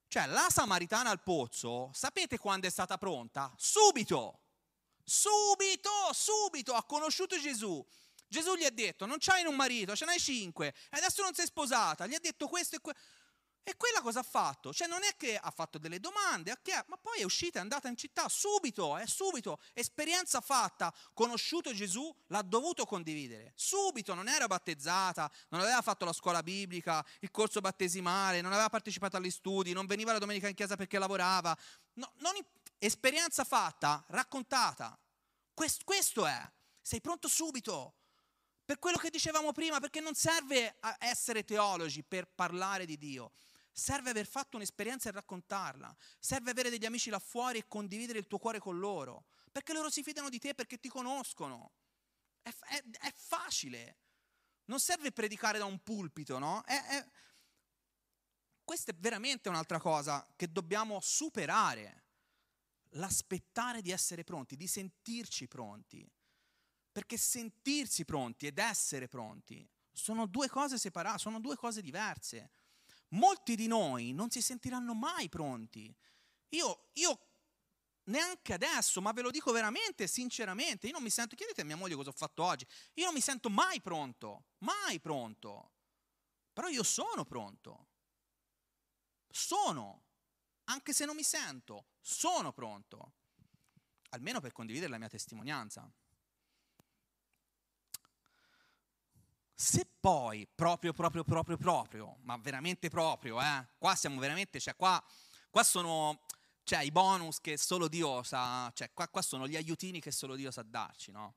Cioè, 0.10 0.26
la 0.26 0.47
Samaritana 0.49 1.12
al 1.12 1.24
pozzo, 1.24 1.91
sapete 1.93 2.38
quando 2.38 2.68
è 2.68 2.70
stata 2.70 2.97
pronta? 2.97 3.53
Subito! 3.55 4.47
Subito, 5.10 6.12
subito 6.12 6.74
ha 6.74 6.84
conosciuto 6.84 7.39
Gesù. 7.39 7.86
Gesù 8.28 8.55
gli 8.55 8.66
ha 8.66 8.70
detto, 8.70 9.05
non 9.05 9.20
c'hai 9.20 9.45
un 9.45 9.55
marito, 9.55 9.95
ce 9.95 10.03
n'hai 10.03 10.20
cinque, 10.20 10.76
e 10.91 10.97
adesso 10.97 11.22
non 11.22 11.34
sei 11.34 11.45
sposata. 11.45 12.08
Gli 12.08 12.14
ha 12.14 12.20
detto 12.20 12.47
questo 12.47 12.76
e 12.76 12.80
quello. 12.82 12.99
E 13.64 13.76
quella 13.76 13.99
cosa 14.01 14.22
ha 14.22 14.24
fatto? 14.24 14.74
Cioè 14.74 14.88
non 14.88 15.03
è 15.03 15.18
che 15.18 15.36
ha 15.36 15.51
fatto 15.51 15.78
delle 15.78 15.99
domande, 15.99 16.58
ma 16.86 16.95
poi 16.95 17.20
è 17.20 17.24
uscita, 17.24 17.60
è 17.60 17.62
andata 17.62 17.89
in 17.89 17.97
città 17.97 18.30
subito, 18.30 18.95
è 18.95 19.05
subito, 19.05 19.60
esperienza 19.74 20.39
fatta, 20.39 20.93
conosciuto 21.14 21.74
Gesù, 21.74 22.14
l'ha 22.28 22.41
dovuto 22.43 22.86
condividere. 22.86 23.51
Subito, 23.55 24.14
non 24.14 24.30
era 24.30 24.47
battezzata, 24.47 25.30
non 25.49 25.60
aveva 25.60 25.82
fatto 25.82 26.05
la 26.05 26.14
scuola 26.14 26.41
biblica, 26.43 27.05
il 27.20 27.30
corso 27.30 27.60
battesimale, 27.60 28.39
non 28.39 28.53
aveva 28.53 28.70
partecipato 28.70 29.18
agli 29.18 29.30
studi, 29.30 29.74
non 29.74 29.86
veniva 29.86 30.14
la 30.14 30.20
domenica 30.20 30.47
in 30.47 30.55
chiesa 30.55 30.78
perché 30.78 30.97
lavorava. 30.97 31.53
No, 31.95 32.14
non, 32.20 32.36
esperienza 32.80 33.43
fatta, 33.43 34.03
raccontata. 34.09 34.97
Questo, 35.53 35.84
questo 35.84 36.25
è. 36.25 36.51
Sei 36.82 37.01
pronto 37.01 37.28
subito. 37.28 37.95
Per 38.63 38.80
quello 38.80 38.97
che 38.97 39.09
dicevamo 39.09 39.51
prima, 39.53 39.80
perché 39.80 39.99
non 39.99 40.13
serve 40.13 40.78
essere 40.99 41.43
teologi 41.43 42.03
per 42.03 42.28
parlare 42.28 42.86
di 42.86 42.97
Dio. 42.97 43.32
Serve 43.71 44.09
aver 44.09 44.25
fatto 44.25 44.57
un'esperienza 44.57 45.09
e 45.09 45.11
raccontarla. 45.11 45.95
Serve 46.19 46.51
avere 46.51 46.69
degli 46.69 46.86
amici 46.86 47.09
là 47.09 47.19
fuori 47.19 47.59
e 47.59 47.67
condividere 47.67 48.19
il 48.19 48.28
tuo 48.28 48.39
cuore 48.39 48.59
con 48.59 48.78
loro. 48.78 49.25
Perché 49.51 49.73
loro 49.73 49.89
si 49.89 50.03
fidano 50.03 50.30
di 50.30 50.39
te, 50.39 50.53
perché 50.53 50.80
ti 50.80 50.89
conoscono. 50.89 51.71
È, 52.41 52.49
è, 52.49 52.84
è 52.99 53.13
facile. 53.13 53.97
Non 54.65 54.80
serve 54.80 55.11
predicare 55.11 55.57
da 55.59 55.65
un 55.65 55.82
pulpito, 55.82 56.38
no? 56.38 56.61
È. 56.63 57.05
Questa 58.63 58.91
è 58.91 58.95
veramente 58.97 59.47
un'altra 59.47 59.80
cosa 59.80 60.28
che 60.36 60.51
dobbiamo 60.51 60.99
superare 60.99 62.07
l'aspettare 62.91 63.81
di 63.81 63.91
essere 63.91 64.23
pronti, 64.23 64.55
di 64.55 64.67
sentirci 64.67 65.47
pronti. 65.47 66.09
Perché 66.91 67.17
sentirsi 67.17 68.05
pronti 68.05 68.47
ed 68.47 68.57
essere 68.57 69.07
pronti 69.07 69.67
sono 69.91 70.25
due 70.25 70.47
cose 70.47 70.77
separate, 70.77 71.19
sono 71.19 71.39
due 71.39 71.55
cose 71.55 71.81
diverse. 71.81 72.51
molti 73.09 73.55
di 73.55 73.67
noi 73.67 74.11
non 74.11 74.29
si 74.29 74.41
sentiranno 74.41 74.93
mai 74.93 75.29
pronti. 75.29 75.93
Io, 76.49 76.89
io 76.93 77.19
neanche 78.05 78.53
adesso, 78.53 79.01
ma 79.01 79.11
ve 79.11 79.21
lo 79.21 79.31
dico 79.31 79.51
veramente, 79.51 80.07
sinceramente, 80.07 80.88
io 80.88 80.93
non 80.93 81.03
mi 81.03 81.09
sento, 81.09 81.35
chiedete 81.35 81.61
a 81.61 81.65
mia 81.65 81.75
moglie 81.75 81.95
cosa 81.95 82.09
ho 82.09 82.13
fatto 82.13 82.43
oggi, 82.43 82.65
io 82.93 83.05
non 83.05 83.13
mi 83.13 83.21
sento 83.21 83.49
mai 83.49 83.81
pronto, 83.81 84.45
mai 84.59 84.99
pronto, 84.99 85.71
però 86.53 86.67
io 86.67 86.83
sono 86.83 87.25
pronto, 87.25 87.88
sono, 89.29 90.07
anche 90.70 90.93
se 90.93 91.05
non 91.05 91.15
mi 91.15 91.24
sento, 91.24 91.88
sono 92.01 92.51
pronto, 92.53 93.13
almeno 94.09 94.39
per 94.39 94.51
condividere 94.51 94.91
la 94.91 94.97
mia 94.97 95.09
testimonianza. 95.09 95.89
Se 99.53 99.88
poi, 99.99 100.47
proprio, 100.53 100.93
proprio, 100.93 101.24
proprio, 101.24 101.57
proprio, 101.57 102.18
ma 102.22 102.38
veramente 102.38 102.89
proprio, 102.89 103.41
eh, 103.41 103.68
qua 103.78 103.95
siamo 103.95 104.20
veramente, 104.20 104.59
cioè 104.59 104.76
qua, 104.76 105.03
qua 105.49 105.63
sono 105.63 106.24
cioè 106.63 106.82
i 106.82 106.91
bonus 106.91 107.39
che 107.39 107.57
solo 107.57 107.88
Dio 107.88 108.24
sa, 108.24 108.70
cioè 108.76 108.91
qua, 108.91 109.07
qua 109.07 109.22
sono 109.22 109.47
gli 109.47 109.55
aiutini 109.55 110.01
che 110.01 110.11
solo 110.11 110.36
Dio 110.36 110.51
sa 110.51 110.63
darci, 110.63 111.11
no? 111.11 111.36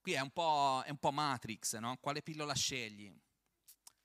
Qui 0.00 0.14
è 0.14 0.20
un 0.20 0.30
po', 0.30 0.82
è 0.86 0.90
un 0.90 0.96
po 0.96 1.12
Matrix, 1.12 1.76
no? 1.76 1.98
Quale 1.98 2.22
pillola 2.22 2.54
scegli? 2.54 3.14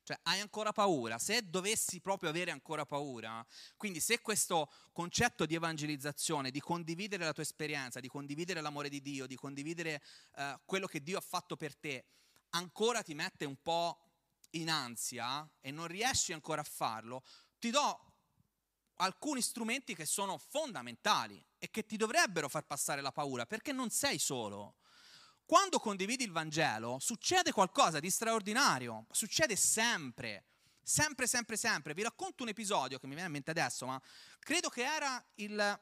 Cioè, 0.05 0.19
hai 0.23 0.41
ancora 0.41 0.73
paura? 0.73 1.17
Se 1.17 1.49
dovessi 1.49 2.01
proprio 2.01 2.29
avere 2.29 2.51
ancora 2.51 2.85
paura, 2.85 3.45
quindi 3.77 4.01
se 4.01 4.19
questo 4.19 4.69
concetto 4.91 5.45
di 5.45 5.55
evangelizzazione, 5.55 6.51
di 6.51 6.59
condividere 6.59 7.23
la 7.23 7.31
tua 7.31 7.43
esperienza, 7.43 8.01
di 8.01 8.09
condividere 8.09 8.59
l'amore 8.59 8.89
di 8.89 9.01
Dio, 9.01 9.25
di 9.25 9.35
condividere 9.35 10.03
uh, 10.35 10.59
quello 10.65 10.87
che 10.87 11.01
Dio 11.01 11.17
ha 11.17 11.21
fatto 11.21 11.55
per 11.55 11.77
te, 11.77 12.05
ancora 12.49 13.01
ti 13.01 13.13
mette 13.13 13.45
un 13.45 13.55
po' 13.61 13.97
in 14.51 14.69
ansia 14.69 15.49
e 15.61 15.71
non 15.71 15.87
riesci 15.87 16.33
ancora 16.33 16.59
a 16.59 16.65
farlo, 16.65 17.23
ti 17.57 17.69
do 17.69 18.11
alcuni 18.97 19.41
strumenti 19.41 19.95
che 19.95 20.05
sono 20.05 20.37
fondamentali 20.37 21.43
e 21.57 21.69
che 21.69 21.85
ti 21.85 21.95
dovrebbero 21.95 22.49
far 22.49 22.65
passare 22.65 22.99
la 22.99 23.13
paura, 23.13 23.45
perché 23.45 23.71
non 23.71 23.89
sei 23.89 24.19
solo. 24.19 24.75
Quando 25.45 25.79
condividi 25.79 26.23
il 26.23 26.31
Vangelo 26.31 26.97
succede 26.99 27.51
qualcosa 27.51 27.99
di 27.99 28.09
straordinario, 28.09 29.05
succede 29.11 29.55
sempre, 29.55 30.45
sempre, 30.81 31.27
sempre, 31.27 31.57
sempre. 31.57 31.93
Vi 31.93 32.01
racconto 32.01 32.43
un 32.43 32.49
episodio 32.49 32.97
che 32.97 33.07
mi 33.07 33.13
viene 33.13 33.27
in 33.27 33.33
mente 33.33 33.51
adesso, 33.51 33.85
ma 33.85 34.01
credo 34.39 34.69
che 34.69 34.83
era 34.83 35.23
il, 35.35 35.79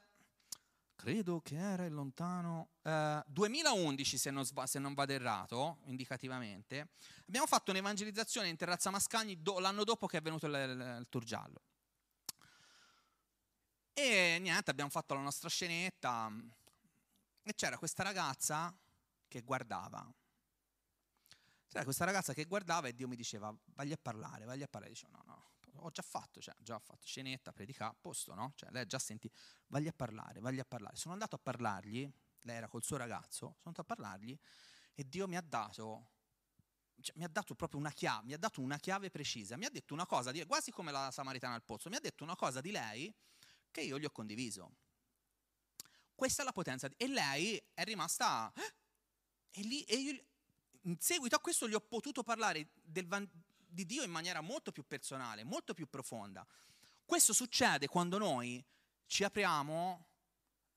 credo 0.96 1.40
che 1.40 1.56
era 1.56 1.84
il 1.84 1.92
lontano 1.92 2.70
eh, 2.82 3.22
2011, 3.26 4.18
se 4.18 4.30
non, 4.30 4.44
se 4.44 4.78
non, 4.80 4.94
vado 4.94 5.12
errato, 5.12 5.78
indicativamente. 5.84 6.90
Abbiamo 7.26 7.46
fatto 7.46 7.70
un'evangelizzazione 7.70 8.48
in 8.48 8.56
Terrazza 8.56 8.90
Mascagni 8.90 9.40
do, 9.42 9.60
l'anno 9.60 9.84
dopo 9.84 10.06
che 10.06 10.18
è 10.18 10.20
venuto 10.20 10.46
il, 10.46 10.54
il, 10.54 10.96
il 11.00 11.06
Tour. 11.08 11.24
E 13.94 14.38
niente, 14.40 14.70
abbiamo 14.70 14.90
fatto 14.90 15.14
la 15.14 15.20
nostra 15.20 15.48
scenetta 15.48 16.32
e 17.44 17.54
c'era 17.54 17.76
questa 17.76 18.02
ragazza 18.02 18.74
che 19.32 19.40
guardava. 19.40 20.14
C'era 21.68 21.84
questa 21.84 22.04
ragazza 22.04 22.34
che 22.34 22.44
guardava 22.44 22.88
e 22.88 22.94
Dio 22.94 23.08
mi 23.08 23.16
diceva, 23.16 23.54
vai 23.74 23.90
a 23.92 23.98
parlare, 24.00 24.44
vai 24.44 24.62
a 24.62 24.68
parlare. 24.68 24.92
Dicevo, 24.92 25.12
no, 25.16 25.22
no, 25.24 25.82
ho 25.84 25.90
già 25.90 26.02
fatto, 26.02 26.38
cioè, 26.38 26.54
già 26.58 26.78
fatto 26.78 27.06
scenetta, 27.06 27.50
predica, 27.50 27.88
a 27.88 27.96
posto, 27.98 28.34
no? 28.34 28.52
Cioè, 28.54 28.70
lei 28.70 28.84
già 28.84 28.98
senti, 28.98 29.30
vai 29.68 29.88
a 29.88 29.92
parlare, 29.92 30.40
vai 30.40 30.58
a 30.58 30.66
parlare. 30.66 30.96
Sono 30.96 31.14
andato 31.14 31.36
a 31.36 31.38
parlargli, 31.38 32.12
lei 32.42 32.56
era 32.56 32.68
col 32.68 32.82
suo 32.82 32.98
ragazzo, 32.98 33.38
sono 33.38 33.58
andato 33.64 33.80
a 33.80 33.84
parlargli 33.84 34.38
e 34.94 35.08
Dio 35.08 35.26
mi 35.26 35.36
ha 35.36 35.40
dato 35.40 36.10
cioè, 37.00 37.16
mi 37.16 37.24
ha 37.24 37.28
dato 37.28 37.54
proprio 37.54 37.80
una 37.80 37.90
chiave, 37.90 38.26
mi 38.26 38.34
ha 38.34 38.38
dato 38.38 38.60
una 38.60 38.76
chiave 38.76 39.10
precisa, 39.10 39.56
mi 39.56 39.64
ha 39.64 39.70
detto 39.70 39.94
una 39.94 40.06
cosa, 40.06 40.30
di, 40.30 40.44
quasi 40.44 40.70
come 40.70 40.92
la 40.92 41.10
Samaritana 41.10 41.54
al 41.54 41.62
pozzo, 41.62 41.88
mi 41.88 41.96
ha 41.96 42.00
detto 42.00 42.22
una 42.22 42.36
cosa 42.36 42.60
di 42.60 42.70
lei 42.70 43.12
che 43.70 43.80
io 43.80 43.98
gli 43.98 44.04
ho 44.04 44.10
condiviso. 44.10 44.76
Questa 46.14 46.42
è 46.42 46.44
la 46.44 46.52
potenza. 46.52 46.88
E 46.96 47.08
lei 47.08 47.60
è 47.72 47.82
rimasta... 47.82 48.52
Eh? 48.54 48.80
E, 49.52 49.62
lì, 49.62 49.82
e 49.84 49.94
io, 49.96 50.24
in 50.82 50.98
seguito 50.98 51.36
a 51.36 51.40
questo 51.40 51.68
gli 51.68 51.74
ho 51.74 51.80
potuto 51.80 52.22
parlare 52.22 52.70
del, 52.82 53.28
di 53.66 53.86
Dio 53.86 54.02
in 54.02 54.10
maniera 54.10 54.40
molto 54.40 54.72
più 54.72 54.86
personale, 54.86 55.44
molto 55.44 55.74
più 55.74 55.88
profonda. 55.88 56.46
Questo 57.04 57.32
succede 57.32 57.86
quando 57.86 58.18
noi 58.18 58.64
ci 59.06 59.24
apriamo 59.24 60.08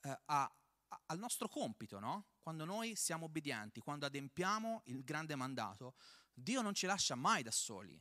eh, 0.01 0.09
a, 0.25 0.53
a, 0.87 1.01
al 1.05 1.17
nostro 1.17 1.47
compito, 1.47 1.99
no? 1.99 2.27
quando 2.41 2.65
noi 2.65 2.95
siamo 2.95 3.25
obbedienti, 3.25 3.79
quando 3.79 4.05
adempiamo 4.05 4.83
il 4.85 5.03
grande 5.03 5.35
mandato. 5.35 5.95
Dio 6.33 6.61
non 6.61 6.73
ci 6.73 6.85
lascia 6.85 7.15
mai 7.15 7.41
da 7.41 7.51
soli. 7.51 7.99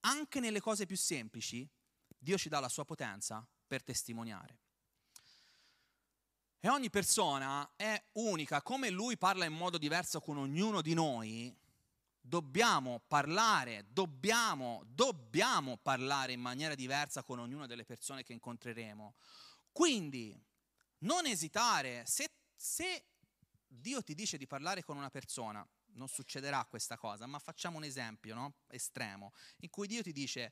Anche 0.00 0.40
nelle 0.40 0.60
cose 0.60 0.86
più 0.86 0.96
semplici, 0.96 1.68
Dio 2.18 2.38
ci 2.38 2.48
dà 2.48 2.58
la 2.58 2.68
sua 2.68 2.84
potenza 2.84 3.46
per 3.66 3.82
testimoniare. 3.82 4.63
E 6.64 6.70
ogni 6.70 6.88
persona 6.88 7.72
è 7.76 8.02
unica, 8.12 8.62
come 8.62 8.88
lui 8.88 9.18
parla 9.18 9.44
in 9.44 9.52
modo 9.52 9.76
diverso 9.76 10.22
con 10.22 10.38
ognuno 10.38 10.80
di 10.80 10.94
noi, 10.94 11.54
dobbiamo 12.18 13.02
parlare, 13.06 13.84
dobbiamo, 13.90 14.82
dobbiamo 14.86 15.76
parlare 15.76 16.32
in 16.32 16.40
maniera 16.40 16.74
diversa 16.74 17.22
con 17.22 17.38
ognuna 17.38 17.66
delle 17.66 17.84
persone 17.84 18.22
che 18.22 18.32
incontreremo. 18.32 19.14
Quindi 19.72 20.42
non 21.00 21.26
esitare, 21.26 22.02
se, 22.06 22.30
se 22.56 23.08
Dio 23.66 24.02
ti 24.02 24.14
dice 24.14 24.38
di 24.38 24.46
parlare 24.46 24.82
con 24.82 24.96
una 24.96 25.10
persona, 25.10 25.68
non 25.96 26.08
succederà 26.08 26.64
questa 26.64 26.96
cosa, 26.96 27.26
ma 27.26 27.38
facciamo 27.40 27.76
un 27.76 27.84
esempio 27.84 28.34
no? 28.34 28.54
estremo, 28.68 29.34
in 29.58 29.68
cui 29.68 29.86
Dio 29.86 30.00
ti 30.00 30.12
dice 30.12 30.50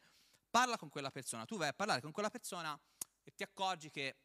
parla 0.50 0.76
con 0.76 0.90
quella 0.90 1.10
persona, 1.10 1.46
tu 1.46 1.56
vai 1.56 1.68
a 1.68 1.72
parlare 1.72 2.02
con 2.02 2.12
quella 2.12 2.28
persona 2.28 2.78
e 3.22 3.32
ti 3.34 3.42
accorgi 3.42 3.88
che 3.88 4.16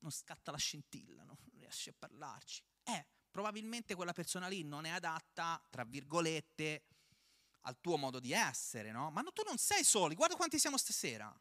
non 0.00 0.10
scatta 0.10 0.50
la 0.50 0.56
scintilla, 0.56 1.24
non 1.24 1.36
riesci 1.52 1.88
a 1.88 1.94
parlarci. 1.98 2.62
Eh, 2.84 3.06
probabilmente 3.30 3.94
quella 3.94 4.12
persona 4.12 4.48
lì 4.48 4.62
non 4.62 4.84
è 4.84 4.90
adatta, 4.90 5.62
tra 5.70 5.84
virgolette, 5.84 6.84
al 7.62 7.80
tuo 7.80 7.96
modo 7.96 8.20
di 8.20 8.32
essere, 8.32 8.92
no? 8.92 9.10
Ma 9.10 9.20
no, 9.20 9.32
tu 9.32 9.42
non 9.46 9.58
sei 9.58 9.84
solo, 9.84 10.14
guarda 10.14 10.36
quanti 10.36 10.58
siamo 10.58 10.76
stasera. 10.76 11.34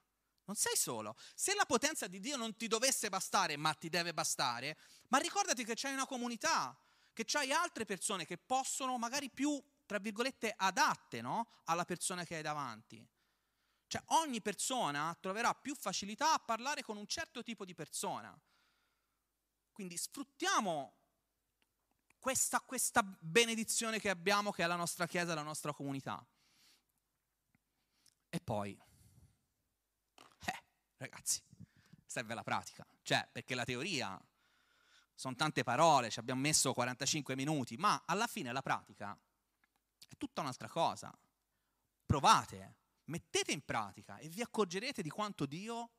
Non 0.46 0.56
sei 0.58 0.76
solo. 0.76 1.16
Se 1.36 1.54
la 1.56 1.66
potenza 1.66 2.08
di 2.08 2.20
Dio 2.20 2.36
non 2.36 2.56
ti 2.58 2.68
dovesse 2.68 3.10
bastare, 3.10 3.56
ma 3.56 3.74
ti 3.74 3.90
deve 3.90 4.14
bastare, 4.14 4.78
ma 5.08 5.18
ricordati 5.18 5.64
che 5.64 5.74
c'hai 5.76 5.94
una 5.94 6.06
comunità, 6.06 6.78
che 7.14 7.24
c'hai 7.26 7.52
altre 7.52 7.86
persone 7.86 8.26
che 8.26 8.38
possono 8.38 8.98
magari 8.98 9.30
più, 9.30 9.62
tra 9.86 10.00
virgolette, 10.00 10.54
adatte 10.56 11.22
no? 11.22 11.48
alla 11.66 11.86
persona 11.86 12.26
che 12.26 12.36
hai 12.36 12.42
davanti. 12.42 13.06
Cioè 13.94 14.02
ogni 14.08 14.42
persona 14.42 15.16
troverà 15.20 15.54
più 15.54 15.76
facilità 15.76 16.34
a 16.34 16.40
parlare 16.40 16.82
con 16.82 16.98
un 16.98 17.06
certo 17.06 17.44
tipo 17.44 17.64
di 17.64 17.76
persona. 17.76 18.36
Quindi 19.72 19.98
sfruttiamo 19.98 20.96
questa, 22.18 22.60
questa 22.62 23.04
benedizione 23.04 24.00
che 24.00 24.10
abbiamo, 24.10 24.52
che 24.52 24.64
è 24.64 24.66
la 24.66 24.78
nostra 24.78 25.06
Chiesa, 25.06 25.36
la 25.36 25.44
nostra 25.44 25.74
comunità. 25.74 26.26
E 28.30 28.40
poi, 28.40 28.76
eh, 30.46 30.64
ragazzi, 30.98 31.44
serve 32.04 32.34
la 32.34 32.42
pratica. 32.42 32.84
Cioè, 33.04 33.30
perché 33.32 33.54
la 33.54 33.64
teoria 33.64 34.20
sono 35.14 35.36
tante 35.36 35.62
parole, 35.62 36.10
ci 36.10 36.18
abbiamo 36.18 36.42
messo 36.42 36.74
45 36.74 37.36
minuti, 37.36 37.78
ma 37.78 38.02
alla 38.08 38.26
fine 38.26 38.52
la 38.52 38.64
pratica 38.64 39.16
è 40.08 40.18
tutta 40.18 40.42
un'altra 40.42 40.68
cosa. 40.68 41.16
Provate, 42.08 42.82
mettete 43.06 43.52
in 43.52 43.64
pratica 43.64 44.18
e 44.18 44.30
vi 44.30 44.42
accorgerete 44.42 45.02
di 45.02 45.10
quanto 45.10 45.46
Dio 45.46 45.92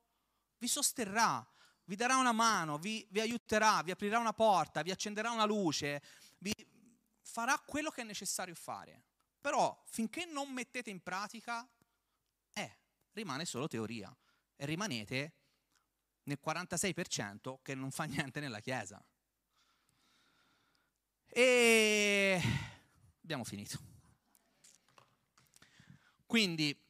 vi 0.58 0.68
sosterrà, 0.68 1.46
vi 1.84 1.96
darà 1.96 2.16
una 2.16 2.32
mano, 2.32 2.78
vi, 2.78 3.06
vi 3.10 3.20
aiuterà, 3.20 3.82
vi 3.82 3.90
aprirà 3.90 4.18
una 4.18 4.32
porta, 4.32 4.82
vi 4.82 4.90
accenderà 4.90 5.30
una 5.30 5.44
luce, 5.44 6.02
vi 6.38 6.52
farà 7.20 7.58
quello 7.58 7.90
che 7.90 8.02
è 8.02 8.04
necessario 8.04 8.54
fare. 8.54 9.04
Però 9.40 9.82
finché 9.86 10.24
non 10.24 10.50
mettete 10.50 10.88
in 10.88 11.02
pratica, 11.02 11.68
eh, 12.54 12.78
rimane 13.12 13.44
solo 13.44 13.68
teoria 13.68 14.14
e 14.56 14.64
rimanete 14.64 15.32
nel 16.24 16.38
46% 16.42 17.58
che 17.62 17.74
non 17.74 17.90
fa 17.90 18.04
niente 18.04 18.40
nella 18.40 18.60
Chiesa. 18.60 19.04
E 21.26 22.40
abbiamo 23.22 23.44
finito. 23.44 23.78
Quindi 26.24 26.83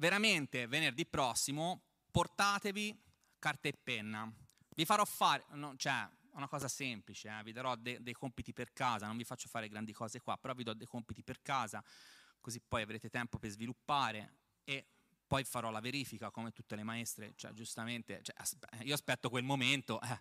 veramente 0.00 0.66
venerdì 0.66 1.04
prossimo 1.06 1.82
portatevi 2.10 2.98
carta 3.38 3.68
e 3.68 3.72
penna. 3.72 4.30
Vi 4.74 4.84
farò 4.84 5.04
fare, 5.04 5.44
no, 5.50 5.74
cioè, 5.76 6.08
una 6.32 6.48
cosa 6.48 6.68
semplice, 6.68 7.28
eh, 7.28 7.42
vi 7.42 7.52
darò 7.52 7.76
de- 7.76 8.02
dei 8.02 8.14
compiti 8.14 8.52
per 8.52 8.72
casa, 8.72 9.06
non 9.06 9.16
vi 9.16 9.24
faccio 9.24 9.48
fare 9.48 9.68
grandi 9.68 9.92
cose 9.92 10.20
qua, 10.20 10.38
però 10.38 10.54
vi 10.54 10.64
do 10.64 10.72
dei 10.72 10.86
compiti 10.86 11.22
per 11.22 11.42
casa, 11.42 11.84
così 12.40 12.60
poi 12.66 12.82
avrete 12.82 13.10
tempo 13.10 13.38
per 13.38 13.50
sviluppare 13.50 14.38
e 14.64 14.86
poi 15.26 15.44
farò 15.44 15.70
la 15.70 15.80
verifica 15.80 16.30
come 16.30 16.50
tutte 16.50 16.76
le 16.76 16.82
maestre, 16.82 17.34
cioè 17.36 17.52
giustamente, 17.52 18.20
cioè, 18.22 18.34
aspe- 18.38 18.68
io 18.82 18.94
aspetto 18.94 19.28
quel 19.28 19.44
momento. 19.44 20.00
Eh. 20.00 20.18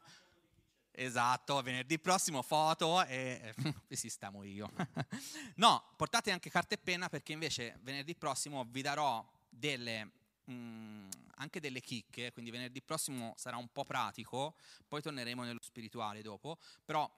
Esatto, 0.92 1.62
venerdì 1.62 1.98
prossimo 2.00 2.42
foto 2.42 3.06
e 3.06 3.54
eh, 3.56 3.96
sistemo 3.96 4.44
io. 4.44 4.70
no, 5.56 5.94
portate 5.96 6.32
anche 6.32 6.50
carta 6.50 6.76
e 6.76 6.78
penna 6.78 7.08
perché 7.08 7.32
invece 7.32 7.78
venerdì 7.82 8.16
prossimo 8.16 8.66
vi 8.66 8.82
darò 8.82 9.26
delle, 9.60 10.12
mh, 10.46 10.54
mm, 10.54 11.10
anche 11.36 11.60
delle 11.60 11.82
chicche, 11.82 12.32
quindi 12.32 12.52
venerdì 12.52 12.82
prossimo 12.82 13.34
sarà 13.38 13.58
un 13.58 13.68
po' 13.70 13.84
pratico, 13.84 14.56
poi 14.88 15.02
torneremo 15.02 15.44
nello 15.44 15.60
spirituale 15.62 16.22
dopo, 16.22 16.58
però 16.84 17.10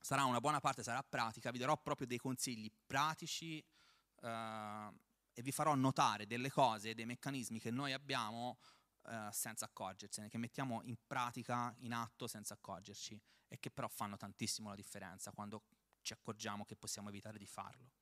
sarà 0.00 0.24
una 0.24 0.40
buona 0.40 0.60
parte, 0.60 0.82
sarà 0.82 1.02
pratica, 1.02 1.50
vi 1.50 1.58
darò 1.58 1.76
proprio 1.76 2.06
dei 2.06 2.18
consigli 2.18 2.70
pratici 2.86 3.62
eh, 4.22 4.88
e 5.32 5.42
vi 5.42 5.52
farò 5.52 5.74
notare 5.74 6.26
delle 6.26 6.50
cose, 6.50 6.94
dei 6.94 7.06
meccanismi 7.06 7.60
che 7.60 7.70
noi 7.70 7.92
abbiamo 7.92 8.58
eh, 9.06 9.28
senza 9.32 9.64
accorgersene, 9.66 10.28
che 10.28 10.38
mettiamo 10.38 10.82
in 10.84 10.96
pratica, 11.06 11.74
in 11.78 11.92
atto 11.92 12.26
senza 12.26 12.54
accorgerci 12.54 13.20
e 13.48 13.58
che 13.58 13.70
però 13.70 13.88
fanno 13.88 14.16
tantissimo 14.16 14.68
la 14.68 14.74
differenza 14.74 15.32
quando 15.32 15.62
ci 16.02 16.12
accorgiamo 16.12 16.64
che 16.64 16.76
possiamo 16.76 17.08
evitare 17.08 17.38
di 17.38 17.46
farlo. 17.46 17.99